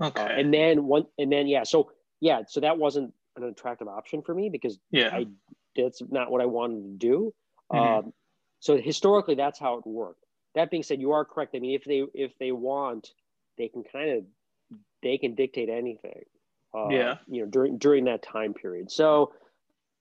Okay. 0.00 0.20
Uh, 0.20 0.26
and 0.26 0.52
then 0.52 0.84
one, 0.84 1.06
and 1.18 1.32
then 1.32 1.46
yeah, 1.46 1.62
so 1.62 1.90
yeah, 2.20 2.42
so 2.46 2.60
that 2.60 2.78
wasn't 2.78 3.12
an 3.36 3.44
attractive 3.44 3.88
option 3.88 4.22
for 4.22 4.34
me 4.34 4.48
because 4.48 4.78
yeah, 4.90 5.10
I, 5.12 5.26
that's 5.76 6.02
not 6.08 6.30
what 6.30 6.40
I 6.40 6.46
wanted 6.46 6.82
to 6.82 7.06
do. 7.06 7.34
Mm-hmm. 7.72 8.06
Um, 8.06 8.12
so 8.60 8.76
historically, 8.76 9.34
that's 9.34 9.58
how 9.58 9.78
it 9.78 9.86
worked. 9.86 10.24
That 10.54 10.70
being 10.70 10.82
said, 10.82 11.00
you 11.00 11.12
are 11.12 11.24
correct. 11.24 11.54
I 11.54 11.58
mean, 11.58 11.74
if 11.74 11.84
they 11.84 12.04
if 12.14 12.36
they 12.38 12.52
want, 12.52 13.10
they 13.58 13.68
can 13.68 13.84
kind 13.84 14.10
of 14.10 14.24
they 15.02 15.18
can 15.18 15.34
dictate 15.34 15.68
anything. 15.68 16.24
Uh, 16.74 16.88
yeah. 16.88 17.14
You 17.28 17.42
know, 17.42 17.46
during 17.48 17.78
during 17.78 18.04
that 18.04 18.22
time 18.22 18.54
period. 18.54 18.90
So, 18.90 19.32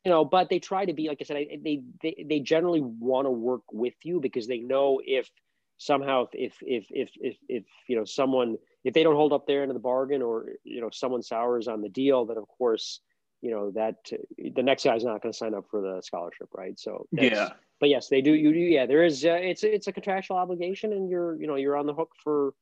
you 0.04 0.12
know, 0.12 0.26
but 0.26 0.50
they 0.50 0.60
try 0.60 0.86
to 0.86 0.94
be 0.94 1.08
like 1.08 1.20
I 1.22 1.24
said. 1.26 1.38
I, 1.38 1.58
they 1.62 1.84
they 2.02 2.26
they 2.28 2.40
generally 2.40 2.82
want 2.82 3.26
to 3.26 3.32
work 3.32 3.64
with 3.72 3.96
you 4.04 4.20
because 4.20 4.48
they 4.48 4.60
know 4.60 5.02
if 5.06 5.30
somehow 5.78 6.28
if 6.34 6.54
if 6.62 6.88
if 6.90 7.10
if 7.16 7.38
if 7.48 7.64
you 7.88 7.98
know 7.98 8.06
someone 8.06 8.58
if 8.86 8.94
they 8.94 9.04
don't 9.04 9.16
hold 9.16 9.34
up 9.34 9.48
their 9.48 9.64
end 9.64 9.72
of 9.72 9.76
the 9.76 9.82
bargain 9.82 10.22
or 10.22 10.52
you 10.64 10.80
know 10.80 10.90
someone 10.94 11.24
sours 11.24 11.68
on 11.68 11.82
the 11.82 11.90
deal, 11.90 12.26
then 12.26 12.38
of 12.38 12.48
course 12.48 13.02
you 13.42 13.52
know 13.52 13.72
that 13.72 13.96
the 14.38 14.64
next 14.64 14.86
guy's 14.86 15.04
not 15.04 15.22
going 15.22 15.34
to 15.34 15.38
sign 15.38 15.54
up 15.54 15.66
for 15.70 15.82
the 15.82 16.02
scholarship, 16.02 16.48
right? 16.56 16.80
So 16.80 17.08
yeah. 17.12 17.50
But 17.82 17.90
yes, 17.90 18.08
they 18.08 18.22
do. 18.22 18.34
You 18.34 18.54
do. 18.54 18.60
Yeah, 18.60 18.86
there 18.86 19.04
is. 19.04 19.26
Uh, 19.26 19.32
it's 19.34 19.64
it's 19.64 19.88
a 19.88 19.92
contractual 19.92 20.38
obligation, 20.38 20.94
and 20.94 21.10
you're 21.10 21.36
you 21.42 21.48
know 21.48 21.56
you're 21.56 21.76
on 21.76 21.88
the 21.88 21.94
hook 21.94 22.12
for 22.24 22.54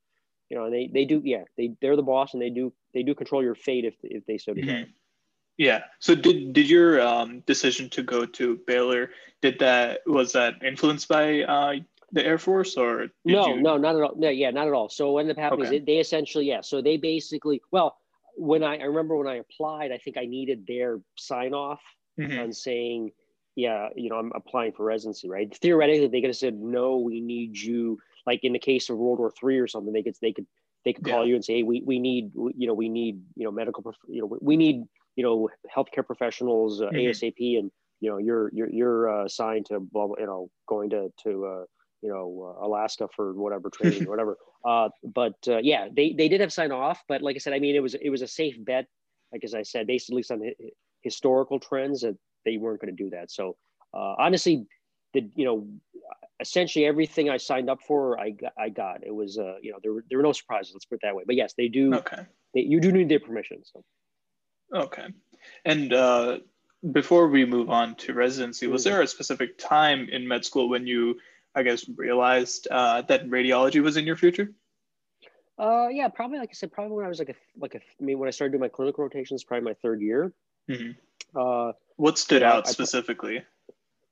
you 0.49 0.57
know, 0.57 0.65
and 0.65 0.73
they 0.73 0.89
they 0.91 1.05
do 1.05 1.21
yeah 1.23 1.43
they 1.57 1.75
they're 1.81 1.95
the 1.95 2.01
boss 2.01 2.33
and 2.33 2.41
they 2.41 2.49
do 2.49 2.73
they 2.93 3.03
do 3.03 3.13
control 3.13 3.43
your 3.43 3.55
fate 3.55 3.85
if 3.85 3.95
if 4.03 4.25
they 4.25 4.37
so 4.37 4.53
desire. 4.53 4.75
Mm-hmm. 4.75 4.91
Yeah. 5.57 5.81
So 5.99 6.15
did 6.15 6.53
did 6.53 6.69
your 6.69 7.01
um, 7.01 7.41
decision 7.41 7.89
to 7.91 8.01
go 8.01 8.25
to 8.25 8.59
Baylor 8.65 9.11
did 9.41 9.59
that 9.59 10.01
was 10.05 10.31
that 10.33 10.55
influenced 10.63 11.07
by 11.07 11.43
uh, 11.43 11.75
the 12.13 12.25
Air 12.25 12.37
Force 12.37 12.77
or 12.77 13.07
no 13.25 13.47
you... 13.55 13.61
no 13.61 13.77
not 13.77 13.95
at 13.95 14.01
all 14.01 14.13
no 14.15 14.29
yeah 14.29 14.51
not 14.51 14.67
at 14.67 14.73
all. 14.73 14.89
So 14.89 15.11
what 15.11 15.21
ended 15.21 15.37
up 15.37 15.43
happening 15.43 15.67
okay. 15.67 15.77
is 15.77 15.85
they 15.85 15.97
essentially 15.97 16.47
yeah 16.47 16.61
so 16.61 16.81
they 16.81 16.97
basically 16.97 17.61
well 17.71 17.97
when 18.35 18.63
I 18.63 18.77
I 18.77 18.83
remember 18.83 19.17
when 19.17 19.27
I 19.27 19.35
applied 19.35 19.91
I 19.91 19.97
think 19.97 20.17
I 20.17 20.25
needed 20.25 20.65
their 20.67 21.01
sign 21.17 21.53
off 21.53 21.81
mm-hmm. 22.19 22.39
on 22.39 22.53
saying 22.53 23.11
yeah 23.55 23.89
you 23.95 24.09
know 24.09 24.15
I'm 24.15 24.31
applying 24.33 24.71
for 24.71 24.85
residency 24.85 25.27
right 25.27 25.53
theoretically 25.61 26.07
they 26.07 26.21
could 26.21 26.29
have 26.29 26.37
said 26.37 26.55
no 26.55 26.97
we 26.97 27.19
need 27.19 27.57
you 27.57 27.99
like 28.25 28.43
in 28.43 28.53
the 28.53 28.59
case 28.59 28.89
of 28.89 28.97
World 28.97 29.19
War 29.19 29.31
Three 29.31 29.59
or 29.59 29.67
something, 29.67 29.93
they 29.93 30.03
could 30.03 30.15
they 30.21 30.31
could 30.31 30.45
they 30.85 30.93
could 30.93 31.05
call 31.05 31.23
yeah. 31.23 31.29
you 31.29 31.35
and 31.35 31.45
say, 31.45 31.57
hey, 31.57 31.63
we 31.63 31.81
we 31.85 31.99
need 31.99 32.31
you 32.35 32.67
know 32.67 32.73
we 32.73 32.89
need 32.89 33.21
you 33.35 33.45
know 33.45 33.51
medical 33.51 33.83
you 34.07 34.21
know 34.21 34.37
we 34.41 34.57
need 34.57 34.83
you 35.15 35.23
know 35.23 35.49
healthcare 35.73 36.05
professionals 36.05 36.81
uh, 36.81 36.85
mm-hmm. 36.85 36.95
ASAP, 36.95 37.59
and 37.59 37.71
you 37.99 38.09
know 38.09 38.17
you're 38.17 38.49
you're 38.53 38.69
you're 38.69 39.21
uh, 39.21 39.25
assigned 39.25 39.65
to 39.67 39.79
blah, 39.79 40.07
blah 40.07 40.15
you 40.19 40.25
know 40.25 40.49
going 40.67 40.89
to 40.91 41.11
to 41.23 41.45
uh, 41.45 41.63
you 42.03 42.09
know 42.09 42.55
uh, 42.59 42.65
Alaska 42.65 43.07
for 43.15 43.33
whatever 43.33 43.69
training 43.73 44.05
or 44.05 44.11
whatever. 44.11 44.37
Uh, 44.65 44.89
but 45.03 45.35
uh, 45.47 45.57
yeah, 45.57 45.87
they 45.91 46.13
they 46.13 46.27
did 46.27 46.41
have 46.41 46.53
sign 46.53 46.71
off, 46.71 47.03
but 47.07 47.21
like 47.21 47.35
I 47.35 47.39
said, 47.39 47.53
I 47.53 47.59
mean 47.59 47.75
it 47.75 47.81
was 47.81 47.95
it 47.95 48.09
was 48.09 48.21
a 48.21 48.27
safe 48.27 48.55
bet. 48.63 48.85
Like 49.31 49.43
as 49.43 49.55
I 49.55 49.63
said, 49.63 49.87
basically 49.87 50.21
some 50.21 50.41
historical 51.01 51.59
trends 51.59 52.01
that 52.01 52.15
they 52.45 52.57
weren't 52.57 52.81
going 52.81 52.95
to 52.95 53.03
do 53.03 53.09
that. 53.09 53.31
So 53.31 53.55
honestly, 53.93 54.67
the 55.13 55.27
you 55.35 55.45
know 55.45 55.67
essentially 56.39 56.85
everything 56.85 57.29
I 57.29 57.37
signed 57.37 57.69
up 57.69 57.81
for, 57.81 58.19
I 58.19 58.31
got. 58.31 58.53
I 58.57 58.69
got. 58.69 59.03
It 59.03 59.15
was, 59.15 59.37
uh, 59.37 59.55
you 59.61 59.71
know, 59.71 59.79
there 59.81 59.93
were 59.93 60.03
there 60.09 60.19
were 60.19 60.23
no 60.23 60.33
surprises. 60.33 60.73
Let's 60.73 60.85
put 60.85 60.95
it 60.95 61.01
that 61.03 61.15
way. 61.15 61.23
But 61.25 61.35
yes, 61.35 61.53
they 61.57 61.67
do. 61.67 61.93
Okay. 61.95 62.23
They, 62.53 62.61
you 62.61 62.79
do 62.79 62.91
need 62.91 63.09
their 63.09 63.19
permission. 63.19 63.63
So. 63.63 63.83
Okay, 64.73 65.07
and 65.65 65.93
uh, 65.93 66.39
before 66.91 67.27
we 67.27 67.45
move 67.45 67.69
on 67.69 67.95
to 67.95 68.13
residency, 68.13 68.67
was 68.67 68.83
there 68.83 69.01
a 69.01 69.07
specific 69.07 69.57
time 69.57 70.09
in 70.11 70.27
med 70.27 70.45
school 70.45 70.69
when 70.69 70.87
you, 70.87 71.19
I 71.55 71.63
guess, 71.63 71.87
realized 71.87 72.67
uh, 72.71 73.01
that 73.03 73.29
radiology 73.29 73.81
was 73.81 73.97
in 73.97 74.05
your 74.05 74.15
future? 74.15 74.51
Uh, 75.57 75.87
yeah, 75.89 76.07
probably 76.07 76.39
like 76.39 76.49
I 76.51 76.53
said, 76.53 76.71
probably 76.71 76.95
when 76.95 77.05
I 77.05 77.09
was 77.09 77.19
like 77.19 77.29
a 77.29 77.35
like 77.57 77.75
a, 77.75 77.77
I 77.77 78.03
mean, 78.03 78.17
when 78.17 78.27
I 78.27 78.31
started 78.31 78.53
doing 78.53 78.61
my 78.61 78.69
clinical 78.69 79.03
rotations, 79.03 79.43
probably 79.43 79.65
my 79.65 79.75
third 79.75 80.01
year. 80.01 80.33
Mm-hmm. 80.69 80.91
Uh, 81.39 81.73
what 81.97 82.17
stood 82.17 82.43
out 82.43 82.67
I, 82.67 82.71
specifically? 82.71 83.39
I, 83.39 83.43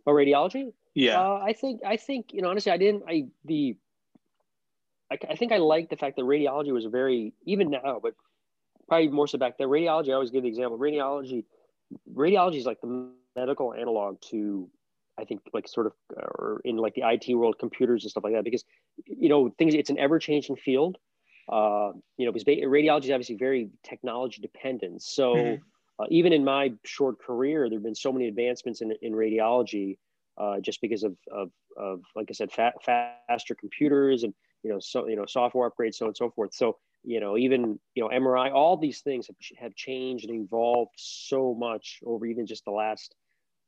oh, 0.05 0.11
radiology. 0.11 0.73
Yeah. 0.93 1.19
Uh, 1.19 1.41
I 1.43 1.53
think 1.53 1.81
I 1.85 1.97
think 1.97 2.33
you 2.33 2.41
know 2.41 2.49
honestly 2.49 2.71
I 2.71 2.77
didn't 2.77 3.03
I 3.07 3.27
the 3.45 3.77
I, 5.11 5.17
I 5.29 5.35
think 5.35 5.51
I 5.51 5.57
like 5.57 5.89
the 5.89 5.95
fact 5.95 6.17
that 6.17 6.23
radiology 6.23 6.71
was 6.71 6.85
very 6.85 7.33
even 7.45 7.69
now 7.69 7.99
but 8.01 8.13
probably 8.87 9.07
more 9.07 9.27
so 9.27 9.37
back 9.37 9.57
then 9.57 9.67
radiology 9.67 10.09
I 10.09 10.13
always 10.13 10.31
give 10.31 10.43
the 10.43 10.49
example 10.49 10.77
radiology 10.77 11.45
radiology 12.13 12.57
is 12.57 12.65
like 12.65 12.81
the 12.81 13.09
medical 13.35 13.73
analog 13.73 14.19
to 14.31 14.69
I 15.21 15.25
think 15.25 15.41
like 15.53 15.67
sort 15.67 15.87
of 15.87 15.93
or 16.17 16.61
in 16.65 16.77
like 16.77 16.95
the 16.95 17.03
IT 17.05 17.33
world 17.35 17.55
computers 17.59 18.03
and 18.03 18.11
stuff 18.11 18.23
like 18.23 18.33
that 18.33 18.43
because 18.43 18.63
you 19.05 19.29
know 19.29 19.49
things 19.57 19.73
it's 19.73 19.89
an 19.89 19.99
ever 19.99 20.19
changing 20.19 20.55
field 20.55 20.97
uh, 21.51 21.91
you 22.17 22.25
know 22.25 22.31
because 22.31 22.45
radiology 22.45 23.05
is 23.05 23.11
obviously 23.11 23.35
very 23.35 23.69
technology 23.83 24.41
dependent 24.41 25.01
so 25.01 25.35
mm-hmm. 25.35 25.63
uh, 26.01 26.05
even 26.09 26.33
in 26.33 26.43
my 26.43 26.73
short 26.85 27.21
career 27.21 27.69
there 27.69 27.77
have 27.77 27.83
been 27.83 27.95
so 27.95 28.11
many 28.11 28.27
advancements 28.27 28.81
in, 28.81 28.93
in 29.01 29.13
radiology 29.13 29.97
uh, 30.37 30.59
just 30.59 30.81
because 30.81 31.03
of, 31.03 31.15
of, 31.31 31.51
of, 31.77 32.01
like 32.15 32.27
I 32.29 32.33
said, 32.33 32.51
fa- 32.51 32.73
faster 32.83 33.55
computers 33.55 34.23
and, 34.23 34.33
you 34.63 34.71
know, 34.71 34.79
so, 34.79 35.07
you 35.07 35.15
know, 35.15 35.25
software 35.25 35.69
upgrades, 35.69 35.95
so 35.95 36.05
on 36.05 36.09
and 36.09 36.17
so 36.17 36.29
forth. 36.31 36.53
So, 36.53 36.77
you 37.03 37.19
know, 37.19 37.37
even, 37.37 37.79
you 37.95 38.03
know, 38.03 38.09
MRI, 38.09 38.51
all 38.51 38.77
these 38.77 39.01
things 39.01 39.27
have, 39.27 39.35
have 39.57 39.75
changed 39.75 40.29
and 40.29 40.43
evolved 40.43 40.91
so 40.95 41.53
much 41.53 41.99
over 42.05 42.25
even 42.25 42.45
just 42.45 42.65
the 42.65 42.71
last, 42.71 43.15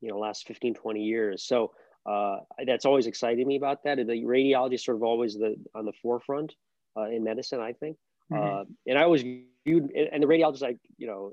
you 0.03 0.09
know, 0.09 0.19
last 0.19 0.45
15, 0.47 0.73
20 0.73 1.01
years. 1.01 1.43
So 1.43 1.71
uh, 2.05 2.37
that's 2.67 2.85
always 2.85 3.07
excited 3.07 3.47
me 3.47 3.55
about 3.55 3.83
that. 3.85 3.97
The 3.97 4.03
radiology 4.03 4.73
is 4.73 4.83
sort 4.83 4.97
of 4.97 5.03
always 5.03 5.35
the, 5.35 5.55
on 5.73 5.85
the 5.85 5.93
forefront 6.01 6.53
uh, 6.97 7.03
in 7.03 7.23
medicine, 7.23 7.61
I 7.61 7.71
think. 7.71 7.97
Mm-hmm. 8.31 8.43
Uh, 8.43 8.63
and 8.85 8.99
I 8.99 9.03
always 9.03 9.21
viewed, 9.21 9.91
and 9.91 10.21
the 10.21 10.27
radiologist, 10.27 10.63
I, 10.63 10.75
you 10.97 11.07
know, 11.07 11.31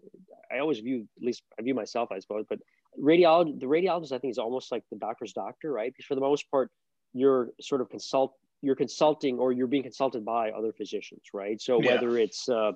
I 0.53 0.61
always 0.61 0.79
view, 0.79 1.09
at 1.17 1.23
least 1.23 1.43
I 1.59 1.63
view 1.63 1.75
myself, 1.75 2.13
I 2.13 2.21
suppose, 2.21 2.45
but 2.49 2.61
radiology 2.99 3.59
the 3.59 3.67
radiologist, 3.67 4.13
I 4.13 4.19
think, 4.19 4.31
is 4.31 4.39
almost 4.39 4.71
like 4.71 4.85
the 4.91 4.99
doctor's 4.99 5.33
doctor, 5.33 5.73
right? 5.73 5.93
Because 5.93 6.07
for 6.07 6.15
the 6.15 6.21
most 6.21 6.49
part, 6.51 6.71
you're 7.13 7.49
sort 7.61 7.81
of 7.81 7.89
consult, 7.89 8.35
you're 8.63 8.77
consulting 8.77 9.41
or 9.41 9.53
you're 9.53 9.67
being 9.67 9.83
consulted 9.83 10.25
by 10.25 10.51
other 10.53 10.73
physicians, 10.73 11.23
right? 11.35 11.61
So 11.61 11.83
yeah. 11.83 11.95
whether 11.95 12.17
it's, 12.19 12.49
uh, 12.49 12.73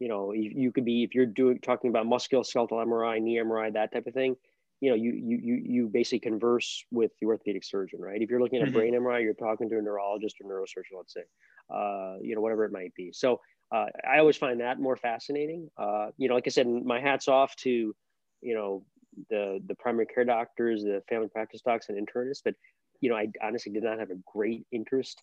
you 0.00 0.08
know, 0.08 0.32
you, 0.32 0.50
you, 0.54 0.72
could 0.72 0.84
be 0.84 1.04
if 1.04 1.14
you're 1.14 1.26
doing 1.26 1.60
talking 1.60 1.90
about 1.90 2.06
musculoskeletal 2.06 2.72
MRI, 2.72 3.20
knee 3.20 3.36
MRI, 3.36 3.72
that 3.74 3.92
type 3.92 4.06
of 4.06 4.14
thing. 4.14 4.34
You 4.80 4.90
know, 4.90 4.96
you 4.96 5.12
you 5.12 5.38
you 5.42 5.62
you 5.64 5.88
basically 5.88 6.20
converse 6.20 6.84
with 6.90 7.10
the 7.20 7.26
orthopedic 7.26 7.64
surgeon, 7.64 8.00
right? 8.00 8.20
If 8.20 8.30
you're 8.30 8.40
looking 8.40 8.60
at 8.60 8.68
mm-hmm. 8.68 8.76
brain 8.76 8.94
MRI, 8.94 9.22
you're 9.22 9.34
talking 9.34 9.68
to 9.68 9.78
a 9.78 9.82
neurologist 9.82 10.36
or 10.40 10.50
neurosurgeon, 10.50 10.96
let's 10.96 11.12
say, 11.12 11.24
uh, 11.68 12.16
you 12.22 12.34
know, 12.34 12.40
whatever 12.40 12.64
it 12.64 12.72
might 12.72 12.94
be. 12.94 13.12
So 13.12 13.40
uh, 13.72 13.86
I 14.08 14.18
always 14.18 14.36
find 14.36 14.60
that 14.60 14.80
more 14.80 14.96
fascinating. 14.96 15.68
Uh, 15.76 16.08
you 16.16 16.28
know, 16.28 16.34
like 16.34 16.46
I 16.46 16.50
said, 16.50 16.66
my 16.66 17.00
hats 17.00 17.28
off 17.28 17.54
to, 17.56 17.94
you 18.40 18.54
know, 18.54 18.84
the 19.28 19.60
the 19.66 19.74
primary 19.76 20.06
care 20.06 20.24
doctors, 20.24 20.82
the 20.82 21.02
family 21.08 21.28
practice 21.28 21.60
docs, 21.60 21.88
and 21.88 21.98
internists. 21.98 22.40
But 22.44 22.54
you 23.00 23.10
know, 23.10 23.16
I 23.16 23.28
honestly 23.42 23.72
did 23.72 23.82
not 23.82 23.98
have 23.98 24.10
a 24.10 24.18
great 24.32 24.66
interest 24.72 25.22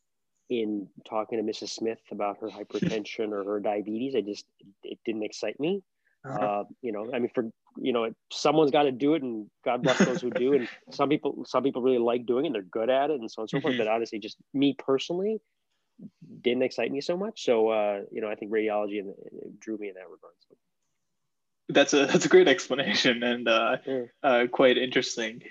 in 0.49 0.87
talking 1.07 1.37
to 1.37 1.51
Mrs. 1.51 1.69
Smith 1.69 1.99
about 2.11 2.37
her 2.41 2.47
hypertension 2.49 3.31
or 3.31 3.43
her 3.43 3.59
diabetes. 3.59 4.15
I 4.15 4.21
just 4.21 4.45
it 4.83 4.99
didn't 5.05 5.23
excite 5.23 5.59
me. 5.59 5.83
Uh-huh. 6.29 6.45
Uh, 6.45 6.63
you 6.81 6.91
know, 6.91 7.09
I 7.13 7.19
mean, 7.19 7.29
for 7.33 7.49
you 7.79 7.93
know, 7.93 8.11
someone's 8.31 8.71
got 8.71 8.83
to 8.83 8.91
do 8.91 9.13
it, 9.13 9.21
and 9.21 9.47
God 9.63 9.83
bless 9.83 9.99
those 9.99 10.21
who 10.21 10.29
do. 10.31 10.53
And 10.53 10.67
some 10.91 11.09
people, 11.09 11.45
some 11.45 11.63
people 11.63 11.81
really 11.81 11.99
like 11.99 12.25
doing 12.25 12.45
it, 12.45 12.47
and 12.47 12.55
they're 12.55 12.61
good 12.63 12.89
at 12.89 13.09
it, 13.09 13.19
and 13.19 13.29
so 13.29 13.41
on 13.41 13.43
and 13.43 13.49
so 13.49 13.61
forth. 13.61 13.73
Mm-hmm. 13.73 13.83
But 13.83 13.87
honestly, 13.87 14.19
just 14.19 14.37
me 14.53 14.75
personally, 14.77 15.39
didn't 16.41 16.63
excite 16.63 16.91
me 16.91 17.01
so 17.01 17.17
much. 17.17 17.43
So, 17.43 17.69
uh, 17.69 18.01
you 18.11 18.21
know, 18.21 18.29
I 18.29 18.35
think 18.35 18.51
radiology 18.51 18.99
and, 18.99 19.13
and 19.31 19.59
drew 19.59 19.77
me 19.77 19.89
in 19.89 19.95
that 19.95 20.09
regard. 20.09 20.33
So 20.49 20.55
that's 21.69 21.93
a 21.93 22.05
that's 22.05 22.25
a 22.25 22.29
great 22.29 22.47
explanation 22.47 23.23
and 23.23 23.47
uh, 23.47 23.77
mm. 23.85 24.09
uh, 24.23 24.47
quite 24.51 24.77
interesting. 24.77 25.43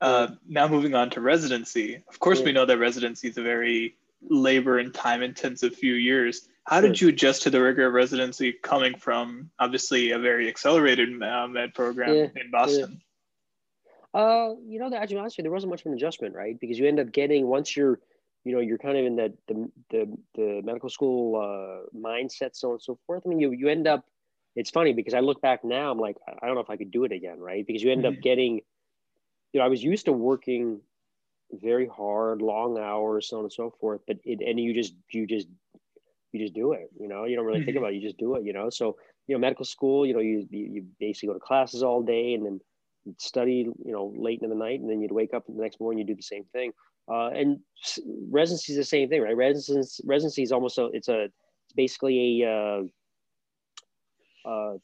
Uh. 0.00 0.28
Now 0.48 0.68
moving 0.68 0.94
on 0.94 1.10
to 1.10 1.20
residency. 1.20 2.02
Of 2.08 2.18
course, 2.18 2.40
mm. 2.40 2.46
we 2.46 2.52
know 2.52 2.66
that 2.66 2.78
residency 2.78 3.28
is 3.28 3.38
a 3.38 3.42
very 3.42 3.96
labor 4.28 4.78
and 4.78 4.92
time 4.92 5.22
intensive 5.22 5.74
few 5.74 5.94
years. 5.94 6.48
How 6.64 6.80
did 6.80 7.00
you 7.00 7.08
adjust 7.08 7.42
to 7.42 7.50
the 7.50 7.60
rigor 7.60 7.86
of 7.86 7.94
residency 7.94 8.52
coming 8.52 8.96
from 8.96 9.50
obviously 9.58 10.12
a 10.12 10.18
very 10.18 10.48
accelerated 10.48 11.22
uh, 11.22 11.48
med 11.48 11.74
program 11.74 12.14
yeah. 12.14 12.26
in 12.36 12.50
Boston? 12.50 13.00
Yeah. 14.14 14.20
Uh, 14.20 14.54
you 14.66 14.78
know, 14.78 14.94
actually, 14.94 15.18
honestly, 15.18 15.42
there 15.42 15.52
wasn't 15.52 15.70
much 15.70 15.80
of 15.80 15.86
an 15.86 15.94
adjustment, 15.94 16.34
right? 16.34 16.58
Because 16.60 16.78
you 16.78 16.86
end 16.86 17.00
up 17.00 17.12
getting 17.12 17.46
once 17.46 17.76
you're, 17.76 18.00
you 18.44 18.52
know, 18.52 18.60
you're 18.60 18.78
kind 18.78 18.98
of 18.98 19.04
in 19.04 19.16
that 19.16 19.32
the 19.48 19.70
the, 19.90 20.18
the 20.34 20.62
medical 20.62 20.90
school 20.90 21.36
uh, 21.36 21.96
mindset, 21.96 22.50
so 22.54 22.68
on 22.68 22.74
and 22.74 22.82
so 22.82 22.98
forth. 23.06 23.22
I 23.24 23.28
mean, 23.28 23.40
you 23.40 23.52
you 23.52 23.68
end 23.68 23.86
up 23.86 24.04
it's 24.56 24.70
funny 24.70 24.92
because 24.92 25.14
I 25.14 25.20
look 25.20 25.40
back 25.40 25.64
now, 25.64 25.90
I'm 25.90 25.98
like, 25.98 26.16
I 26.26 26.46
don't 26.46 26.54
know 26.54 26.60
if 26.60 26.70
I 26.70 26.76
could 26.76 26.90
do 26.90 27.04
it 27.04 27.12
again, 27.12 27.38
right? 27.38 27.64
Because 27.66 27.82
you 27.82 27.92
end 27.92 28.04
mm-hmm. 28.04 28.16
up 28.16 28.22
getting, 28.22 28.60
you 29.52 29.60
know, 29.60 29.64
I 29.64 29.68
was 29.68 29.82
used 29.82 30.06
to 30.06 30.12
working 30.12 30.80
very 31.52 31.86
hard, 31.86 32.42
long 32.42 32.78
hours, 32.78 33.28
so 33.28 33.38
on 33.38 33.44
and 33.44 33.52
so 33.52 33.72
forth. 33.80 34.00
But 34.06 34.18
it 34.24 34.40
and 34.40 34.58
you 34.58 34.74
just 34.74 34.94
you 35.10 35.26
just 35.26 35.46
you 36.32 36.40
just 36.40 36.54
do 36.54 36.72
it. 36.72 36.90
You 36.98 37.08
know, 37.08 37.24
you 37.24 37.36
don't 37.36 37.44
really 37.44 37.60
mm-hmm. 37.60 37.66
think 37.66 37.78
about 37.78 37.92
it. 37.92 37.96
You 37.96 38.02
just 38.02 38.18
do 38.18 38.34
it. 38.36 38.44
You 38.44 38.52
know, 38.52 38.70
so 38.70 38.96
you 39.26 39.34
know, 39.34 39.40
medical 39.40 39.64
school. 39.64 40.06
You 40.06 40.14
know, 40.14 40.20
you 40.20 40.46
you 40.50 40.84
basically 40.98 41.28
go 41.28 41.34
to 41.34 41.40
classes 41.40 41.82
all 41.82 42.02
day 42.02 42.34
and 42.34 42.44
then 42.44 42.60
study. 43.18 43.68
You 43.84 43.92
know, 43.92 44.12
late 44.16 44.40
in 44.42 44.50
the 44.50 44.56
night, 44.56 44.80
and 44.80 44.90
then 44.90 45.00
you'd 45.00 45.12
wake 45.12 45.34
up 45.34 45.46
the 45.46 45.60
next 45.60 45.80
morning. 45.80 45.98
You 45.98 46.06
do 46.06 46.16
the 46.16 46.22
same 46.22 46.44
thing. 46.52 46.72
Uh, 47.10 47.28
and 47.28 47.58
residency 48.30 48.72
is 48.72 48.78
the 48.78 48.84
same 48.84 49.08
thing, 49.08 49.22
right? 49.22 49.36
Residency 49.36 50.02
residency 50.06 50.42
is 50.42 50.52
almost 50.52 50.78
a 50.78 50.86
it's 50.92 51.08
a 51.08 51.24
it's 51.24 51.74
basically 51.74 52.42
a 52.42 52.48
uh, 52.48 54.48
uh, 54.48 54.74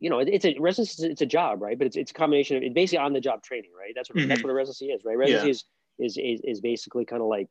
you 0.00 0.10
know, 0.10 0.20
it's 0.20 0.44
a 0.44 0.56
residency. 0.58 1.08
It's 1.08 1.22
a 1.22 1.26
job, 1.26 1.60
right? 1.60 1.76
But 1.76 1.88
it's, 1.88 1.96
it's 1.96 2.10
a 2.10 2.14
combination 2.14 2.56
of 2.56 2.62
it's 2.62 2.74
basically 2.74 2.98
on 2.98 3.12
the 3.12 3.20
job 3.20 3.42
training, 3.42 3.70
right? 3.76 3.92
That's 3.94 4.08
what 4.08 4.18
mm-hmm. 4.18 4.28
that's 4.28 4.42
what 4.42 4.50
a 4.50 4.54
residency 4.54 4.86
is, 4.86 5.02
right? 5.04 5.16
Residency 5.16 5.64
yeah. 5.98 6.06
is, 6.06 6.08
is 6.16 6.18
is 6.18 6.40
is 6.44 6.60
basically 6.60 7.04
kind 7.04 7.20
of 7.20 7.28
like, 7.28 7.48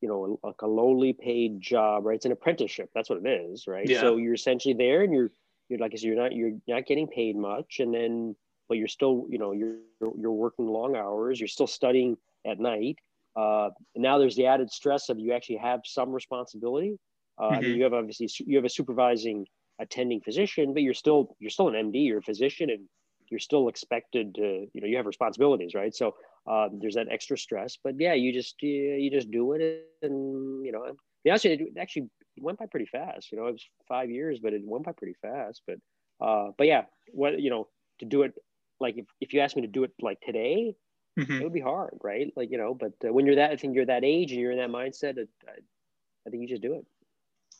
you 0.00 0.08
know, 0.08 0.38
like 0.42 0.62
a 0.62 0.66
lowly 0.66 1.12
paid 1.12 1.60
job, 1.60 2.06
right? 2.06 2.16
It's 2.16 2.24
an 2.24 2.32
apprenticeship. 2.32 2.90
That's 2.94 3.10
what 3.10 3.24
it 3.24 3.28
is, 3.28 3.66
right? 3.66 3.88
Yeah. 3.88 4.00
So 4.00 4.16
you're 4.16 4.34
essentially 4.34 4.74
there, 4.74 5.02
and 5.02 5.12
you're 5.12 5.30
you're 5.68 5.78
like 5.78 5.92
I 5.92 5.96
said, 5.96 6.06
you're 6.06 6.16
not 6.16 6.32
you're 6.32 6.52
not 6.66 6.86
getting 6.86 7.06
paid 7.06 7.36
much, 7.36 7.80
and 7.80 7.92
then 7.92 8.36
but 8.68 8.78
you're 8.78 8.88
still 8.88 9.26
you 9.28 9.38
know 9.38 9.52
you're 9.52 9.76
you're 10.00 10.32
working 10.32 10.66
long 10.66 10.96
hours. 10.96 11.40
You're 11.40 11.48
still 11.48 11.66
studying 11.66 12.16
at 12.46 12.58
night. 12.58 12.98
Uh, 13.36 13.70
and 13.94 14.02
now 14.02 14.18
there's 14.18 14.36
the 14.36 14.46
added 14.46 14.70
stress 14.70 15.08
of 15.08 15.18
you 15.18 15.32
actually 15.32 15.56
have 15.56 15.80
some 15.84 16.10
responsibility. 16.10 16.98
Uh, 17.38 17.44
mm-hmm. 17.44 17.54
I 17.54 17.60
mean, 17.60 17.76
you 17.76 17.84
have 17.84 17.92
obviously 17.92 18.28
you 18.46 18.56
have 18.56 18.64
a 18.64 18.70
supervising 18.70 19.46
attending 19.80 20.20
physician, 20.20 20.74
but 20.74 20.82
you're 20.82 20.94
still 20.94 21.36
you're 21.38 21.50
still 21.50 21.68
an 21.68 21.74
MD, 21.74 22.06
you're 22.06 22.18
a 22.18 22.22
physician, 22.22 22.70
and 22.70 22.88
you're 23.30 23.40
still 23.40 23.68
expected 23.68 24.34
to 24.36 24.66
you 24.72 24.80
know 24.80 24.86
you 24.86 24.96
have 24.96 25.06
responsibilities, 25.06 25.74
right? 25.74 25.94
So 25.94 26.14
um, 26.48 26.78
there's 26.80 26.94
that 26.94 27.08
extra 27.10 27.36
stress. 27.36 27.76
But 27.82 27.94
yeah, 27.98 28.14
you 28.14 28.32
just 28.32 28.60
you, 28.62 28.94
you 28.94 29.10
just 29.10 29.30
do 29.30 29.52
it, 29.52 29.86
and 30.02 30.64
you 30.64 30.72
know, 30.72 30.96
yeah, 31.24 31.34
actually, 31.34 31.52
it 31.54 31.78
actually 31.78 32.08
went 32.38 32.58
by 32.58 32.66
pretty 32.66 32.86
fast. 32.86 33.30
You 33.30 33.38
know, 33.38 33.46
it 33.46 33.52
was 33.52 33.66
five 33.86 34.10
years, 34.10 34.38
but 34.42 34.52
it 34.52 34.62
went 34.64 34.84
by 34.84 34.92
pretty 34.92 35.14
fast. 35.20 35.62
But 35.66 35.78
uh, 36.24 36.52
but 36.56 36.66
yeah, 36.66 36.84
what 37.12 37.40
you 37.40 37.50
know 37.50 37.68
to 37.98 38.06
do 38.06 38.22
it 38.22 38.34
like 38.80 38.96
if, 38.96 39.06
if 39.20 39.32
you 39.32 39.40
asked 39.40 39.56
me 39.56 39.62
to 39.62 39.68
do 39.68 39.84
it 39.84 39.92
like 40.00 40.20
today, 40.20 40.74
mm-hmm. 41.18 41.32
it 41.32 41.42
would 41.42 41.52
be 41.52 41.60
hard, 41.60 41.98
right? 42.02 42.32
Like 42.36 42.50
you 42.50 42.58
know, 42.58 42.74
but 42.74 42.92
uh, 43.06 43.12
when 43.12 43.26
you're 43.26 43.36
that, 43.36 43.50
I 43.50 43.56
think 43.56 43.74
you're 43.74 43.86
that 43.86 44.04
age 44.04 44.32
and 44.32 44.40
you're 44.40 44.52
in 44.52 44.58
that 44.58 44.70
mindset, 44.70 45.18
I, 45.18 45.52
I 46.26 46.30
think 46.30 46.42
you 46.42 46.48
just 46.48 46.62
do 46.62 46.74
it. 46.74 46.86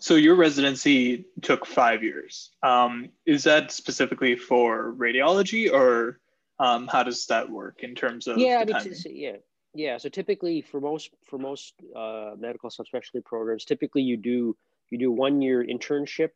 So 0.00 0.14
your 0.14 0.36
residency 0.36 1.26
took 1.42 1.66
five 1.66 2.04
years. 2.04 2.50
Um, 2.62 3.08
is 3.26 3.42
that 3.44 3.72
specifically 3.72 4.36
for 4.36 4.94
radiology, 4.94 5.72
or 5.72 6.20
um, 6.58 6.86
how 6.86 7.02
does 7.02 7.26
that 7.26 7.48
work 7.48 7.82
in 7.82 7.94
terms 7.94 8.26
of 8.26 8.38
yeah, 8.38 8.64
yeah, 9.06 9.36
yeah. 9.74 9.96
So 9.98 10.08
typically, 10.08 10.62
for 10.62 10.80
most 10.80 11.10
for 11.24 11.38
most 11.38 11.74
uh, 11.94 12.32
medical 12.38 12.70
subspecialty 12.70 13.24
programs, 13.24 13.64
typically 13.64 14.02
you 14.02 14.16
do 14.16 14.56
you 14.90 14.98
do 14.98 15.12
one 15.12 15.40
year 15.40 15.64
internship, 15.64 16.30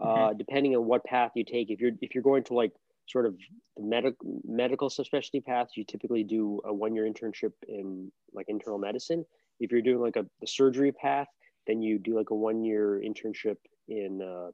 uh, 0.00 0.06
mm-hmm. 0.06 0.38
depending 0.38 0.76
on 0.76 0.86
what 0.86 1.04
path 1.04 1.32
you 1.34 1.44
take. 1.44 1.70
If 1.70 1.80
you're 1.80 1.92
if 2.00 2.14
you're 2.14 2.22
going 2.22 2.44
to 2.44 2.54
like 2.54 2.72
sort 3.08 3.26
of 3.26 3.36
the 3.76 3.82
medical 3.82 4.40
medical 4.44 4.88
subspecialty 4.88 5.44
path, 5.44 5.68
you 5.74 5.84
typically 5.84 6.22
do 6.22 6.60
a 6.64 6.72
one 6.72 6.94
year 6.94 7.04
internship 7.04 7.52
in 7.66 8.10
like 8.32 8.46
internal 8.48 8.78
medicine. 8.78 9.24
If 9.58 9.72
you're 9.72 9.82
doing 9.82 10.00
like 10.00 10.16
a 10.16 10.26
the 10.40 10.46
surgery 10.46 10.92
path, 10.92 11.28
then 11.66 11.82
you 11.82 11.98
do 11.98 12.16
like 12.16 12.30
a 12.30 12.34
one 12.34 12.62
year 12.62 13.02
internship 13.04 13.56
in, 13.88 14.22
uh, 14.22 14.50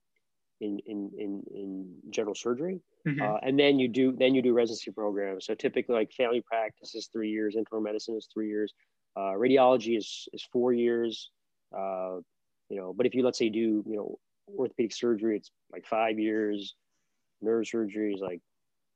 in, 0.62 0.78
in, 0.86 1.10
in, 1.18 1.42
in 1.54 1.94
general 2.10 2.34
surgery. 2.34 2.80
Mm-hmm. 3.06 3.20
Uh, 3.20 3.38
and 3.46 3.58
then 3.58 3.78
you 3.80 3.88
do, 3.88 4.14
then 4.16 4.34
you 4.34 4.42
do 4.42 4.52
residency 4.52 4.90
programs. 4.92 5.46
So 5.46 5.54
typically 5.54 5.94
like 5.94 6.12
family 6.12 6.40
practice 6.40 6.94
is 6.94 7.08
three 7.12 7.30
years, 7.30 7.56
internal 7.56 7.82
medicine 7.82 8.16
is 8.16 8.28
three 8.32 8.48
years. 8.48 8.72
Uh, 9.16 9.34
radiology 9.44 9.98
is, 9.98 10.28
is 10.32 10.42
four 10.52 10.72
years. 10.72 11.30
Uh, 11.76 12.16
you 12.68 12.76
know, 12.78 12.94
but 12.96 13.06
if 13.06 13.14
you, 13.14 13.22
let's 13.24 13.38
say 13.38 13.48
do, 13.48 13.84
you 13.86 13.96
know, 13.96 14.18
orthopedic 14.56 14.92
surgery, 14.92 15.36
it's 15.36 15.50
like 15.72 15.84
five 15.86 16.18
years, 16.18 16.74
Neurosurgery 17.44 18.14
is 18.14 18.20
like 18.20 18.40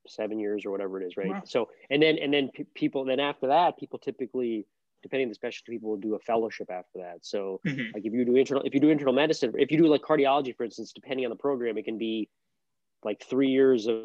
seven 0.06 0.38
years 0.38 0.64
or 0.64 0.70
whatever 0.70 1.00
it 1.00 1.06
is. 1.06 1.16
Right. 1.16 1.28
Wow. 1.28 1.42
So, 1.44 1.68
and 1.90 2.00
then, 2.02 2.16
and 2.18 2.32
then 2.32 2.50
p- 2.54 2.66
people, 2.74 3.04
then 3.04 3.20
after 3.20 3.48
that, 3.48 3.76
people 3.76 3.98
typically, 3.98 4.66
depending 5.06 5.26
on 5.26 5.28
the 5.30 5.34
specialty, 5.34 5.72
people 5.72 5.90
will 5.90 5.96
do 5.96 6.14
a 6.14 6.18
fellowship 6.18 6.68
after 6.70 6.98
that. 6.98 7.18
So 7.22 7.60
mm-hmm. 7.66 7.92
like 7.94 8.04
if 8.04 8.12
you 8.12 8.24
do 8.24 8.36
internal, 8.36 8.62
if 8.64 8.74
you 8.74 8.80
do 8.80 8.90
internal 8.90 9.14
medicine, 9.14 9.52
if 9.56 9.70
you 9.70 9.78
do 9.78 9.86
like 9.86 10.02
cardiology, 10.02 10.56
for 10.56 10.64
instance, 10.64 10.92
depending 10.92 11.24
on 11.24 11.30
the 11.30 11.36
program, 11.36 11.78
it 11.78 11.84
can 11.84 11.98
be 11.98 12.28
like 13.04 13.22
three 13.22 13.48
years 13.48 13.86
of 13.86 14.04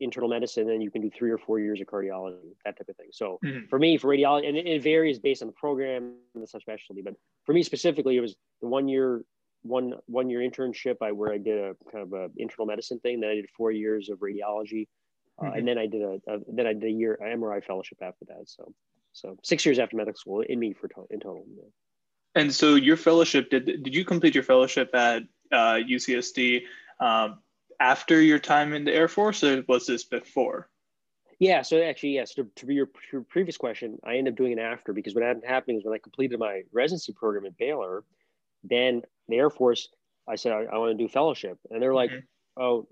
internal 0.00 0.28
medicine, 0.28 0.66
then 0.66 0.80
you 0.80 0.90
can 0.90 1.00
do 1.00 1.10
three 1.16 1.30
or 1.30 1.38
four 1.38 1.60
years 1.60 1.80
of 1.80 1.86
cardiology, 1.86 2.54
that 2.64 2.76
type 2.76 2.88
of 2.88 2.96
thing. 2.96 3.10
So 3.12 3.38
mm-hmm. 3.44 3.66
for 3.68 3.78
me, 3.78 3.96
for 3.96 4.08
radiology, 4.08 4.48
and 4.48 4.56
it, 4.56 4.66
it, 4.66 4.82
varies 4.82 5.18
based 5.18 5.42
on 5.42 5.46
the 5.46 5.54
program 5.54 6.14
and 6.34 6.42
the 6.42 6.46
subspecialty, 6.46 7.04
but 7.04 7.14
for 7.44 7.52
me 7.52 7.62
specifically, 7.62 8.16
it 8.16 8.20
was 8.20 8.34
the 8.60 8.68
one 8.68 8.88
year, 8.88 9.24
one 9.62 9.94
one 10.06 10.28
year 10.28 10.40
internship 10.40 10.96
I 11.00 11.12
where 11.12 11.32
I 11.32 11.38
did 11.38 11.56
a 11.56 11.76
kind 11.92 12.02
of 12.02 12.12
a 12.12 12.30
internal 12.36 12.66
medicine 12.66 12.98
thing. 12.98 13.20
Then 13.20 13.30
I 13.30 13.34
did 13.34 13.46
four 13.56 13.70
years 13.70 14.08
of 14.08 14.18
radiology, 14.18 14.88
uh, 15.40 15.44
mm-hmm. 15.44 15.58
and 15.58 15.68
then 15.68 15.78
I 15.78 15.86
did 15.86 16.02
a, 16.02 16.18
a, 16.26 16.38
then 16.52 16.66
I 16.66 16.72
did 16.72 16.84
a 16.84 16.90
year 16.90 17.16
MRI 17.22 17.64
fellowship 17.64 17.98
after 18.02 18.24
that. 18.26 18.42
So 18.46 18.72
so 19.12 19.36
six 19.42 19.64
years 19.64 19.78
after 19.78 19.96
medical 19.96 20.18
school 20.18 20.40
in 20.40 20.58
me 20.58 20.72
for 20.72 20.88
to- 20.88 21.06
in 21.10 21.20
total. 21.20 21.44
Yeah. 21.54 21.64
And 22.34 22.54
so 22.54 22.74
your 22.74 22.96
fellowship 22.96 23.50
did 23.50 23.66
did 23.66 23.94
you 23.94 24.04
complete 24.04 24.34
your 24.34 24.44
fellowship 24.44 24.94
at 24.94 25.22
uh, 25.52 25.78
UCSD 25.86 26.62
um, 27.00 27.40
after 27.78 28.20
your 28.20 28.38
time 28.38 28.72
in 28.72 28.84
the 28.84 28.92
Air 28.92 29.08
Force, 29.08 29.44
or 29.44 29.64
was 29.68 29.86
this 29.86 30.04
before? 30.04 30.68
Yeah, 31.38 31.62
so 31.62 31.82
actually, 31.82 32.14
yes. 32.14 32.34
To, 32.34 32.46
to 32.54 32.72
your, 32.72 32.88
your 33.12 33.22
previous 33.22 33.56
question, 33.56 33.98
I 34.04 34.16
ended 34.16 34.34
up 34.34 34.38
doing 34.38 34.52
it 34.52 34.60
after 34.60 34.92
because 34.92 35.12
what 35.12 35.24
ended 35.24 35.42
up 35.42 35.50
happening 35.50 35.78
is 35.78 35.84
when 35.84 35.92
I 35.92 35.98
completed 35.98 36.38
my 36.38 36.62
residency 36.72 37.12
program 37.12 37.46
at 37.46 37.58
Baylor, 37.58 38.04
then 38.62 39.02
the 39.26 39.38
Air 39.38 39.50
Force, 39.50 39.88
I 40.28 40.36
said 40.36 40.52
I, 40.52 40.66
I 40.72 40.78
want 40.78 40.96
to 40.96 41.04
do 41.04 41.08
fellowship, 41.08 41.58
and 41.68 41.82
they're 41.82 41.92
like, 41.92 42.10
mm-hmm. 42.10 42.62
"Oh, 42.62 42.86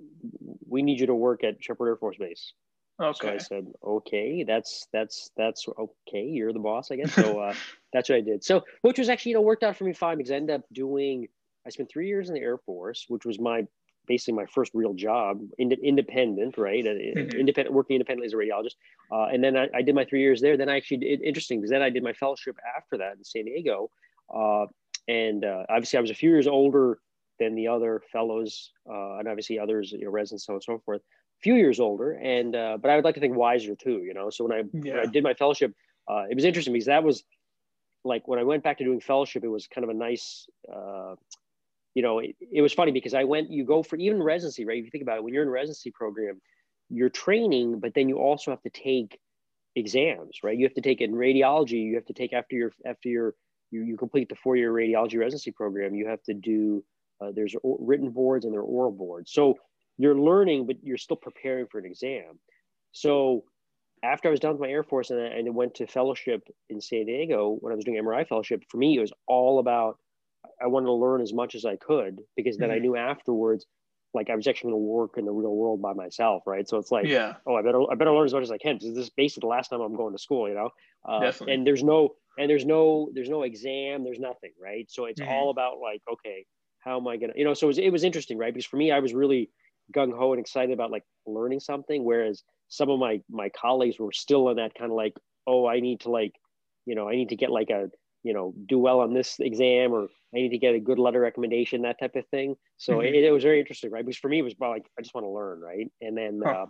we 0.69 0.83
need 0.83 0.99
you 0.99 1.07
to 1.07 1.15
work 1.15 1.45
at 1.45 1.63
Sheppard 1.63 1.89
Air 1.89 1.97
Force 1.97 2.17
Base." 2.19 2.53
Okay. 3.01 3.19
So 3.19 3.29
I 3.29 3.39
said, 3.39 3.67
okay, 3.83 4.45
that's 4.45 4.87
that's 4.93 5.31
that's 5.37 5.67
okay. 5.69 6.25
You're 6.25 6.53
the 6.53 6.59
boss, 6.59 6.91
I 6.91 6.97
guess. 6.97 7.13
So 7.15 7.41
uh, 7.41 7.55
that's 7.93 8.09
what 8.09 8.17
I 8.17 8.21
did. 8.21 8.45
So 8.45 8.63
which 8.83 8.99
was 8.99 9.09
actually 9.09 9.31
you 9.31 9.37
know 9.37 9.43
worked 9.43 9.63
out 9.63 9.77
for 9.77 9.85
me 9.85 9.93
fine 9.93 10.19
because 10.19 10.31
I 10.31 10.37
ended 10.37 10.57
up 10.57 10.63
doing. 10.73 11.29
I 11.67 11.71
spent 11.71 11.91
three 11.91 12.09
years 12.09 12.29
in 12.29 12.35
the 12.35 12.41
Air 12.41 12.59
Force, 12.59 13.07
which 13.09 13.25
was 13.25 13.39
my 13.39 13.67
basically 14.07 14.35
my 14.35 14.47
first 14.47 14.73
real 14.75 14.95
job, 14.95 15.41
ind- 15.59 15.73
independent, 15.73 16.59
right? 16.59 16.87
Uh, 16.87 16.91
mm-hmm. 17.19 17.39
Independent, 17.39 17.75
working 17.75 17.97
independently 17.97 18.27
as 18.27 18.33
a 18.33 18.37
radiologist. 18.37 18.75
Uh, 19.13 19.33
and 19.33 19.43
then 19.43 19.57
I, 19.57 19.69
I, 19.75 19.83
did 19.83 19.95
my 19.95 20.05
three 20.05 20.21
years 20.21 20.41
there. 20.41 20.57
Then 20.57 20.69
I 20.69 20.77
actually 20.77 20.99
did, 20.99 21.23
interesting 21.23 21.61
because 21.61 21.71
then 21.71 21.83
I 21.83 21.91
did 21.91 22.03
my 22.03 22.15
fellowship 22.15 22.57
after 22.77 22.99
that 22.99 23.17
in 23.19 23.25
San 23.25 23.45
Diego. 23.45 23.91
Uh, 24.35 24.67
and 25.07 25.45
uh, 25.45 25.65
obviously, 25.69 25.99
I 25.99 26.01
was 26.01 26.11
a 26.11 26.15
few 26.15 26.31
years 26.31 26.47
older 26.47 26.99
than 27.39 27.55
the 27.55 27.69
other 27.69 28.03
fellows, 28.11 28.73
uh, 28.89 29.19
and 29.19 29.29
obviously 29.29 29.59
others, 29.59 29.93
you 29.93 30.05
know, 30.05 30.11
residents, 30.11 30.47
so 30.47 30.53
on 30.53 30.57
and 30.57 30.63
so 30.65 30.79
forth 30.85 31.03
few 31.43 31.55
years 31.55 31.81
older, 31.81 32.13
and 32.13 32.55
uh, 32.55 32.79
but 32.81 32.91
I 32.91 32.97
would 32.97 33.05
like 33.05 33.15
to 33.15 33.21
think 33.21 33.37
wiser 33.37 33.75
too. 33.75 34.03
You 34.03 34.15
know, 34.15 34.31
so 34.31 34.47
when 34.47 34.53
I, 34.53 34.63
yeah. 34.73 34.95
when 34.95 35.09
I 35.09 35.11
did 35.11 35.23
my 35.23 35.35
fellowship, 35.35 35.75
uh, 36.09 36.25
it 36.31 36.35
was 36.35 36.45
interesting 36.45 36.73
because 36.73 36.87
that 36.87 37.05
was 37.05 37.25
like 38.05 38.27
when 38.29 38.39
I 38.39 38.45
went 38.45 38.63
back 38.63 38.79
to 38.79 38.85
doing 38.85 39.01
fellowship, 39.01 39.45
it 39.45 39.49
was 39.49 39.67
kind 39.67 39.85
of 39.85 39.91
a 39.91 39.95
nice. 39.95 40.47
Uh, 40.73 41.15
you 41.95 42.03
know, 42.03 42.21
it, 42.21 42.37
it 42.53 42.63
was 42.63 42.73
funny 42.73 42.93
because 42.93 43.15
I 43.15 43.25
went. 43.25 43.51
You 43.51 43.65
go 43.65 43.83
for 43.83 43.97
even 43.97 44.23
residency, 44.23 44.65
right? 44.65 44.79
If 44.79 44.85
you 44.85 44.91
think 44.91 45.03
about 45.03 45.19
it, 45.19 45.25
when 45.25 45.35
you're 45.35 45.43
in 45.43 45.49
a 45.49 45.53
residency 45.53 45.91
program, 45.91 46.41
you're 46.89 47.11
training, 47.11 47.81
but 47.81 47.95
then 47.95 48.09
you 48.09 48.19
also 48.19 48.51
have 48.51 48.63
to 48.63 48.71
take 48.71 49.19
exams, 49.77 50.39
right? 50.43 50.57
You 50.57 50.67
have 50.67 50.75
to 50.75 50.81
take 50.81 51.01
in 51.01 51.13
radiology. 51.13 51.85
You 51.85 51.97
have 51.97 52.07
to 52.07 52.13
take 52.13 52.33
after 52.33 52.57
your 52.57 52.73
after 52.85 53.09
your 53.09 53.35
you, 53.71 53.83
you 53.83 53.97
complete 53.97 54.29
the 54.29 54.37
four 54.37 54.57
year 54.57 54.73
radiology 54.73 55.19
residency 55.19 55.51
program. 55.51 55.95
You 55.95 56.09
have 56.09 56.23
to 56.25 56.35
do 56.35 56.85
uh, 57.21 57.33
there's 57.35 57.55
written 57.63 58.11
boards 58.11 58.45
and 58.45 58.53
there 58.55 58.61
are 58.61 58.65
oral 58.65 58.93
boards. 58.93 59.33
So 59.33 59.59
you're 60.01 60.19
learning, 60.19 60.67
but 60.67 60.77
you're 60.83 60.97
still 60.97 61.17
preparing 61.17 61.67
for 61.67 61.79
an 61.79 61.85
exam. 61.85 62.39
So 62.93 63.45
after 64.03 64.29
I 64.29 64.31
was 64.31 64.41
done 64.41 64.53
with 64.53 64.61
my 64.61 64.69
Air 64.69 64.83
Force 64.83 65.11
and 65.11 65.21
I, 65.21 65.27
and 65.27 65.47
I 65.47 65.51
went 65.51 65.75
to 65.75 65.87
fellowship 65.87 66.43
in 66.71 66.81
San 66.81 67.07
Diego 67.07 67.59
when 67.61 67.73
I 67.73 67.77
was 67.77 67.85
doing 67.85 68.03
MRI 68.03 68.27
fellowship, 68.27 68.63
for 68.69 68.79
me, 68.79 68.97
it 68.97 69.01
was 69.01 69.13
all 69.27 69.59
about 69.59 69.99
I 70.63 70.69
wanted 70.69 70.87
to 70.87 70.95
learn 70.95 71.21
as 71.21 71.35
much 71.35 71.55
as 71.55 71.67
I 71.67 71.77
could 71.77 72.21
because 72.35 72.57
then 72.57 72.71
mm-hmm. 72.71 72.77
I 72.77 72.79
knew 72.79 72.97
afterwards, 72.97 73.67
like 74.15 74.31
I 74.31 74.37
was 74.37 74.47
actually 74.47 74.73
going 74.73 74.83
to 74.83 74.89
work 74.89 75.19
in 75.19 75.27
the 75.27 75.33
real 75.33 75.55
world 75.55 75.83
by 75.83 75.93
myself, 75.93 76.45
right? 76.47 76.67
So 76.67 76.79
it's 76.79 76.91
like, 76.91 77.07
yeah, 77.07 77.35
oh, 77.47 77.57
I 77.57 77.63
better 77.63 77.83
I 77.91 77.95
better 77.95 78.13
learn 78.13 78.25
as 78.25 78.33
much 78.33 78.43
as 78.43 78.51
I 78.51 78.59
can 78.59 78.77
because 78.77 78.95
this 78.95 79.05
is 79.05 79.11
basically 79.11 79.43
the 79.43 79.51
last 79.51 79.69
time 79.69 79.83
I'm 79.83 79.97
going 79.97 80.13
to 80.13 80.19
school, 80.19 80.49
you 80.49 80.55
know. 80.55 80.71
Uh, 81.07 81.21
Definitely. 81.21 81.55
And 81.55 81.67
there's 81.67 81.85
no 81.85 82.15
and 82.39 82.49
there's 82.49 82.65
no 82.65 83.11
there's 83.13 83.29
no 83.29 83.43
exam, 83.43 84.03
there's 84.03 84.19
nothing, 84.19 84.53
right? 84.61 84.91
So 84.91 85.05
it's 85.05 85.21
mm-hmm. 85.21 85.31
all 85.31 85.51
about 85.51 85.79
like, 85.79 86.01
okay, 86.11 86.47
how 86.81 86.99
am 86.99 87.07
I 87.07 87.19
gonna, 87.19 87.35
you 87.37 87.45
know? 87.45 87.55
So 87.55 87.67
it 87.67 87.69
was, 87.69 87.79
it 87.79 87.91
was 87.91 88.03
interesting, 88.03 88.39
right? 88.39 88.53
Because 88.53 88.67
for 88.67 88.79
me, 88.79 88.91
I 88.91 88.99
was 88.99 89.13
really 89.13 89.51
gung 89.93 90.17
ho 90.17 90.33
and 90.33 90.41
excited 90.41 90.73
about 90.73 90.91
like 90.91 91.05
learning 91.27 91.61
something, 91.61 92.05
whereas 92.05 92.43
some 92.69 92.91
of 92.91 92.99
my 92.99 93.21
my 93.31 93.49
colleagues 93.51 93.99
were 93.99 94.13
still 94.13 94.49
in 94.49 94.57
that 94.57 94.75
kind 94.75 94.91
of 94.91 94.97
like, 94.97 95.17
oh, 95.47 95.67
I 95.67 95.81
need 95.81 96.01
to 96.01 96.11
like, 96.11 96.35
you 96.87 96.95
know, 96.95 97.09
I 97.09 97.17
need 97.17 97.31
to 97.31 97.37
get 97.37 97.51
like 97.51 97.71
a 97.71 97.91
you 98.23 98.35
know 98.35 98.55
do 98.67 98.79
well 98.79 99.01
on 99.01 99.15
this 99.15 99.37
exam 99.41 99.93
or 99.93 100.09
I 100.35 100.37
need 100.37 100.51
to 100.51 100.59
get 100.59 100.75
a 100.75 100.81
good 100.81 100.99
letter 100.99 101.21
recommendation, 101.21 101.83
that 101.83 101.99
type 101.99 102.17
of 102.17 102.27
thing. 102.29 102.57
So 102.77 102.95
mm-hmm. 102.95 103.15
it, 103.15 103.25
it, 103.25 103.33
was 103.33 103.43
very 103.43 103.59
interesting, 103.59 103.91
right? 103.91 104.05
Because 104.05 104.19
for 104.19 104.29
me, 104.29 104.39
it 104.39 104.43
was 104.43 104.55
about 104.55 104.71
like 104.71 104.87
I 104.99 105.03
just 105.03 105.15
want 105.15 105.25
to 105.25 105.31
learn, 105.31 105.61
right? 105.61 105.91
And 106.01 106.17
then 106.17 106.41
huh. 106.45 106.51
uh, 106.51 106.67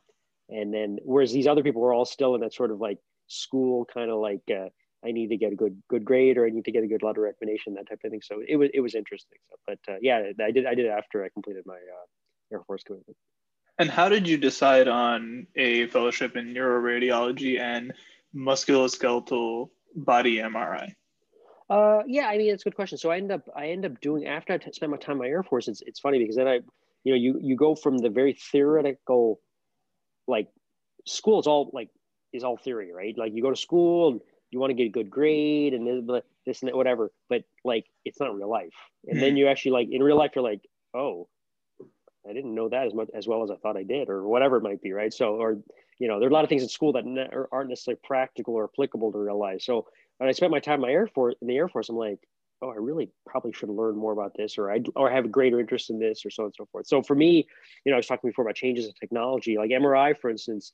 and 0.49 0.73
then 0.73 0.99
whereas 1.05 1.33
these 1.33 1.47
other 1.47 1.63
people 1.63 1.83
were 1.83 1.95
all 1.95 2.05
still 2.05 2.35
in 2.35 2.41
that 2.41 2.55
sort 2.55 2.71
of 2.71 2.81
like 2.81 2.99
school 3.29 3.87
kind 3.93 4.11
of 4.11 4.19
like 4.19 4.43
uh, 4.51 4.69
I 5.05 5.13
need 5.13 5.29
to 5.29 5.37
get 5.37 5.53
a 5.53 5.57
good 5.57 5.81
good 5.89 6.05
grade 6.05 6.39
or 6.39 6.47
I 6.47 6.51
need 6.51 6.65
to 6.65 6.73
get 6.73 6.85
a 6.85 6.87
good 6.87 7.03
letter 7.03 7.23
recommendation, 7.23 7.75
that 7.75 7.89
type 7.89 8.01
of 8.05 8.11
thing. 8.11 8.23
So 8.23 8.43
it 8.47 8.57
was 8.57 8.71
it 8.75 8.81
was 8.81 8.95
interesting. 8.95 9.39
So, 9.51 9.57
but 9.67 9.79
uh, 9.93 9.99
yeah, 10.01 10.23
I 10.41 10.51
did 10.51 10.67
I 10.67 10.75
did 10.75 10.87
after 10.87 11.25
I 11.25 11.29
completed 11.29 11.65
my 11.67 11.75
uh, 11.75 12.07
Air 12.53 12.63
Force 12.67 12.83
commitment. 12.83 13.17
And 13.79 13.91
how 13.91 14.09
did 14.09 14.29
you 14.29 14.37
decide 14.37 14.89
on 14.89 15.47
a 15.57 15.87
fellowship 15.87 16.37
in 16.37 16.53
neuroradiology 16.53 17.59
and 17.59 17.93
musculoskeletal 18.35 19.71
body 19.97 20.37
MRI? 20.37 20.95
Uh, 21.71 22.03
yeah, 22.07 22.27
I 22.27 22.37
mean 22.37 22.53
it's 22.53 22.63
a 22.63 22.65
good 22.65 22.75
question. 22.75 22.99
So 22.99 23.11
I 23.11 23.17
end 23.17 23.31
up 23.31 23.49
I 23.57 23.69
end 23.69 23.87
up 23.87 24.01
doing 24.01 24.27
after 24.27 24.53
I 24.53 24.59
t- 24.59 24.73
spent 24.73 24.91
my 24.91 24.99
time 24.99 25.13
in 25.13 25.19
my 25.19 25.29
Air 25.29 25.43
Force. 25.43 25.69
It's 25.69 25.83
it's 25.87 26.01
funny 26.01 26.19
because 26.19 26.37
then 26.37 26.49
I, 26.49 26.61
you 27.05 27.13
know, 27.13 27.15
you 27.15 27.39
you 27.41 27.57
go 27.57 27.75
from 27.75 27.97
the 27.97 28.11
very 28.11 28.33
theoretical, 28.33 29.41
like 30.27 30.49
school 31.07 31.39
is 31.39 31.47
all 31.47 31.71
like 31.73 31.89
is 32.33 32.43
all 32.43 32.57
theory, 32.57 32.93
right? 32.93 33.17
Like 33.17 33.33
you 33.35 33.43
go 33.43 33.51
to 33.51 33.57
school 33.57 34.13
and 34.13 34.21
you 34.51 34.59
want 34.59 34.71
to 34.71 34.75
get 34.75 34.87
a 34.87 34.91
good 34.91 35.11
grade 35.11 35.75
and 35.75 35.87
this, 35.87 36.23
this 36.45 36.61
and 36.63 36.69
that, 36.69 36.77
whatever, 36.77 37.13
but 37.29 37.45
like 37.65 37.87
it's 38.05 38.19
not 38.19 38.35
real 38.35 38.51
life. 38.51 38.75
And 39.07 39.15
mm-hmm. 39.15 39.21
then 39.21 39.37
you 39.37 39.47
actually 39.47 39.73
like 39.73 39.89
in 39.91 40.03
real 40.03 40.19
life 40.19 40.33
you're 40.35 40.45
like, 40.45 40.63
oh, 40.93 41.29
I 42.29 42.33
didn't 42.33 42.55
know 42.55 42.69
that 42.69 42.87
as 42.87 42.95
much 42.95 43.09
as 43.15 43.27
well 43.27 43.43
as 43.43 43.51
I 43.51 43.57
thought 43.57 43.77
I 43.77 43.83
did, 43.83 44.09
or 44.09 44.27
whatever 44.27 44.57
it 44.57 44.63
might 44.63 44.83
be, 44.83 44.93
right? 44.93 45.13
So, 45.13 45.35
or 45.37 45.59
you 45.99 46.09
know, 46.09 46.19
there 46.19 46.29
are 46.29 46.31
a 46.31 46.35
lot 46.35 46.45
of 46.45 46.51
things 46.51 46.63
in 46.63 46.69
school 46.69 46.93
that 46.93 47.05
ne- 47.05 47.29
aren't 47.53 47.69
necessarily 47.69 48.01
practical 48.05 48.55
or 48.55 48.65
applicable 48.65 49.13
to 49.13 49.19
real 49.19 49.39
life. 49.39 49.63
So 49.63 49.87
when 50.19 50.29
I 50.29 50.33
spent 50.33 50.51
my 50.51 50.61
time 50.61 50.77
in 50.77 50.81
my 50.83 50.91
Air 50.91 51.07
Force 51.07 51.35
in 51.41 51.49
the 51.49 51.57
Air 51.57 51.69
Force, 51.69 51.89
I'm 51.89 51.97
like, 51.97 52.19
oh, 52.63 52.71
I 52.71 52.77
really 52.77 53.11
probably 53.27 53.53
should 53.53 53.71
learn 53.71 53.97
more 53.97 54.13
about 54.13 54.35
this, 54.37 54.59
or 54.59 54.71
I 54.71 54.81
or 54.97 55.11
have 55.11 55.25
a 55.25 55.29
greater 55.29 55.61
interest 55.61 55.91
in 55.91 55.99
this, 55.99 56.25
or 56.25 56.31
so 56.31 56.43
on 56.43 56.47
and 56.49 56.55
so 56.57 56.67
forth. 56.71 56.87
So 56.87 57.03
for 57.03 57.15
me, 57.15 57.47
you 57.85 57.91
know, 57.91 57.97
I 57.97 57.99
was 57.99 58.07
talking 58.07 58.29
before 58.29 58.45
about 58.45 58.55
changes 58.55 58.87
in 58.87 58.93
technology, 59.01 59.57
like 59.57 59.71
MRI, 59.71 60.17
for 60.19 60.31
instance, 60.31 60.73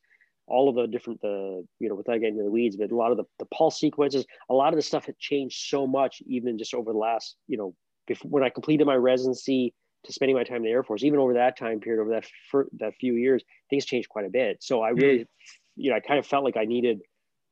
all 0.48 0.68
of 0.68 0.76
the 0.76 0.86
different 0.86 1.20
the 1.22 1.64
you 1.80 1.88
know 1.88 1.94
without 1.94 2.20
getting 2.20 2.34
into 2.34 2.44
the 2.44 2.50
weeds, 2.50 2.76
but 2.76 2.90
a 2.90 2.96
lot 2.96 3.10
of 3.10 3.16
the, 3.16 3.24
the 3.38 3.46
pulse 3.46 3.78
sequences, 3.78 4.24
a 4.48 4.54
lot 4.54 4.72
of 4.72 4.76
the 4.76 4.82
stuff 4.82 5.06
had 5.06 5.18
changed 5.18 5.68
so 5.68 5.86
much, 5.86 6.22
even 6.26 6.58
just 6.58 6.74
over 6.74 6.92
the 6.92 6.98
last, 6.98 7.36
you 7.46 7.56
know, 7.56 7.74
before 8.06 8.30
when 8.30 8.42
I 8.42 8.50
completed 8.50 8.86
my 8.86 8.94
residency 8.94 9.74
to 10.04 10.12
spending 10.12 10.36
my 10.36 10.44
time 10.44 10.58
in 10.58 10.62
the 10.64 10.70
Air 10.70 10.82
Force, 10.82 11.02
even 11.04 11.18
over 11.18 11.34
that 11.34 11.58
time 11.58 11.80
period, 11.80 12.00
over 12.00 12.10
that 12.10 12.26
for, 12.50 12.66
that 12.78 12.94
few 13.00 13.14
years, 13.14 13.42
things 13.70 13.84
changed 13.84 14.08
quite 14.08 14.24
a 14.24 14.30
bit. 14.30 14.62
So 14.62 14.82
I 14.82 14.90
really, 14.90 15.18
mm-hmm. 15.20 15.80
you 15.80 15.90
know, 15.90 15.96
I 15.96 16.00
kind 16.00 16.18
of 16.18 16.26
felt 16.26 16.44
like 16.44 16.56
I 16.56 16.64
needed 16.64 17.00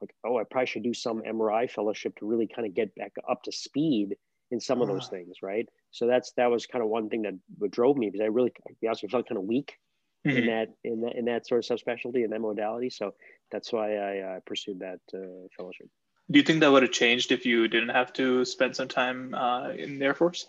like, 0.00 0.14
oh, 0.24 0.38
I 0.38 0.44
probably 0.44 0.66
should 0.66 0.82
do 0.82 0.94
some 0.94 1.22
MRI 1.22 1.70
fellowship 1.70 2.16
to 2.18 2.26
really 2.26 2.46
kind 2.46 2.66
of 2.66 2.74
get 2.74 2.94
back 2.94 3.12
up 3.28 3.42
to 3.44 3.52
speed 3.52 4.16
in 4.50 4.60
some 4.60 4.82
of 4.82 4.88
those 4.88 5.06
ah. 5.06 5.10
things, 5.10 5.36
right? 5.42 5.68
So 5.90 6.06
that's 6.06 6.32
that 6.36 6.50
was 6.50 6.66
kind 6.66 6.82
of 6.82 6.90
one 6.90 7.08
thing 7.08 7.22
that 7.22 7.70
drove 7.70 7.96
me 7.96 8.10
because 8.10 8.22
I 8.22 8.28
really, 8.28 8.50
to 8.50 8.74
be 8.80 8.86
honest, 8.86 9.04
I 9.04 9.08
felt 9.08 9.28
kind 9.28 9.38
of 9.38 9.44
weak 9.44 9.78
mm-hmm. 10.26 10.36
in 10.36 10.46
that 10.46 10.68
in 10.84 11.00
that 11.02 11.16
in 11.16 11.24
that 11.26 11.46
sort 11.46 11.64
of 11.68 11.78
subspecialty 11.78 12.24
and 12.24 12.32
that 12.32 12.40
modality. 12.40 12.90
So 12.90 13.14
that's 13.50 13.72
why 13.72 13.96
I 13.96 14.18
uh, 14.18 14.40
pursued 14.46 14.80
that 14.80 15.00
uh, 15.14 15.48
fellowship. 15.56 15.88
Do 16.30 16.38
you 16.38 16.44
think 16.44 16.60
that 16.60 16.72
would 16.72 16.82
have 16.82 16.92
changed 16.92 17.32
if 17.32 17.44
you 17.44 17.68
didn't 17.68 17.90
have 17.90 18.12
to 18.14 18.44
spend 18.44 18.74
some 18.74 18.88
time 18.88 19.34
uh, 19.34 19.70
in 19.70 19.98
the 19.98 20.06
Air 20.06 20.14
Force? 20.14 20.46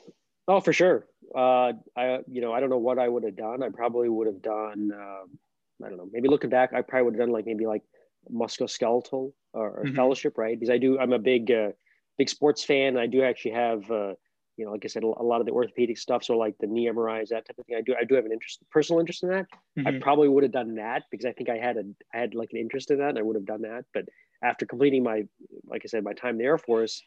Oh, 0.47 0.59
for 0.59 0.73
sure. 0.73 1.07
Uh, 1.34 1.73
I 1.95 2.19
you 2.28 2.41
know 2.41 2.53
I 2.53 2.59
don't 2.59 2.69
know 2.69 2.78
what 2.78 2.99
I 2.99 3.07
would 3.07 3.23
have 3.23 3.36
done. 3.36 3.63
I 3.63 3.69
probably 3.69 4.09
would 4.09 4.28
have 4.28 4.41
done. 4.41 4.91
Um, 4.93 5.39
I 5.84 5.89
don't 5.89 5.97
know. 5.97 6.09
Maybe 6.11 6.30
looking 6.30 6.49
back, 6.49 6.73
I 6.73 6.82
probably 6.82 7.05
would 7.05 7.13
have 7.15 7.28
done 7.28 7.32
like 7.32 7.45
maybe 7.45 7.65
like 7.65 7.84
musculoskeletal 8.32 9.32
or, 9.53 9.69
or 9.69 9.84
mm-hmm. 9.84 9.95
fellowship, 9.95 10.38
right? 10.38 10.57
Because 10.57 10.71
I 10.71 10.78
do, 10.78 10.99
I'm 10.99 11.13
a 11.13 11.19
big, 11.19 11.51
uh, 11.51 11.69
big 12.17 12.30
sports 12.30 12.63
fan. 12.63 12.97
I 12.97 13.07
do 13.07 13.23
actually 13.23 13.51
have, 13.51 13.89
uh, 13.91 14.13
you 14.57 14.65
know, 14.65 14.71
like 14.71 14.86
I 14.86 14.88
said, 14.88 15.03
a 15.03 15.07
lot 15.07 15.41
of 15.41 15.45
the 15.45 15.51
orthopedic 15.51 15.97
stuff. 15.97 16.23
So 16.23 16.38
like 16.38 16.55
the 16.59 16.67
knee 16.67 16.89
MRIs, 16.89 17.30
that 17.30 17.45
type 17.45 17.57
of 17.59 17.65
thing. 17.65 17.76
I 17.78 17.82
do, 17.82 17.93
I 17.99 18.05
do 18.05 18.15
have 18.15 18.26
an 18.26 18.32
interest, 18.32 18.59
personal 18.71 19.01
interest 19.01 19.23
in 19.23 19.30
that. 19.30 19.45
Mm-hmm. 19.78 19.88
I 19.88 19.99
probably 19.99 20.30
would 20.30 20.43
have 20.43 20.53
done 20.53 20.76
that 20.76 21.03
because 21.11 21.26
I 21.26 21.34
think 21.34 21.49
I 21.49 21.57
had 21.57 21.76
a, 21.76 21.84
I 22.13 22.19
had 22.19 22.36
like 22.36 22.49
an 22.53 22.59
interest 22.59 22.89
in 22.89 22.99
that. 22.99 23.09
And 23.09 23.19
I 23.19 23.21
would 23.21 23.36
have 23.36 23.45
done 23.45 23.63
that. 23.63 23.84
But 23.93 24.05
after 24.41 24.65
completing 24.65 25.03
my, 25.03 25.23
like 25.65 25.82
I 25.84 25.88
said, 25.88 26.03
my 26.03 26.13
time 26.13 26.32
in 26.32 26.38
the 26.38 26.45
Air 26.45 26.57
Force, 26.57 27.03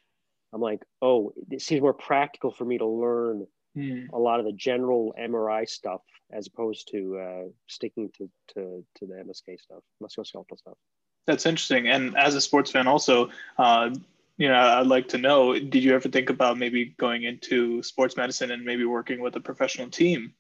I'm 0.53 0.61
like, 0.61 0.81
oh, 1.01 1.33
it 1.51 1.63
seems 1.63 1.81
more 1.81 1.95
practical 1.95 2.51
for 2.51 2.65
me 2.67 2.79
to 2.79 2.87
learn 2.87 3.47
mm. 3.79 4.09
a 4.13 4.19
lot 4.19 4.41
of 4.41 4.47
the 4.47 4.53
general 4.53 5.15
MRI 5.19 5.69
stuff 5.69 6.03
as 6.33 6.47
opposed 6.47 6.89
to 6.93 7.19
uh, 7.19 7.49
sticking 7.67 8.11
to, 8.19 8.31
to 8.55 8.85
to 8.97 9.07
the 9.07 9.15
MSK 9.15 9.61
stuff, 9.61 9.83
musculoskeletal 10.03 10.59
stuff. 10.59 10.77
That's 11.27 11.47
interesting. 11.47 11.89
And 11.89 12.17
as 12.17 12.35
a 12.35 12.41
sports 12.41 12.71
fan, 12.71 12.87
also, 12.87 13.31
uh, 13.59 13.91
you 14.37 14.49
know, 14.49 14.55
I'd 14.55 14.87
like 14.87 15.09
to 15.09 15.19
know: 15.19 15.59
Did 15.59 15.85
you 15.85 15.95
ever 15.95 16.09
think 16.09 16.31
about 16.31 16.59
maybe 16.59 16.95
going 16.99 17.25
into 17.25 17.83
sports 17.83 18.17
medicine 18.17 18.51
and 18.51 18.65
maybe 18.65 18.85
working 18.85 19.21
with 19.21 19.37
a 19.37 19.41
professional 19.41 19.89
team? 19.89 20.35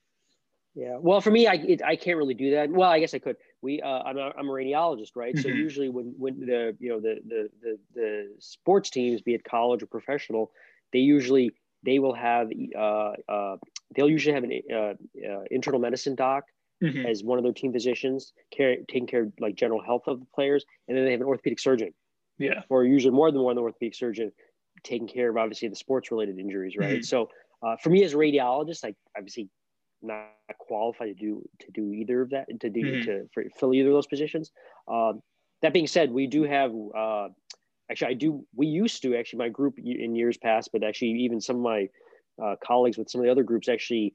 Yeah. 0.74 0.96
Well, 0.98 1.20
for 1.20 1.30
me, 1.30 1.46
I 1.46 1.54
it, 1.54 1.82
I 1.82 1.96
can't 1.96 2.16
really 2.16 2.34
do 2.34 2.52
that. 2.52 2.70
Well, 2.70 2.88
I 2.88 3.00
guess 3.00 3.12
I 3.12 3.18
could. 3.18 3.36
We 3.62 3.82
uh, 3.82 3.88
I'm 3.88 4.16
a, 4.16 4.32
I'm 4.38 4.48
a 4.48 4.52
radiologist, 4.52 5.16
right? 5.16 5.34
Mm-hmm. 5.34 5.42
So 5.42 5.48
usually 5.48 5.88
when 5.88 6.14
when 6.16 6.40
the 6.40 6.76
you 6.78 6.90
know 6.90 7.00
the, 7.00 7.18
the 7.26 7.50
the 7.60 7.78
the 7.94 8.34
sports 8.38 8.90
teams, 8.90 9.20
be 9.20 9.34
it 9.34 9.42
college 9.44 9.82
or 9.82 9.86
professional, 9.86 10.52
they 10.92 11.00
usually 11.00 11.52
they 11.84 11.98
will 11.98 12.14
have 12.14 12.48
uh, 12.76 13.12
uh, 13.28 13.56
they'll 13.94 14.10
usually 14.10 14.34
have 14.34 14.44
an 14.44 14.60
uh, 14.74 15.40
internal 15.50 15.80
medicine 15.80 16.14
doc 16.14 16.44
mm-hmm. 16.82 17.06
as 17.06 17.22
one 17.22 17.38
of 17.38 17.44
their 17.44 17.52
team 17.52 17.72
physicians, 17.72 18.32
care, 18.50 18.76
taking 18.88 19.06
care 19.06 19.22
of 19.22 19.32
like 19.40 19.54
general 19.54 19.82
health 19.82 20.02
of 20.06 20.20
the 20.20 20.26
players, 20.34 20.64
and 20.86 20.96
then 20.96 21.04
they 21.04 21.12
have 21.12 21.20
an 21.20 21.26
orthopedic 21.26 21.58
surgeon. 21.58 21.92
Yeah. 22.38 22.62
Or 22.68 22.84
usually 22.84 23.14
more 23.14 23.32
than 23.32 23.42
one 23.42 23.58
orthopedic 23.58 23.94
surgeon 23.94 24.32
taking 24.84 25.08
care 25.08 25.30
of 25.30 25.36
obviously 25.36 25.68
the 25.68 25.76
sports 25.76 26.10
related 26.10 26.38
injuries, 26.38 26.76
right? 26.76 26.98
Mm-hmm. 26.98 27.02
So 27.02 27.28
uh, 27.62 27.76
for 27.82 27.90
me 27.90 28.04
as 28.04 28.14
a 28.14 28.16
radiologist, 28.16 28.84
like 28.84 28.94
obviously 29.16 29.48
not 30.00 30.28
qualified 30.58 31.08
to 31.08 31.14
do 31.14 31.48
to 31.58 31.70
do 31.72 31.92
either 31.92 32.22
of 32.22 32.30
that 32.30 32.46
to 32.60 32.70
do 32.70 32.80
mm-hmm. 32.80 33.04
to 33.04 33.28
for, 33.32 33.44
fill 33.58 33.74
either 33.74 33.88
of 33.88 33.94
those 33.94 34.06
positions. 34.06 34.52
Um, 34.86 35.22
that 35.62 35.72
being 35.72 35.88
said, 35.88 36.12
we 36.12 36.28
do 36.28 36.44
have 36.44 36.72
uh, 36.96 37.28
actually 37.90 38.08
I 38.08 38.14
do 38.14 38.44
we 38.54 38.66
used 38.66 39.02
to 39.02 39.16
actually 39.16 39.38
my 39.38 39.48
group 39.48 39.78
in 39.78 40.14
years 40.14 40.36
past, 40.36 40.70
but 40.72 40.82
actually 40.82 41.12
even 41.12 41.40
some 41.40 41.56
of 41.56 41.62
my 41.62 41.88
uh, 42.42 42.56
colleagues 42.64 42.98
with 42.98 43.10
some 43.10 43.20
of 43.20 43.24
the 43.24 43.30
other 43.30 43.42
groups 43.42 43.68
actually 43.68 44.14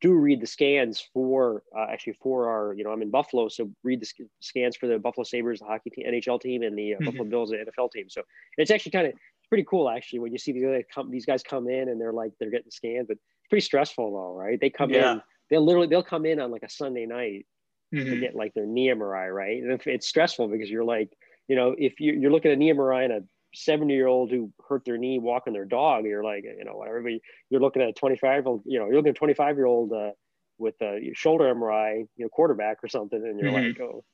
do 0.00 0.12
read 0.12 0.40
the 0.40 0.46
scans 0.46 1.08
for 1.12 1.62
uh, 1.76 1.86
actually 1.90 2.12
for 2.22 2.48
our 2.48 2.74
you 2.74 2.84
know 2.84 2.90
I'm 2.90 3.02
in 3.02 3.10
Buffalo 3.10 3.48
so 3.48 3.70
read 3.82 4.00
the 4.00 4.06
sc- 4.06 4.30
scans 4.40 4.76
for 4.76 4.86
the 4.86 4.98
Buffalo 4.98 5.24
Sabres 5.24 5.60
the 5.60 5.66
hockey 5.66 5.90
team 5.90 6.06
NHL 6.06 6.40
team 6.40 6.62
and 6.62 6.78
the 6.78 6.94
uh, 6.94 6.96
mm-hmm. 6.96 7.06
Buffalo 7.06 7.24
Bills 7.24 7.50
the 7.50 7.56
NFL 7.56 7.90
team 7.90 8.08
so 8.08 8.22
it's 8.56 8.70
actually 8.70 8.92
kind 8.92 9.06
of 9.08 9.12
it's 9.12 9.48
pretty 9.48 9.64
cool 9.68 9.88
actually 9.88 10.20
when 10.20 10.32
you 10.32 10.38
see 10.38 10.52
these 10.52 10.62
guys 10.62 10.84
come 10.94 11.10
these 11.10 11.26
guys 11.26 11.42
come 11.42 11.68
in 11.68 11.88
and 11.88 12.00
they're 12.00 12.12
like 12.12 12.32
they're 12.38 12.50
getting 12.50 12.70
scanned 12.70 13.08
but 13.08 13.14
it's 13.14 13.48
pretty 13.50 13.64
stressful 13.64 14.12
though 14.12 14.34
right 14.34 14.60
they 14.60 14.70
come 14.70 14.90
yeah. 14.90 15.14
in 15.14 15.22
they'll 15.50 15.64
literally 15.64 15.88
they'll 15.88 16.02
come 16.02 16.24
in 16.24 16.40
on 16.40 16.50
like 16.52 16.62
a 16.62 16.70
Sunday 16.70 17.06
night 17.06 17.46
mm-hmm. 17.92 18.10
to 18.10 18.20
get 18.20 18.36
like 18.36 18.54
their 18.54 18.66
knee 18.66 18.88
MRI 18.88 19.34
right 19.34 19.62
and 19.62 19.80
it's 19.86 20.08
stressful 20.08 20.48
because 20.48 20.70
you're 20.70 20.84
like 20.84 21.10
you 21.48 21.56
know 21.56 21.74
if 21.76 22.00
you're, 22.00 22.14
you're 22.14 22.30
looking 22.30 22.50
at 22.50 22.58
knee 22.58 22.72
MRI 22.72 23.04
and 23.04 23.12
a 23.12 23.22
70 23.54 23.94
year 23.94 24.06
old 24.06 24.30
who 24.30 24.52
hurt 24.68 24.84
their 24.84 24.98
knee 24.98 25.18
walking 25.18 25.52
their 25.52 25.64
dog 25.64 26.04
you're 26.04 26.24
like 26.24 26.44
you 26.44 26.64
know 26.64 26.76
whatever 26.76 27.02
but 27.02 27.12
you're 27.50 27.60
looking 27.60 27.82
at 27.82 27.88
a 27.88 27.92
25 27.92 28.46
old, 28.46 28.62
you 28.64 28.78
know 28.78 28.86
you're 28.86 28.96
looking 28.96 29.10
at 29.10 29.16
a 29.16 29.18
25 29.18 29.56
year 29.56 29.66
old 29.66 29.92
uh, 29.92 30.10
with 30.58 30.74
a 30.82 31.12
shoulder 31.14 31.54
mri 31.54 32.06
you 32.16 32.24
know 32.24 32.28
quarterback 32.28 32.82
or 32.82 32.88
something 32.88 33.22
and 33.24 33.38
you're 33.38 33.50
mm-hmm. 33.50 33.80
like 33.80 33.80
oh 33.80 34.04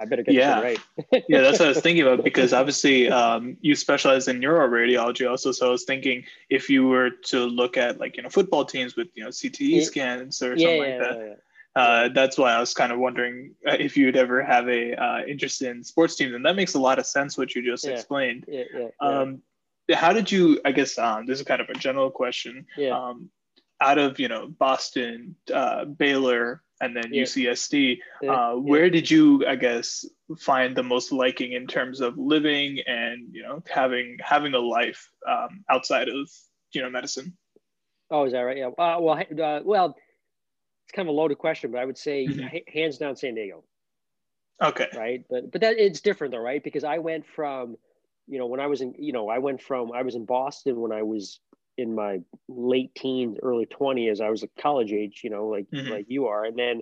I 0.00 0.04
better 0.04 0.22
get 0.22 0.34
yeah. 0.34 0.60
right. 0.60 0.78
yeah, 1.28 1.40
that's 1.40 1.58
what 1.58 1.66
I 1.66 1.68
was 1.70 1.80
thinking 1.80 2.06
about 2.06 2.22
because 2.24 2.52
obviously 2.52 3.08
um, 3.08 3.56
you 3.60 3.74
specialize 3.74 4.28
in 4.28 4.40
neuroradiology 4.40 5.28
also. 5.28 5.50
So 5.50 5.66
I 5.66 5.70
was 5.70 5.84
thinking 5.84 6.24
if 6.50 6.70
you 6.70 6.86
were 6.86 7.10
to 7.26 7.46
look 7.46 7.76
at 7.76 7.98
like 7.98 8.16
you 8.16 8.22
know 8.22 8.28
football 8.28 8.64
teams 8.64 8.94
with 8.94 9.08
you 9.14 9.24
know 9.24 9.30
CTE 9.30 9.82
scans 9.82 10.40
or 10.40 10.56
something 10.56 10.82
yeah, 10.82 10.98
like 10.98 10.98
that, 11.00 11.38
uh, 11.76 12.08
that's 12.14 12.36
why 12.38 12.52
I 12.52 12.60
was 12.60 12.74
kind 12.74 12.92
of 12.92 12.98
wondering 12.98 13.54
uh, 13.66 13.76
if 13.78 13.96
you'd 13.96 14.16
ever 14.16 14.42
have 14.42 14.68
a 14.68 14.94
uh, 14.94 15.20
interest 15.26 15.62
in 15.62 15.84
sports 15.84 16.16
teams, 16.16 16.34
and 16.34 16.44
that 16.44 16.56
makes 16.56 16.74
a 16.74 16.80
lot 16.80 16.98
of 16.98 17.06
sense 17.06 17.38
what 17.38 17.54
you 17.54 17.64
just 17.64 17.84
yeah. 17.84 17.92
explained. 17.92 18.44
Yeah, 18.48 18.64
yeah, 18.74 18.88
um, 19.00 19.42
how 19.92 20.12
did 20.12 20.30
you? 20.30 20.60
I 20.64 20.72
guess 20.72 20.98
um, 20.98 21.26
this 21.26 21.40
is 21.40 21.46
kind 21.46 21.60
of 21.60 21.68
a 21.68 21.74
general 21.74 22.10
question. 22.10 22.66
Yeah. 22.76 22.98
Um, 22.98 23.30
out 23.80 23.98
of 23.98 24.18
you 24.18 24.28
know 24.28 24.48
Boston, 24.48 25.36
uh, 25.52 25.84
Baylor, 25.84 26.62
and 26.80 26.96
then. 26.96 27.04
UCSD, 27.12 27.98
uh, 28.28 28.54
where 28.54 28.90
did 28.90 29.10
you, 29.10 29.44
I 29.46 29.56
guess, 29.56 30.04
find 30.38 30.76
the 30.76 30.82
most 30.82 31.12
liking 31.12 31.52
in 31.52 31.66
terms 31.66 32.00
of 32.00 32.16
living 32.18 32.80
and 32.86 33.28
you 33.32 33.42
know 33.42 33.62
having 33.68 34.18
having 34.20 34.54
a 34.54 34.58
life 34.58 35.10
um, 35.28 35.64
outside 35.70 36.08
of 36.08 36.28
you 36.72 36.82
know 36.82 36.90
medicine? 36.90 37.36
Oh, 38.10 38.24
is 38.24 38.32
that 38.32 38.40
right? 38.40 38.56
Yeah. 38.56 38.68
Uh, 38.68 38.98
well, 39.00 39.22
well 39.64 39.96
it's 40.88 40.96
kind 40.96 41.06
of 41.06 41.14
a 41.14 41.16
loaded 41.16 41.36
question, 41.36 41.70
but 41.70 41.80
I 41.80 41.84
would 41.84 41.98
say 41.98 42.26
mm-hmm. 42.26 42.56
hands 42.72 42.96
down 42.96 43.14
San 43.14 43.34
Diego. 43.34 43.62
Okay. 44.62 44.86
Right. 44.96 45.22
But 45.28 45.52
but 45.52 45.60
that 45.60 45.78
it's 45.78 46.00
different 46.00 46.32
though, 46.32 46.40
right? 46.40 46.64
Because 46.64 46.82
I 46.82 46.96
went 46.96 47.26
from, 47.26 47.76
you 48.26 48.38
know, 48.38 48.46
when 48.46 48.58
I 48.58 48.68
was 48.68 48.80
in, 48.80 48.94
you 48.98 49.12
know, 49.12 49.28
I 49.28 49.36
went 49.36 49.60
from 49.60 49.92
I 49.92 50.00
was 50.00 50.14
in 50.14 50.24
Boston 50.24 50.80
when 50.80 50.90
I 50.90 51.02
was 51.02 51.40
in 51.76 51.94
my 51.94 52.20
late 52.48 52.94
teens, 52.94 53.36
early 53.42 53.66
20s, 53.66 54.22
I 54.22 54.30
was 54.30 54.42
a 54.42 54.48
college 54.58 54.92
age, 54.92 55.20
you 55.22 55.28
know, 55.28 55.46
like 55.48 55.66
mm-hmm. 55.70 55.92
like 55.92 56.06
you 56.08 56.28
are. 56.28 56.46
And 56.46 56.58
then 56.58 56.80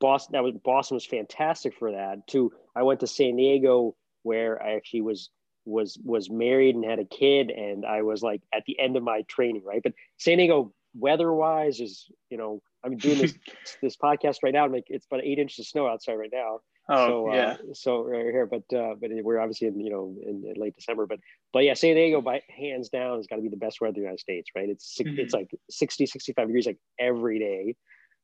Boston 0.00 0.34
that 0.34 0.44
was 0.44 0.54
Boston 0.62 0.96
was 0.96 1.06
fantastic 1.06 1.74
for 1.78 1.92
that. 1.92 2.26
To 2.28 2.52
I 2.76 2.82
went 2.82 3.00
to 3.00 3.06
San 3.06 3.36
Diego 3.36 3.96
where 4.22 4.62
I 4.62 4.74
actually 4.74 5.00
was 5.00 5.30
was 5.64 5.98
was 6.04 6.28
married 6.28 6.74
and 6.74 6.84
had 6.84 6.98
a 6.98 7.06
kid 7.06 7.50
and 7.50 7.86
I 7.86 8.02
was 8.02 8.22
like 8.22 8.42
at 8.52 8.66
the 8.66 8.78
end 8.78 8.98
of 8.98 9.02
my 9.02 9.22
training, 9.22 9.62
right? 9.64 9.82
But 9.82 9.94
San 10.18 10.36
Diego 10.36 10.74
weather 10.94 11.32
wise 11.32 11.80
is, 11.80 12.10
you 12.28 12.36
know, 12.36 12.62
I'm 12.84 12.96
doing 12.96 13.18
this 13.18 13.34
this 13.82 13.96
podcast 13.96 14.38
right 14.42 14.52
now. 14.52 14.68
Like 14.68 14.84
it's 14.88 15.06
about 15.06 15.24
eight 15.24 15.38
inches 15.38 15.60
of 15.60 15.66
snow 15.66 15.86
outside 15.86 16.14
right 16.14 16.30
now. 16.32 16.60
Oh 16.88 17.06
so, 17.28 17.34
yeah. 17.34 17.52
Uh, 17.52 17.56
so 17.72 18.04
right 18.04 18.24
here, 18.24 18.46
but 18.46 18.62
uh, 18.76 18.94
but 19.00 19.10
we're 19.22 19.38
obviously 19.38 19.68
in 19.68 19.80
you 19.80 19.90
know 19.90 20.14
in, 20.22 20.44
in, 20.44 20.60
late 20.60 20.74
December, 20.74 21.06
but 21.06 21.20
but 21.52 21.64
yeah, 21.64 21.74
San 21.74 21.94
Diego 21.94 22.20
by 22.20 22.42
hands 22.48 22.88
down 22.88 23.18
has 23.18 23.26
got 23.26 23.36
to 23.36 23.42
be 23.42 23.48
the 23.48 23.56
best 23.56 23.80
weather 23.80 23.90
in 23.90 23.94
the 23.94 24.00
United 24.00 24.20
States, 24.20 24.50
right? 24.56 24.68
It's 24.68 24.98
mm-hmm. 24.98 25.18
it's 25.18 25.32
like 25.32 25.50
60, 25.70 26.06
65 26.06 26.46
degrees 26.46 26.66
like 26.66 26.78
every 26.98 27.38
day. 27.38 27.76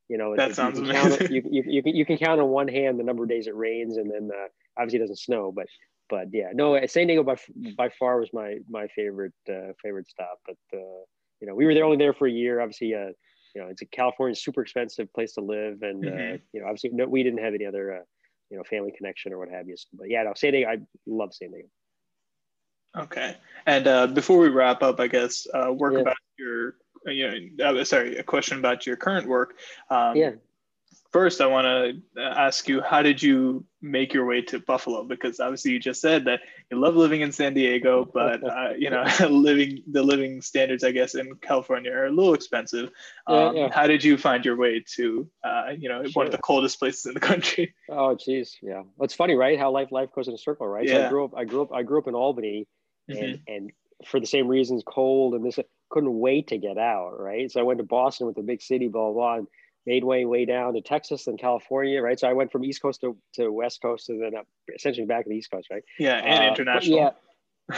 You 0.08 0.18
know, 0.18 0.36
that 0.36 0.54
sounds 0.54 0.78
you 0.78 0.84
amazing. 0.84 1.18
Count, 1.18 1.30
you, 1.32 1.42
you, 1.50 1.64
you, 1.66 1.82
can, 1.82 1.96
you 1.96 2.06
can 2.06 2.16
count 2.16 2.40
on 2.40 2.48
one 2.48 2.68
hand 2.68 2.98
the 2.98 3.04
number 3.04 3.24
of 3.24 3.28
days 3.28 3.48
it 3.48 3.56
rains, 3.56 3.96
and 3.96 4.10
then 4.10 4.30
uh, 4.32 4.46
obviously 4.78 4.98
it 4.98 5.02
doesn't 5.02 5.18
snow, 5.18 5.52
but 5.54 5.66
but 6.08 6.26
yeah, 6.32 6.50
no, 6.54 6.78
San 6.86 7.06
Diego 7.06 7.22
by 7.22 7.36
by 7.76 7.88
far 7.88 8.20
was 8.20 8.30
my 8.32 8.58
my 8.68 8.86
favorite 8.94 9.34
uh, 9.48 9.72
favorite 9.82 10.08
stop. 10.08 10.38
But 10.46 10.56
uh, 10.72 11.02
you 11.40 11.46
know, 11.46 11.54
we 11.54 11.66
were 11.66 11.74
there 11.74 11.84
only 11.84 11.96
there 11.96 12.14
for 12.14 12.26
a 12.26 12.30
year. 12.30 12.60
Obviously, 12.60 12.94
uh, 12.94 13.10
you 13.56 13.62
know, 13.62 13.68
it's 13.68 13.80
a 13.80 13.86
California 13.86 14.36
super 14.36 14.60
expensive 14.60 15.10
place 15.14 15.32
to 15.32 15.40
live, 15.40 15.80
and 15.80 16.04
uh, 16.04 16.10
mm-hmm. 16.10 16.34
uh, 16.34 16.38
you 16.52 16.60
know, 16.60 16.66
obviously, 16.66 16.90
no, 16.92 17.06
we 17.06 17.22
didn't 17.22 17.42
have 17.42 17.54
any 17.54 17.64
other 17.64 17.94
uh, 17.94 18.00
you 18.50 18.58
know 18.58 18.64
family 18.64 18.92
connection 18.94 19.32
or 19.32 19.38
what 19.38 19.48
have 19.48 19.66
you. 19.66 19.78
So, 19.78 19.86
but 19.94 20.10
yeah, 20.10 20.24
no, 20.24 20.34
San 20.36 20.52
Diego, 20.52 20.70
I 20.70 20.76
love 21.06 21.32
San 21.32 21.52
Diego. 21.52 21.68
Okay, 22.98 23.34
and 23.64 23.86
uh, 23.86 24.08
before 24.08 24.38
we 24.40 24.50
wrap 24.50 24.82
up, 24.82 25.00
I 25.00 25.06
guess 25.06 25.46
uh, 25.54 25.72
work 25.72 25.94
yeah. 25.94 26.00
about 26.00 26.16
your 26.38 26.74
you 27.06 27.50
know, 27.56 27.80
uh, 27.80 27.84
sorry, 27.84 28.18
a 28.18 28.22
question 28.22 28.58
about 28.58 28.86
your 28.86 28.96
current 28.96 29.26
work. 29.26 29.54
Um, 29.88 30.16
yeah 30.16 30.32
first, 31.16 31.40
I 31.40 31.46
want 31.46 31.66
to 32.14 32.20
ask 32.20 32.68
you, 32.68 32.82
how 32.82 33.00
did 33.00 33.22
you 33.22 33.64
make 33.80 34.12
your 34.12 34.26
way 34.26 34.42
to 34.42 34.58
Buffalo? 34.58 35.02
Because 35.02 35.40
obviously, 35.40 35.70
you 35.70 35.78
just 35.78 36.02
said 36.02 36.26
that 36.26 36.40
you 36.70 36.78
love 36.78 36.94
living 36.94 37.22
in 37.22 37.32
San 37.32 37.54
Diego, 37.54 38.04
but 38.04 38.44
uh, 38.56 38.72
you 38.76 38.90
know, 38.90 39.02
living 39.30 39.82
the 39.90 40.02
living 40.02 40.42
standards, 40.42 40.84
I 40.84 40.90
guess, 40.90 41.14
in 41.14 41.34
California 41.36 41.90
are 41.90 42.04
a 42.04 42.10
little 42.10 42.34
expensive. 42.34 42.90
Um, 43.26 43.56
yeah, 43.56 43.62
yeah. 43.62 43.68
How 43.72 43.86
did 43.86 44.04
you 44.04 44.18
find 44.18 44.44
your 44.44 44.56
way 44.56 44.84
to, 44.96 45.26
uh, 45.42 45.70
you 45.78 45.88
know, 45.88 46.02
sure. 46.02 46.12
one 46.12 46.26
of 46.26 46.32
the 46.32 46.38
coldest 46.38 46.78
places 46.78 47.06
in 47.06 47.14
the 47.14 47.20
country? 47.20 47.74
Oh, 47.88 48.14
geez, 48.14 48.58
yeah. 48.60 48.82
Well, 48.96 49.04
it's 49.04 49.14
funny, 49.14 49.36
right? 49.36 49.58
How 49.58 49.70
life 49.70 49.92
life 49.92 50.10
goes 50.14 50.28
in 50.28 50.34
a 50.34 50.38
circle, 50.38 50.66
right? 50.66 50.86
Yeah. 50.86 50.94
So 50.94 51.06
I 51.06 51.08
grew 51.08 51.24
up, 51.24 51.34
I 51.34 51.44
grew 51.44 51.62
up, 51.62 51.72
I 51.72 51.82
grew 51.82 51.98
up 51.98 52.08
in 52.08 52.14
Albany, 52.14 52.66
and 53.08 53.18
mm-hmm. 53.18 53.54
and 53.54 53.72
for 54.04 54.20
the 54.20 54.26
same 54.26 54.48
reasons, 54.48 54.82
cold 54.84 55.34
and 55.34 55.44
this, 55.46 55.58
couldn't 55.88 56.18
wait 56.18 56.48
to 56.48 56.58
get 56.58 56.76
out, 56.76 57.18
right? 57.18 57.50
So 57.50 57.60
I 57.60 57.62
went 57.62 57.78
to 57.78 57.84
Boston 57.84 58.26
with 58.26 58.36
the 58.36 58.42
big 58.42 58.60
city, 58.60 58.88
blah 58.88 59.12
blah. 59.12 59.12
blah 59.12 59.34
and, 59.36 59.46
made 59.86 60.04
way 60.04 60.24
way 60.24 60.44
down 60.44 60.74
to 60.74 60.80
Texas 60.80 61.26
and 61.26 61.38
California, 61.38 62.00
right? 62.02 62.18
So 62.18 62.28
I 62.28 62.32
went 62.32 62.52
from 62.52 62.64
East 62.64 62.82
Coast 62.82 63.00
to, 63.02 63.16
to 63.34 63.50
West 63.50 63.80
Coast 63.80 64.08
and 64.08 64.22
then 64.22 64.34
up 64.34 64.46
essentially 64.74 65.06
back 65.06 65.24
to 65.24 65.30
the 65.30 65.36
East 65.36 65.50
Coast, 65.50 65.68
right? 65.70 65.82
Yeah, 65.98 66.16
and 66.16 66.44
uh, 66.44 66.48
international. 66.48 66.98
Yeah, 66.98 67.10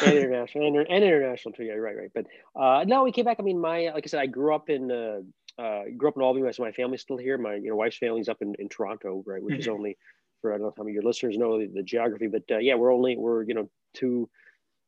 and 0.03 0.17
international, 0.17 0.67
and, 0.67 0.77
and, 0.77 1.05
international 1.05 1.53
too. 1.53 1.65
Yeah, 1.65 1.75
right, 1.75 1.97
right. 1.97 2.11
But 2.15 2.27
uh, 2.61 2.85
no, 2.85 3.05
we 3.05 3.13
came 3.13 3.25
back. 3.25 3.37
I 3.39 3.43
mean, 3.43 3.61
my 3.61 3.91
like 3.95 4.05
I 4.05 4.09
said, 4.09 4.21
I 4.21 4.27
grew 4.27 4.55
up 4.55 4.71
in 4.71 4.91
uh, 4.91 5.21
uh 5.61 5.83
grew 5.97 6.09
up 6.09 6.17
in 6.17 6.23
Albany. 6.23 6.51
So 6.53 6.63
my 6.63 6.73
family's 6.73 7.03
still 7.03 7.19
here. 7.19 7.39
My 7.39 7.55
you 7.55 7.71
know 7.71 7.77
wife's 7.77 7.99
family's 7.99 8.29
up 8.29 8.39
in, 8.41 8.55
in 8.59 8.69
Toronto, 8.69 9.23
right? 9.27 9.43
Which 9.43 9.55
mm-hmm. 9.55 9.61
is 9.61 9.69
only 9.69 9.99
for 10.41 10.53
I 10.53 10.57
don't 10.57 10.67
know 10.67 10.75
how 10.77 10.83
many 10.85 10.93
of 10.93 11.03
your 11.03 11.09
listeners 11.09 11.37
know 11.37 11.59
the, 11.59 11.67
the 11.67 11.83
geography, 11.83 12.27
but 12.27 12.43
uh, 12.51 12.59
yeah, 12.59 12.75
we're 12.75 12.93
only 12.93 13.17
we're 13.17 13.43
you 13.43 13.55
know 13.55 13.69
two 13.95 14.29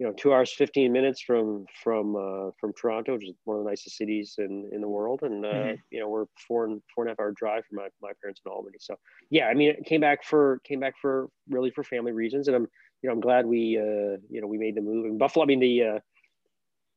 you 0.01 0.07
know 0.07 0.13
two 0.15 0.33
hours 0.33 0.51
15 0.53 0.91
minutes 0.91 1.21
from 1.21 1.67
from 1.85 2.17
uh, 2.17 2.51
from 2.59 2.73
toronto 2.73 3.15
which 3.15 3.25
is 3.25 3.35
one 3.45 3.59
of 3.59 3.65
the 3.65 3.71
nicest 3.71 3.97
cities 3.97 4.35
in 4.39 4.69
in 4.73 4.81
the 4.81 4.89
world 4.89 5.21
and 5.23 5.45
uh, 5.45 5.49
mm-hmm. 5.49 5.75
you 5.91 6.01
know 6.01 6.09
we're 6.09 6.25
four 6.49 6.65
and 6.65 6.81
four 6.93 7.05
and 7.05 7.11
a 7.11 7.13
half 7.13 7.21
hour 7.21 7.33
drive 7.37 7.65
from 7.67 7.77
my, 7.77 7.89
my 8.03 8.11
parents 8.21 8.41
in 8.45 8.51
albany 8.51 8.79
so 8.81 8.97
yeah 9.29 9.47
i 9.47 9.55
mean 9.55 9.75
came 9.85 10.01
back 10.01 10.25
for 10.25 10.61
came 10.65 10.81
back 10.81 10.95
for 11.01 11.29
really 11.51 11.71
for 11.71 11.85
family 11.85 12.13
reasons 12.13 12.49
and 12.49 12.57
i'm 12.57 12.67
you 13.03 13.09
know 13.09 13.13
i'm 13.13 13.21
glad 13.21 13.45
we 13.45 13.77
uh 13.79 14.17
you 14.31 14.41
know 14.41 14.47
we 14.47 14.57
made 14.57 14.75
the 14.75 14.81
move 14.81 15.05
in 15.05 15.19
buffalo 15.19 15.45
i 15.45 15.47
mean 15.47 15.61
the 15.61 15.85
uh 15.85 15.99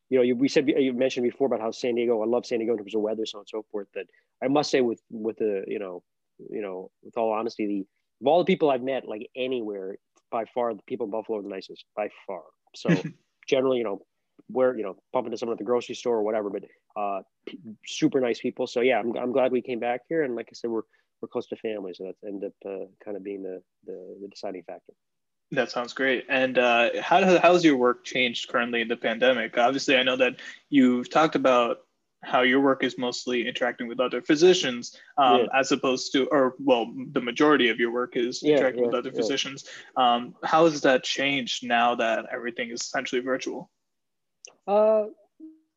you 0.10 0.20
know, 0.20 0.24
you, 0.24 0.36
we 0.36 0.47
said 0.47 0.70
you 0.70 0.93
mentioned 0.93 1.24
before 1.24 1.47
about 1.47 1.60
how 1.60 1.72
San 1.72 1.95
Diego. 1.95 2.22
I 2.22 2.28
love 2.28 2.45
San 2.45 2.60
Diego 2.60 2.74
in 2.74 2.78
terms 2.78 2.93
of 2.93 3.01
weather, 3.01 3.26
so 3.26 3.39
on 3.39 3.41
and 3.41 3.49
so 3.49 3.66
forth. 3.72 3.88
That 3.95 4.06
I 4.43 4.47
must 4.47 4.70
say, 4.70 4.82
with 4.82 5.01
with 5.10 5.38
the 5.38 5.64
you 5.66 5.80
know, 5.80 6.04
you 6.51 6.62
know, 6.62 6.91
with 7.01 7.18
all 7.18 7.32
honesty, 7.32 7.66
the 7.66 7.80
of 8.22 8.28
all 8.28 8.38
the 8.38 8.45
people 8.45 8.70
I've 8.70 8.84
met, 8.84 9.08
like 9.08 9.28
anywhere, 9.36 9.95
by 10.30 10.45
far 10.54 10.76
the 10.76 10.84
people 10.84 11.06
in 11.06 11.12
Buffalo 11.12 11.39
are 11.39 11.41
the 11.41 11.49
nicest 11.49 11.86
by 11.95 12.10
far. 12.28 12.43
So 12.76 12.89
generally, 13.47 13.80
you 13.80 13.84
know, 13.84 14.01
where 14.47 14.76
you 14.76 14.84
know 14.84 14.95
bumping 15.11 15.32
into 15.32 15.38
someone 15.38 15.53
at 15.53 15.59
the 15.59 15.65
grocery 15.65 15.95
store 15.95 16.17
or 16.17 16.24
whatever, 16.24 16.49
but 16.49 16.63
uh, 16.95 17.21
super 17.86 18.19
nice 18.19 18.39
people. 18.39 18.67
So 18.67 18.82
yeah, 18.82 18.99
I'm, 18.99 19.15
I'm 19.17 19.32
glad 19.32 19.51
we 19.51 19.61
came 19.61 19.80
back 19.80 20.01
here, 20.09 20.24
and 20.24 20.36
like 20.36 20.47
I 20.49 20.53
said, 20.53 20.69
we're 20.69 20.84
we're 21.21 21.30
close 21.30 21.47
to 21.47 21.55
family, 21.55 21.93
so 21.93 22.03
that's 22.03 22.24
ended 22.24 22.51
up 22.51 22.69
uh, 22.69 22.86
kind 23.03 23.15
of 23.15 23.24
being 23.24 23.43
the, 23.43 23.61
the, 23.86 24.17
the 24.21 24.28
deciding 24.28 24.63
factor. 24.63 24.91
That 25.51 25.71
sounds 25.71 25.93
great. 25.93 26.26
And 26.30 26.57
uh, 26.57 27.01
how 27.01 27.38
how's 27.39 27.63
your 27.63 27.78
work 27.78 28.03
changed 28.03 28.49
currently 28.49 28.82
in 28.82 28.88
the 28.88 28.97
pandemic? 28.97 29.57
Obviously, 29.57 29.95
I 29.95 30.03
know 30.03 30.17
that 30.17 30.41
you've 30.69 31.09
talked 31.09 31.36
about 31.36 31.82
how 32.24 32.41
your 32.41 32.61
work 32.61 32.84
is 32.84 32.97
mostly 32.97 33.47
interacting 33.47 33.88
with 33.88 33.99
other 33.99 34.21
physicians 34.21 34.97
um, 35.17 35.41
yeah. 35.41 35.59
as 35.59 35.71
opposed 35.71 36.11
to 36.13 36.26
or 36.28 36.55
well 36.59 36.91
the 37.11 37.21
majority 37.21 37.69
of 37.69 37.80
your 37.80 37.91
work 37.91 38.15
is 38.15 38.41
yeah, 38.41 38.55
interacting 38.55 38.84
yeah, 38.84 38.88
with 38.88 38.95
other 38.95 39.11
physicians. 39.11 39.65
Um, 39.97 40.36
how 40.43 40.65
has 40.65 40.82
that 40.82 41.03
changed 41.03 41.65
now 41.65 41.95
that 41.95 42.26
everything 42.32 42.71
is 42.71 42.82
essentially 42.82 43.21
virtual? 43.21 43.69
Uh, 44.67 45.05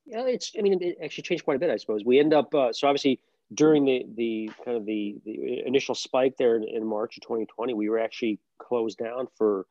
yeah 0.06 0.24
it's 0.26 0.52
i 0.58 0.62
mean 0.62 0.80
it 0.80 0.96
actually 1.02 1.22
changed 1.22 1.44
quite 1.44 1.56
a 1.56 1.58
bit 1.58 1.70
i 1.70 1.76
suppose. 1.76 2.04
We 2.04 2.18
end 2.18 2.32
up 2.32 2.54
uh, 2.54 2.72
so 2.72 2.88
obviously 2.88 3.20
during 3.54 3.84
the 3.84 4.06
the 4.16 4.50
kind 4.64 4.76
of 4.76 4.86
the, 4.86 5.16
the 5.24 5.66
initial 5.66 5.94
spike 5.94 6.36
there 6.38 6.56
in, 6.56 6.64
in 6.64 6.84
march 6.84 7.16
of 7.16 7.22
2020 7.22 7.74
we 7.74 7.88
were 7.88 7.98
actually 7.98 8.40
closed 8.58 8.98
down 8.98 9.28
for 9.36 9.66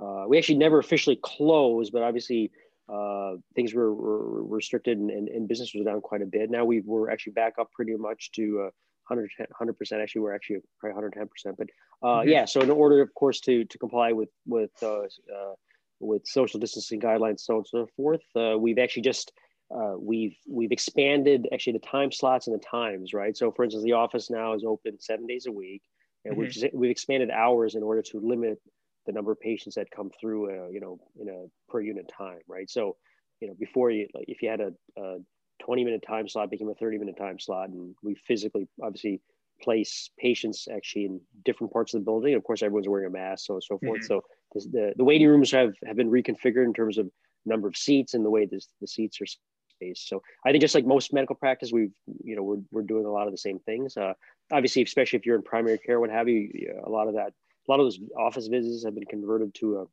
uh, 0.00 0.24
we 0.28 0.38
actually 0.38 0.58
never 0.58 0.78
officially 0.78 1.18
closed 1.22 1.92
but 1.92 2.02
obviously 2.02 2.50
uh, 2.88 3.34
things 3.54 3.74
were, 3.74 3.94
were 3.94 4.44
restricted 4.44 4.98
and, 4.98 5.10
and, 5.10 5.28
and, 5.28 5.48
business 5.48 5.72
was 5.74 5.84
down 5.84 6.00
quite 6.00 6.20
a 6.20 6.26
bit. 6.26 6.50
Now 6.50 6.64
we 6.64 6.82
were 6.84 7.10
actually 7.10 7.34
back 7.34 7.54
up 7.58 7.70
pretty 7.72 7.94
much 7.96 8.32
to 8.32 8.66
uh, 8.66 8.70
100 9.08 9.78
percent. 9.78 10.02
Actually, 10.02 10.22
we're 10.22 10.34
actually 10.34 10.58
probably 10.78 10.94
110 10.94 11.28
percent. 11.28 11.56
But 11.56 11.68
uh, 12.02 12.20
mm-hmm. 12.20 12.28
yeah, 12.28 12.44
so 12.44 12.60
in 12.60 12.70
order, 12.70 13.00
of 13.00 13.14
course, 13.14 13.40
to 13.40 13.64
to 13.64 13.78
comply 13.78 14.12
with 14.12 14.30
with 14.46 14.70
uh, 14.82 15.02
uh, 15.02 15.54
with 16.00 16.22
social 16.26 16.58
distancing 16.58 17.00
guidelines, 17.00 17.40
so 17.40 17.54
on 17.54 17.58
and 17.58 17.66
so 17.66 17.88
forth, 17.96 18.22
uh, 18.36 18.58
we've 18.58 18.78
actually 18.78 19.02
just 19.02 19.32
uh, 19.74 19.94
we've 19.98 20.36
we've 20.48 20.72
expanded 20.72 21.48
actually 21.52 21.74
the 21.74 21.86
time 21.86 22.12
slots 22.12 22.46
and 22.46 22.58
the 22.58 22.64
times, 22.64 23.12
right? 23.14 23.36
So, 23.36 23.52
for 23.52 23.64
instance, 23.64 23.84
the 23.84 23.92
office 23.92 24.30
now 24.30 24.54
is 24.54 24.64
open 24.64 25.00
seven 25.00 25.26
days 25.26 25.46
a 25.46 25.52
week, 25.52 25.82
and 26.24 26.34
mm-hmm. 26.34 26.62
we've 26.62 26.70
we've 26.72 26.90
expanded 26.90 27.30
hours 27.30 27.74
in 27.74 27.82
order 27.82 28.02
to 28.02 28.20
limit 28.20 28.58
the 29.06 29.12
number 29.12 29.32
of 29.32 29.40
patients 29.40 29.74
that 29.74 29.90
come 29.90 30.10
through, 30.20 30.50
uh, 30.50 30.68
you 30.68 30.80
know, 30.80 30.98
in 31.20 31.28
a 31.28 31.46
per 31.70 31.80
unit 31.80 32.10
time, 32.16 32.40
right? 32.48 32.70
So, 32.70 32.96
you 33.40 33.48
know, 33.48 33.54
before 33.58 33.90
you, 33.90 34.06
like, 34.14 34.26
if 34.28 34.42
you 34.42 34.48
had 34.48 34.60
a, 34.60 34.72
a 34.98 35.18
20 35.64 35.84
minute 35.84 36.04
time 36.06 36.28
slot, 36.28 36.50
became 36.50 36.68
a 36.68 36.74
30 36.74 36.98
minute 36.98 37.16
time 37.16 37.38
slot, 37.38 37.70
and 37.70 37.94
we 38.02 38.14
physically, 38.14 38.68
obviously, 38.82 39.20
place 39.60 40.10
patients 40.18 40.66
actually 40.74 41.04
in 41.04 41.20
different 41.44 41.72
parts 41.72 41.94
of 41.94 42.00
the 42.00 42.04
building. 42.04 42.34
Of 42.34 42.44
course, 42.44 42.62
everyone's 42.62 42.88
wearing 42.88 43.06
a 43.06 43.10
mask, 43.10 43.46
so 43.46 43.54
and 43.54 43.62
so 43.62 43.78
forth. 43.78 44.00
Mm-hmm. 44.00 44.06
So 44.06 44.22
the, 44.70 44.92
the 44.96 45.04
waiting 45.04 45.28
rooms 45.28 45.50
have, 45.52 45.74
have 45.86 45.96
been 45.96 46.10
reconfigured 46.10 46.64
in 46.64 46.74
terms 46.74 46.98
of 46.98 47.10
number 47.44 47.68
of 47.68 47.76
seats 47.76 48.14
and 48.14 48.24
the 48.24 48.30
way 48.30 48.46
this, 48.46 48.68
the 48.80 48.86
seats 48.86 49.20
are 49.20 49.26
spaced. 49.68 50.08
So 50.08 50.22
I 50.44 50.50
think 50.50 50.60
just 50.60 50.74
like 50.74 50.86
most 50.86 51.12
medical 51.12 51.36
practice, 51.36 51.70
we've, 51.72 51.92
you 52.24 52.36
know, 52.36 52.42
we're, 52.42 52.60
we're 52.70 52.82
doing 52.82 53.06
a 53.06 53.10
lot 53.10 53.26
of 53.26 53.32
the 53.32 53.38
same 53.38 53.58
things. 53.60 53.96
Uh, 53.96 54.14
obviously, 54.52 54.82
especially 54.82 55.18
if 55.18 55.26
you're 55.26 55.36
in 55.36 55.42
primary 55.42 55.78
care, 55.78 56.00
what 56.00 56.10
have 56.10 56.28
you, 56.28 56.50
a 56.84 56.90
lot 56.90 57.08
of 57.08 57.14
that 57.14 57.32
a 57.68 57.70
lot 57.70 57.80
of 57.80 57.86
those 57.86 58.00
office 58.18 58.48
visits 58.48 58.84
have 58.84 58.94
been 58.94 59.04
converted 59.04 59.54
to 59.54 59.78
uh, 59.78 59.84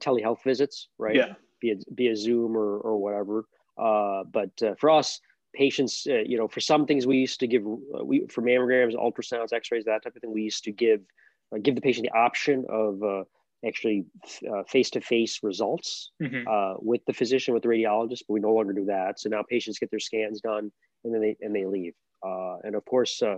telehealth 0.00 0.42
visits, 0.44 0.88
right? 0.98 1.16
Yeah. 1.16 1.34
Via, 1.60 1.74
via 1.90 2.16
Zoom 2.16 2.56
or, 2.56 2.78
or 2.78 2.96
whatever. 2.96 3.46
Uh, 3.76 4.24
but 4.24 4.50
uh, 4.62 4.74
for 4.78 4.90
us, 4.90 5.20
patients, 5.54 6.06
uh, 6.08 6.18
you 6.24 6.38
know, 6.38 6.48
for 6.48 6.60
some 6.60 6.86
things 6.86 7.06
we 7.06 7.16
used 7.16 7.40
to 7.40 7.46
give, 7.46 7.66
uh, 7.66 8.04
we 8.04 8.26
for 8.28 8.42
mammograms, 8.42 8.94
ultrasounds, 8.94 9.52
X-rays, 9.52 9.84
that 9.84 10.02
type 10.02 10.14
of 10.14 10.22
thing, 10.22 10.32
we 10.32 10.42
used 10.42 10.64
to 10.64 10.72
give 10.72 11.00
uh, 11.52 11.58
give 11.62 11.74
the 11.74 11.80
patient 11.80 12.06
the 12.10 12.18
option 12.18 12.64
of 12.70 13.00
actually 13.66 14.06
face-to-face 14.68 15.40
results 15.42 16.12
mm-hmm. 16.22 16.76
with 16.80 17.04
the 17.06 17.12
physician, 17.12 17.52
with 17.52 17.62
the 17.62 17.68
radiologist. 17.68 18.22
But 18.26 18.34
we 18.34 18.40
no 18.40 18.54
longer 18.54 18.72
do 18.72 18.86
that. 18.86 19.20
So 19.20 19.28
now 19.28 19.42
patients 19.42 19.78
get 19.78 19.90
their 19.90 20.00
scans 20.00 20.40
done 20.40 20.72
and 21.04 21.12
then 21.12 21.20
they 21.20 21.36
and 21.42 21.54
they 21.54 21.66
leave. 21.66 21.94
and 22.64 22.74
of 22.74 22.84
course, 22.86 23.20
uh, 23.20 23.36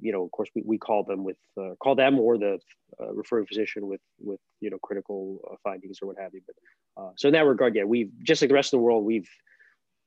you 0.00 0.12
know, 0.12 0.24
of 0.24 0.30
course, 0.30 0.48
we, 0.54 0.62
we 0.64 0.78
call 0.78 1.04
them 1.04 1.24
with 1.24 1.36
uh, 1.60 1.74
call 1.82 1.94
them 1.94 2.18
or 2.18 2.38
the 2.38 2.58
uh, 3.00 3.12
referring 3.12 3.46
physician 3.46 3.86
with 3.86 4.00
with 4.18 4.40
you 4.60 4.70
know 4.70 4.78
critical 4.82 5.40
uh, 5.50 5.56
findings 5.62 5.98
or 6.02 6.06
what 6.06 6.16
have 6.18 6.32
you. 6.34 6.40
But 6.46 7.02
uh, 7.02 7.10
so 7.16 7.28
in 7.28 7.34
that 7.34 7.46
regard, 7.46 7.74
yeah, 7.74 7.84
we've 7.84 8.10
just 8.22 8.42
like 8.42 8.48
the 8.48 8.54
rest 8.54 8.72
of 8.72 8.78
the 8.78 8.82
world, 8.82 9.04
we've 9.04 9.28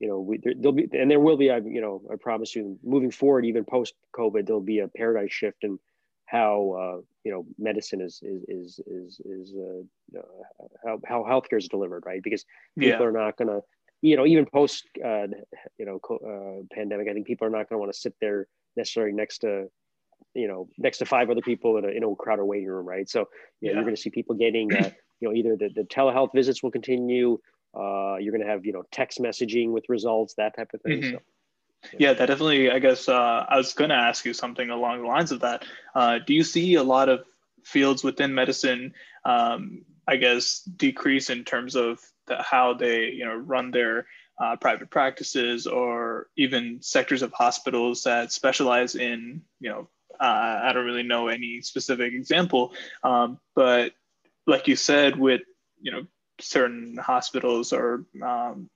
you 0.00 0.08
know, 0.08 0.18
we, 0.18 0.38
there, 0.42 0.54
will 0.56 0.72
be 0.72 0.88
and 0.92 1.10
there 1.10 1.20
will 1.20 1.36
be, 1.36 1.50
I 1.50 1.58
you 1.58 1.80
know, 1.80 2.02
I 2.12 2.16
promise 2.16 2.54
you, 2.54 2.78
moving 2.82 3.10
forward, 3.10 3.46
even 3.46 3.64
post 3.64 3.94
COVID, 4.16 4.46
there'll 4.46 4.60
be 4.60 4.80
a 4.80 4.88
paradigm 4.88 5.28
shift 5.28 5.62
in 5.62 5.78
how 6.26 7.02
you 7.22 7.30
know 7.32 7.46
medicine 7.58 8.00
is 8.00 8.20
is 8.22 8.42
is 8.48 8.80
is, 8.86 9.20
is 9.24 9.54
how 10.84 11.00
how 11.06 11.22
healthcare 11.22 11.58
is 11.58 11.68
delivered, 11.68 12.04
right? 12.06 12.22
Because 12.22 12.44
people 12.78 13.00
yeah. 13.00 13.06
are 13.06 13.12
not 13.12 13.36
going 13.36 13.48
to 13.48 13.60
you 14.04 14.16
know, 14.18 14.26
even 14.26 14.44
post, 14.44 14.84
uh, 15.02 15.26
you 15.78 15.86
know, 15.86 15.98
uh, 16.10 16.62
pandemic, 16.74 17.08
I 17.08 17.14
think 17.14 17.26
people 17.26 17.46
are 17.46 17.50
not 17.50 17.70
going 17.70 17.76
to 17.76 17.78
want 17.78 17.90
to 17.90 17.98
sit 17.98 18.14
there 18.20 18.48
necessarily 18.76 19.12
next 19.12 19.38
to 19.38 19.66
you 20.34 20.48
know 20.48 20.68
next 20.78 20.98
to 20.98 21.06
five 21.06 21.30
other 21.30 21.40
people 21.40 21.76
in 21.76 21.84
a, 21.84 21.88
in 21.88 22.04
a 22.04 22.14
crowded 22.16 22.44
waiting 22.44 22.68
room 22.68 22.86
right 22.86 23.08
so 23.08 23.20
you 23.20 23.24
know, 23.24 23.28
yeah. 23.60 23.72
you're 23.72 23.84
going 23.84 23.96
to 23.96 24.00
see 24.00 24.10
people 24.10 24.34
getting 24.34 24.72
uh, 24.74 24.90
you 25.20 25.28
know 25.28 25.34
either 25.34 25.56
the, 25.56 25.70
the 25.74 25.82
telehealth 25.82 26.30
visits 26.34 26.62
will 26.62 26.70
continue 26.70 27.38
uh, 27.76 28.16
you're 28.20 28.32
going 28.32 28.44
to 28.44 28.50
have 28.50 28.64
you 28.64 28.72
know 28.72 28.82
text 28.90 29.18
messaging 29.18 29.70
with 29.70 29.84
results 29.88 30.34
that 30.36 30.56
type 30.56 30.70
of 30.74 30.80
thing 30.82 31.00
mm-hmm. 31.00 31.10
so, 31.12 31.18
yeah. 31.92 32.08
yeah. 32.08 32.12
that 32.14 32.26
definitely 32.26 32.70
i 32.70 32.78
guess 32.78 33.08
uh, 33.08 33.44
i 33.48 33.56
was 33.56 33.74
going 33.74 33.90
to 33.90 33.96
ask 33.96 34.24
you 34.24 34.32
something 34.32 34.70
along 34.70 35.02
the 35.02 35.08
lines 35.08 35.32
of 35.32 35.40
that 35.40 35.64
uh, 35.94 36.18
do 36.26 36.34
you 36.34 36.42
see 36.42 36.74
a 36.74 36.82
lot 36.82 37.08
of 37.08 37.24
fields 37.64 38.04
within 38.04 38.34
medicine, 38.34 38.94
um, 39.24 39.84
I 40.06 40.16
guess, 40.16 40.60
decrease 40.60 41.30
in 41.30 41.44
terms 41.44 41.74
of 41.74 42.00
the, 42.26 42.36
how 42.42 42.74
they 42.74 43.10
you 43.10 43.24
know 43.24 43.34
run 43.34 43.70
their 43.70 44.06
uh, 44.38 44.56
private 44.56 44.90
practices 44.90 45.66
or 45.66 46.28
even 46.36 46.78
sectors 46.80 47.22
of 47.22 47.32
hospitals 47.32 48.02
that 48.02 48.32
specialize 48.32 48.94
in 48.94 49.42
you 49.60 49.70
know 49.70 49.88
uh, 50.20 50.60
I 50.64 50.72
don't 50.72 50.86
really 50.86 51.02
know 51.02 51.28
any 51.28 51.60
specific 51.60 52.12
example, 52.12 52.72
um, 53.02 53.38
but 53.54 53.92
like 54.46 54.68
you 54.68 54.76
said, 54.76 55.18
with 55.18 55.42
you 55.80 55.92
know 55.92 56.06
certain 56.40 56.96
hospitals 56.96 57.72
or 57.72 58.04
um, 58.22 58.68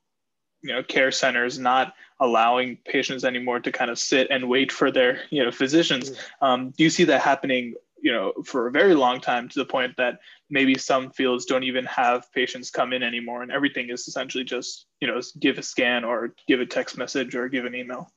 you 0.62 0.72
know 0.72 0.82
care 0.82 1.10
centers 1.10 1.58
not 1.58 1.94
allowing 2.20 2.76
patients 2.84 3.24
anymore 3.24 3.60
to 3.60 3.70
kind 3.70 3.90
of 3.90 3.98
sit 3.98 4.28
and 4.30 4.48
wait 4.48 4.72
for 4.72 4.90
their 4.90 5.20
you 5.30 5.44
know 5.44 5.50
physicians. 5.50 6.10
Mm-hmm. 6.10 6.44
Um, 6.44 6.70
do 6.70 6.84
you 6.84 6.90
see 6.90 7.04
that 7.04 7.22
happening? 7.22 7.74
You 8.00 8.12
know, 8.12 8.32
for 8.44 8.68
a 8.68 8.70
very 8.70 8.94
long 8.94 9.20
time 9.20 9.48
to 9.48 9.58
the 9.58 9.64
point 9.64 9.96
that 9.96 10.20
maybe 10.50 10.76
some 10.76 11.10
fields 11.10 11.44
don't 11.46 11.64
even 11.64 11.84
have 11.86 12.30
patients 12.32 12.70
come 12.70 12.92
in 12.92 13.02
anymore, 13.02 13.42
and 13.42 13.50
everything 13.50 13.90
is 13.90 14.06
essentially 14.06 14.44
just 14.44 14.86
you 15.00 15.08
know 15.08 15.20
give 15.38 15.58
a 15.58 15.62
scan 15.62 16.04
or 16.04 16.34
give 16.46 16.60
a 16.60 16.66
text 16.66 16.96
message 16.96 17.34
or 17.34 17.48
give 17.48 17.64
an 17.64 17.74
email. 17.74 18.10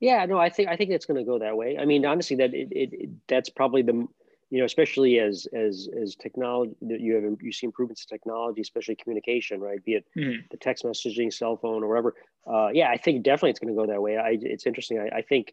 Yeah, 0.00 0.24
no, 0.26 0.38
I 0.38 0.48
think 0.48 0.68
I 0.68 0.76
think 0.76 0.90
it's 0.90 1.06
going 1.06 1.18
to 1.18 1.24
go 1.24 1.38
that 1.38 1.56
way. 1.56 1.78
I 1.78 1.84
mean, 1.84 2.06
honestly, 2.06 2.36
that 2.36 2.54
it, 2.54 2.68
it, 2.70 2.90
it, 2.92 3.10
that's 3.26 3.48
probably 3.48 3.82
the 3.82 4.06
you 4.50 4.60
know, 4.60 4.64
especially 4.64 5.18
as 5.18 5.46
as 5.52 5.88
as 6.00 6.14
technology 6.14 6.74
you 6.80 7.14
have 7.14 7.36
you 7.42 7.52
see 7.52 7.66
improvements 7.66 8.06
in 8.08 8.16
technology, 8.16 8.60
especially 8.60 8.94
communication, 8.94 9.60
right? 9.60 9.84
Be 9.84 9.94
it 9.94 10.06
mm-hmm. 10.16 10.40
the 10.50 10.56
text 10.56 10.84
messaging, 10.84 11.32
cell 11.32 11.56
phone, 11.56 11.82
or 11.82 11.88
whatever. 11.88 12.14
Uh, 12.46 12.68
yeah, 12.72 12.88
I 12.88 12.96
think 12.96 13.24
definitely 13.24 13.50
it's 13.50 13.58
going 13.58 13.74
to 13.74 13.78
go 13.78 13.86
that 13.86 14.00
way. 14.00 14.16
I, 14.16 14.38
it's 14.40 14.66
interesting. 14.66 14.98
I, 15.00 15.18
I 15.18 15.22
think 15.22 15.52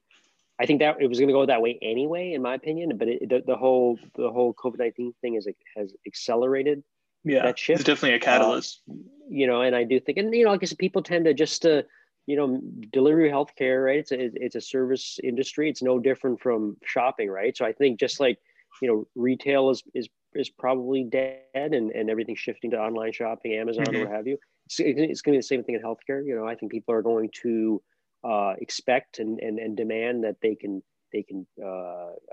I 0.60 0.66
think 0.66 0.80
that 0.80 0.98
it 1.02 1.08
was 1.08 1.20
going 1.20 1.28
to 1.28 1.34
go 1.34 1.46
that 1.46 1.62
way 1.62 1.78
anyway, 1.82 2.34
in 2.34 2.42
my 2.42 2.56
opinion. 2.56 2.98
But 2.98 3.08
it, 3.10 3.30
the, 3.30 3.44
the 3.46 3.56
whole 3.56 4.00
the 4.16 4.30
whole 4.30 4.54
COVID 4.54 4.80
nineteen 4.80 5.14
thing 5.22 5.36
is 5.36 5.48
has 5.76 5.94
accelerated. 6.08 6.84
Yeah, 7.24 7.44
that 7.44 7.60
shift. 7.60 7.82
It's 7.82 7.88
definitely 7.88 8.16
a 8.16 8.20
catalyst. 8.20 8.82
Uh, 8.90 8.94
you 9.30 9.48
know, 9.48 9.62
and 9.62 9.76
I 9.76 9.84
do 9.84 10.00
think, 10.00 10.18
and 10.18 10.34
you 10.34 10.46
know, 10.46 10.52
I 10.52 10.58
guess 10.58 10.74
people 10.74 11.02
tend 11.02 11.26
to 11.26 11.34
just 11.34 11.66
uh, 11.66 11.82
you 12.28 12.36
know, 12.36 12.60
delivery 12.92 13.30
healthcare, 13.30 13.86
right? 13.86 14.00
It's 14.00 14.12
a, 14.12 14.18
it's 14.20 14.56
a 14.56 14.62
service 14.62 15.20
industry. 15.24 15.70
It's 15.70 15.84
no 15.84 16.00
different 16.00 16.42
from 16.42 16.78
shopping, 16.84 17.30
right? 17.30 17.56
So 17.56 17.66
I 17.66 17.74
think 17.74 18.00
just 18.00 18.20
like 18.20 18.40
you 18.82 18.88
know, 18.88 19.08
retail 19.16 19.70
is 19.70 19.84
is 19.94 20.08
is 20.34 20.50
probably 20.50 21.04
dead, 21.04 21.40
and 21.54 21.92
and 21.92 22.10
everything's 22.10 22.40
shifting 22.40 22.72
to 22.72 22.78
online 22.78 23.12
shopping, 23.14 23.54
Amazon, 23.54 23.86
mm-hmm. 23.86 23.98
or 23.98 24.06
what 24.06 24.16
have 24.16 24.28
you. 24.28 24.38
It's, 24.66 24.80
it's 24.80 25.22
going 25.22 25.34
to 25.34 25.38
be 25.38 25.40
the 25.40 25.44
same 25.44 25.64
thing 25.64 25.76
in 25.76 25.82
healthcare. 25.82 26.26
You 26.26 26.36
know, 26.36 26.48
I 26.48 26.56
think 26.56 26.72
people 26.72 26.94
are 26.94 27.02
going 27.02 27.30
to 27.44 27.82
uh, 28.28 28.54
expect 28.60 29.20
and, 29.20 29.40
and 29.40 29.60
and 29.60 29.78
demand 29.78 30.24
that 30.24 30.36
they 30.42 30.56
can 30.56 30.82
they 31.14 31.24
can 31.24 31.48
uh, 31.64 31.68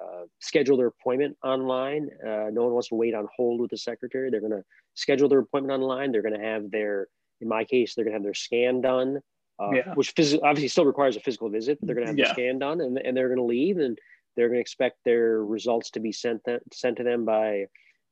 uh, 0.03 0.25
schedule 0.41 0.77
their 0.77 0.89
appointment 0.89 1.37
online. 1.45 2.09
Uh, 2.21 2.51
no 2.53 2.65
one 2.65 2.73
wants 2.73 2.89
to 2.89 2.97
wait 2.97 3.15
on 3.15 3.29
hold 3.37 3.61
with 3.61 3.71
the 3.71 3.77
secretary. 3.77 4.31
They're 4.31 4.41
going 4.41 4.53
to 4.53 4.65
schedule 4.95 5.29
their 5.29 5.41
appointment 5.41 5.81
online. 5.81 6.11
They're 6.11 6.23
going 6.23 6.39
to 6.39 6.45
have 6.45 6.71
their, 6.71 7.07
in 7.41 7.49
my 7.49 7.65
case, 7.65 7.95
they're 7.95 8.05
going 8.05 8.13
to 8.13 8.17
have 8.17 8.25
their 8.25 8.35
scan 8.35 8.81
done, 8.81 9.21
uh, 9.61 9.71
yeah. 9.71 9.95
which 9.95 10.15
phys- 10.17 10.41
obviously 10.43 10.69
still 10.69 10.85
requires 10.85 11.17
a 11.17 11.21
physical 11.21 11.49
visit. 11.49 11.79
They're 11.81 11.95
going 11.95 12.07
to 12.07 12.11
have 12.11 12.19
yeah. 12.19 12.29
the 12.29 12.33
scan 12.33 12.59
done, 12.59 12.81
and, 12.81 12.99
and 12.99 13.17
they're 13.17 13.29
going 13.29 13.39
to 13.39 13.45
leave, 13.45 13.79
and 13.79 13.97
they're 14.35 14.49
going 14.49 14.59
to 14.59 14.63
expect 14.63 14.97
their 15.05 15.45
results 15.45 15.91
to 15.91 16.01
be 16.01 16.11
sent 16.11 16.43
th- 16.45 16.63
sent 16.73 16.97
to 16.97 17.05
them 17.05 17.25
by 17.25 17.67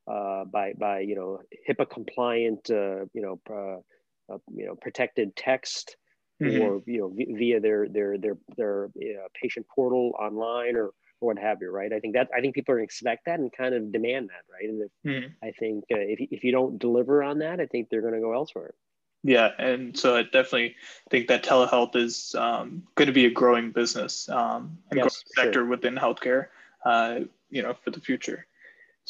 uh, 0.09 0.45
by 0.45 0.75
by 0.79 1.01
you 1.01 1.17
know 1.17 1.41
HIPAA 1.69 1.91
compliant 1.91 2.71
uh, 2.71 3.07
you 3.13 3.23
know 3.23 3.41
uh, 3.51 4.37
you 4.55 4.67
know 4.67 4.77
protected 4.77 5.35
text 5.35 5.97
mm-hmm. 6.41 6.63
or 6.63 6.83
you 6.87 7.01
know 7.01 7.37
via 7.37 7.61
their 7.61 7.89
their 7.89 8.19
their 8.19 8.37
their 8.57 8.85
uh, 8.87 9.29
patient 9.41 9.67
portal 9.69 10.13
online 10.19 10.77
or 10.77 10.91
or 11.21 11.29
what 11.29 11.39
have 11.39 11.59
you, 11.61 11.71
right? 11.71 11.93
I 11.93 12.01
think 12.01 12.15
that 12.15 12.29
I 12.35 12.41
think 12.41 12.55
people 12.55 12.73
are 12.73 12.79
going 12.79 12.87
to 12.87 12.91
expect 12.91 13.27
that 13.27 13.39
and 13.39 13.53
kind 13.53 13.75
of 13.75 13.93
demand 13.93 14.31
that, 14.31 14.45
right? 14.53 14.69
And 14.69 14.83
if, 14.83 14.91
mm-hmm. 15.07 15.47
I 15.47 15.51
think 15.53 15.85
uh, 15.93 15.99
if 15.99 16.21
if 16.31 16.45
you 16.45 16.53
don't 16.53 16.79
deliver 16.79 17.23
on 17.23 17.39
that, 17.41 17.61
I 17.61 17.67
think 17.67 17.89
they're 17.89 18.03
going 18.03 18.15
to 18.15 18.21
go 18.21 18.33
elsewhere. 18.33 18.75
Yeah, 19.23 19.51
and 19.59 19.97
so 19.99 20.17
I 20.17 20.23
definitely 20.23 20.77
think 21.11 21.29
that 21.29 21.45
telehealth 21.45 21.95
is 21.95 22.35
um, 22.37 22.85
going 22.95 23.07
to 23.07 23.13
be 23.13 23.27
a 23.27 23.31
growing 23.31 23.71
business 23.71 24.29
um, 24.31 24.79
and 24.91 24.99
yes, 24.99 25.23
growing 25.37 25.47
sector 25.47 25.61
sure. 25.61 25.67
within 25.67 25.95
healthcare, 25.95 26.47
uh, 26.87 27.21
you 27.51 27.63
know, 27.63 27.75
for 27.85 27.91
the 27.91 28.01
future. 28.01 28.47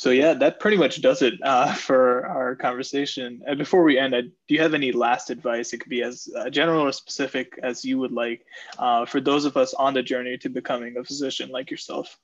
So 0.00 0.10
yeah, 0.10 0.32
that 0.34 0.60
pretty 0.60 0.78
much 0.78 1.02
does 1.02 1.20
it 1.20 1.34
uh, 1.42 1.74
for 1.88 2.26
our 2.26 2.56
conversation. 2.56 3.42
And 3.46 3.58
before 3.58 3.82
we 3.82 3.98
end, 3.98 4.12
do 4.12 4.54
you 4.54 4.60
have 4.60 4.74
any 4.74 4.92
last 4.92 5.28
advice? 5.28 5.72
It 5.72 5.78
could 5.78 5.90
be 5.90 6.02
as 6.02 6.28
uh, 6.36 6.48
general 6.48 6.86
or 6.86 6.92
specific 6.92 7.58
as 7.62 7.84
you 7.84 7.98
would 7.98 8.12
like 8.12 8.46
uh, 8.78 9.04
for 9.04 9.20
those 9.20 9.44
of 9.44 9.56
us 9.56 9.74
on 9.74 9.92
the 9.92 10.02
journey 10.02 10.38
to 10.38 10.48
becoming 10.48 10.96
a 10.96 11.04
physician 11.04 11.50
like 11.50 11.70
yourself. 11.70 12.18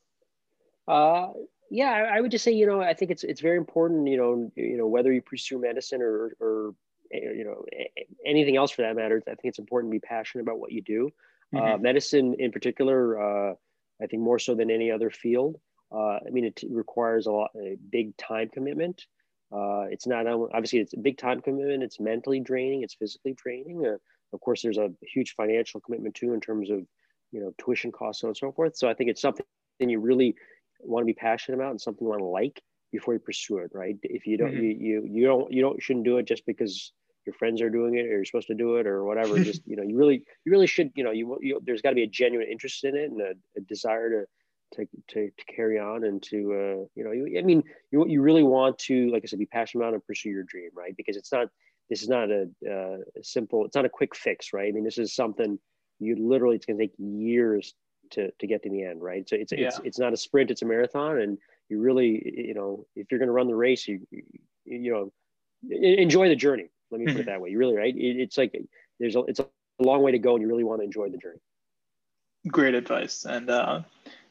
Uh, 0.89 1.29
yeah, 1.71 1.91
I, 1.91 2.17
I 2.17 2.21
would 2.21 2.31
just 2.31 2.45
say, 2.45 2.53
you 2.53 2.67
know, 2.67 2.81
I 2.81 2.95
think 2.95 3.11
it's 3.11 3.25
it's 3.25 3.41
very 3.41 3.59
important, 3.59 4.09
you 4.09 4.17
know, 4.17 4.51
you 4.55 4.79
know, 4.79 4.87
whether 4.87 5.13
you 5.13 5.21
pursue 5.21 5.59
medicine 5.59 6.01
or, 6.01 6.37
or 6.41 6.75
Eh, 7.13 7.33
you 7.35 7.45
know 7.45 7.65
anything 8.25 8.57
else 8.57 8.71
for 8.71 8.83
that 8.83 8.97
matter 8.97 9.23
i 9.27 9.31
think 9.31 9.45
it's 9.45 9.59
important 9.59 9.93
to 9.93 9.95
be 9.95 10.01
passionate 10.01 10.43
about 10.43 10.59
what 10.59 10.73
you 10.73 10.83
do 10.83 11.11
uh, 11.55 11.59
mm-hmm. 11.59 11.75
uh, 11.75 11.79
medicine 11.79 12.35
in 12.39 12.51
particular 12.51 13.51
uh, 13.51 13.55
i 14.03 14.07
think 14.07 14.23
more 14.23 14.39
so 14.39 14.55
than 14.55 14.71
any 14.71 14.91
other 14.91 15.11
field 15.11 15.57
uh, 15.93 16.19
i 16.27 16.31
mean 16.31 16.45
it 16.45 16.61
requires 16.71 17.27
a 17.27 17.33
lot 17.33 17.51
a 17.57 17.77
big 17.91 18.17
time 18.17 18.49
commitment. 18.49 19.07
Uh, 19.53 19.85
it's 19.91 20.07
not 20.09 20.27
obviously 20.27 20.81
it's 20.81 20.95
a 20.95 20.99
big 20.99 21.17
time 21.17 21.41
commitment. 21.41 21.83
It's 21.83 22.01
mentally 22.01 22.41
draining. 22.41 22.83
It's 22.83 22.95
physically 22.95 23.35
draining. 23.35 23.87
Uh, 23.87 23.99
of 24.33 24.41
course 24.41 24.63
there's 24.63 24.79
a 24.79 24.91
huge 25.03 25.35
financial 25.37 25.81
commitment 25.81 26.15
too 26.17 26.35
in 26.35 26.41
terms 26.41 26.69
of 26.71 26.81
you 27.31 27.41
know 27.41 27.53
tuition 27.59 27.93
costs 27.93 28.23
and 28.23 28.37
so 28.37 28.53
forth. 28.53 28.77
So 28.77 28.89
i 28.89 28.95
think 28.95 29.11
it's 29.11 29.21
something 29.21 29.47
you 29.79 30.01
really 30.01 30.35
want 30.81 31.03
to 31.03 31.07
be 31.07 31.15
passionate 31.15 31.57
about 31.57 31.71
and 31.71 31.81
something 31.81 32.05
you 32.05 32.11
want 32.11 32.21
to 32.21 32.27
like 32.27 32.61
before 32.93 33.15
you 33.15 33.21
pursue 33.21 33.59
it 33.59 33.71
right? 33.73 33.97
If 34.03 34.27
you 34.27 34.37
don't 34.37 34.53
mm-hmm. 34.53 34.65
you, 34.65 35.03
you 35.05 35.09
you 35.09 35.27
don't 35.27 35.53
you 35.53 35.63
don't 35.63 35.83
shouldn't 35.83 36.05
do 36.05 36.19
it 36.19 36.27
just 36.27 36.45
because 36.47 36.93
your 37.27 37.35
friends 37.35 37.61
are 37.61 37.71
doing 37.71 37.97
it 37.97 38.07
or 38.07 38.17
you're 38.17 38.25
supposed 38.25 38.47
to 38.47 38.55
do 38.55 38.77
it 38.77 38.87
or 38.87 39.05
whatever. 39.05 39.39
Just 39.45 39.63
you 39.67 39.77
know 39.77 39.83
you 39.83 39.97
really 39.97 40.23
you 40.45 40.53
really 40.53 40.67
should 40.67 40.91
you 40.95 41.05
know 41.05 41.11
you, 41.11 41.39
you 41.43 41.61
there's 41.65 41.83
got 41.83 41.91
to 41.91 41.97
be 41.97 42.05
a 42.05 42.09
genuine 42.09 42.49
interest 42.51 42.85
in 42.85 42.97
it 42.97 43.11
and 43.11 43.21
a, 43.21 43.33
a 43.57 43.61
desire 43.63 44.09
to 44.11 44.25
to, 44.75 44.87
to, 45.09 45.31
to 45.31 45.45
carry 45.55 45.79
on 45.79 46.05
and 46.05 46.23
to 46.23 46.37
uh, 46.53 46.85
you 46.95 47.05
know 47.05 47.13
you, 47.13 47.39
i 47.39 47.43
mean 47.43 47.63
you, 47.91 48.07
you 48.09 48.23
really 48.23 48.43
want 48.43 48.79
to 48.79 49.11
like 49.11 49.23
i 49.25 49.27
said 49.27 49.39
be 49.39 49.47
passionate 49.47 49.83
about 49.83 49.95
and 49.95 50.05
pursue 50.07 50.31
your 50.31 50.43
dream 50.43 50.71
right 50.75 50.97
because 50.97 51.17
it's 51.17 51.33
not 51.33 51.49
this 51.89 52.03
is 52.03 52.09
not 52.09 52.31
a, 52.31 52.49
uh, 52.69 52.99
a 53.19 53.23
simple 53.23 53.65
it's 53.65 53.77
not 53.77 53.85
a 53.85 53.91
quick 53.91 54.15
fix 54.15 54.53
right 54.53 54.69
i 54.69 54.73
mean 54.73 54.85
this 54.85 54.99
is 54.99 55.15
something 55.15 55.59
you 55.99 56.17
literally 56.19 56.57
it's 56.57 56.67
going 56.67 56.79
to 56.79 56.85
take 56.85 56.95
years 56.99 57.75
to 58.11 58.31
to 58.39 58.47
get 58.47 58.63
to 58.63 58.71
the 58.71 58.83
end 58.83 59.03
right 59.03 59.29
so 59.29 59.37
it's 59.37 59.53
yeah. 59.53 59.67
it's 59.67 59.81
it's 59.85 59.99
not 59.99 60.13
a 60.13 60.17
sprint 60.17 60.51
it's 60.51 60.63
a 60.63 60.67
marathon 60.67 61.19
and 61.19 61.39
you 61.69 61.81
really 61.81 62.23
you 62.37 62.55
know 62.55 62.87
if 62.95 63.11
you're 63.11 63.19
going 63.19 63.29
to 63.29 63.33
run 63.33 63.49
the 63.49 63.55
race 63.55 63.89
you 63.89 64.01
you 64.65 64.93
know 64.93 65.13
enjoy 65.71 66.29
the 66.29 66.37
journey 66.37 66.71
let 66.91 67.01
me 67.01 67.07
put 67.07 67.17
it 67.17 67.19
mm-hmm. 67.21 67.31
that 67.31 67.41
way. 67.41 67.51
You 67.51 67.59
really 67.59 67.77
right. 67.77 67.95
It, 67.95 68.21
it's 68.21 68.39
like 68.39 68.55
there's 68.99 69.17
a 69.17 69.21
it's 69.21 69.41
a 69.41 69.47
long 69.81 70.03
way 70.03 70.13
to 70.13 70.19
go, 70.19 70.35
and 70.35 70.43
you 70.43 70.49
really 70.49 70.65
want 70.65 70.81
to 70.81 70.85
enjoy 70.85 71.09
the 71.09 71.19
journey. 71.19 71.41
Great 72.49 72.75
advice, 72.75 73.25
and 73.25 73.51
uh, 73.51 73.81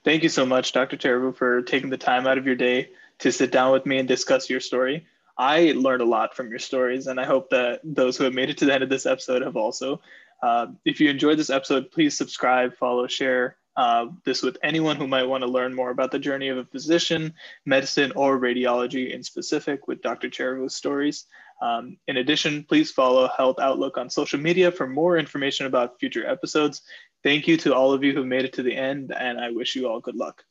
thank 0.05 0.23
you 0.23 0.29
so 0.29 0.45
much, 0.45 0.71
Dr. 0.71 0.95
Tarabu, 0.95 1.35
for 1.35 1.61
taking 1.63 1.89
the 1.89 1.97
time 1.97 2.27
out 2.27 2.37
of 2.37 2.45
your 2.45 2.55
day 2.55 2.91
to 3.19 3.31
sit 3.31 3.51
down 3.51 3.73
with 3.73 3.85
me 3.85 3.97
and 3.97 4.07
discuss 4.07 4.49
your 4.49 4.61
story. 4.61 5.05
I 5.37 5.73
learned 5.75 6.01
a 6.01 6.05
lot 6.05 6.35
from 6.35 6.49
your 6.49 6.59
stories, 6.59 7.07
and 7.07 7.19
I 7.19 7.25
hope 7.25 7.49
that 7.49 7.81
those 7.83 8.15
who 8.15 8.23
have 8.23 8.33
made 8.33 8.49
it 8.49 8.57
to 8.59 8.65
the 8.65 8.73
end 8.73 8.83
of 8.83 8.89
this 8.89 9.05
episode 9.05 9.41
have 9.41 9.57
also. 9.57 9.99
Uh, 10.41 10.67
if 10.85 11.01
you 11.01 11.09
enjoyed 11.09 11.37
this 11.37 11.49
episode, 11.49 11.91
please 11.91 12.17
subscribe, 12.17 12.77
follow, 12.77 13.07
share, 13.07 13.57
uh, 13.75 14.05
this 14.23 14.41
with 14.41 14.57
anyone 14.63 14.95
who 14.95 15.07
might 15.07 15.27
want 15.27 15.43
to 15.43 15.49
learn 15.49 15.73
more 15.73 15.89
about 15.89 16.11
the 16.11 16.19
journey 16.19 16.47
of 16.47 16.57
a 16.57 16.65
physician, 16.65 17.33
medicine, 17.65 18.13
or 18.15 18.39
radiology 18.39 19.13
in 19.13 19.21
specific 19.23 19.87
with 19.87 20.01
Dr. 20.01 20.29
Cherivo's 20.29 20.75
stories. 20.75 21.25
Um, 21.61 21.97
in 22.07 22.17
addition, 22.17 22.63
please 22.63 22.91
follow 22.91 23.29
Health 23.35 23.59
Outlook 23.59 23.97
on 23.97 24.09
social 24.09 24.39
media 24.39 24.71
for 24.71 24.87
more 24.87 25.17
information 25.17 25.65
about 25.65 25.99
future 25.99 26.27
episodes. 26.27 26.81
Thank 27.25 27.47
you 27.47 27.57
to 27.57 27.73
all 27.73 27.91
of 27.91 28.03
you 28.03 28.13
who 28.13 28.23
made 28.23 28.45
it 28.45 28.53
to 28.53 28.61
the 28.61 28.75
end, 28.75 29.11
and 29.11 29.39
I 29.39 29.49
wish 29.49 29.75
you 29.75 29.89
all 29.89 29.99
good 29.99 30.15
luck. 30.15 30.43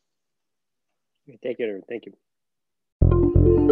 Thank 1.41 1.61
you. 1.61 1.83
Thank 1.89 2.07
you. 2.07 3.71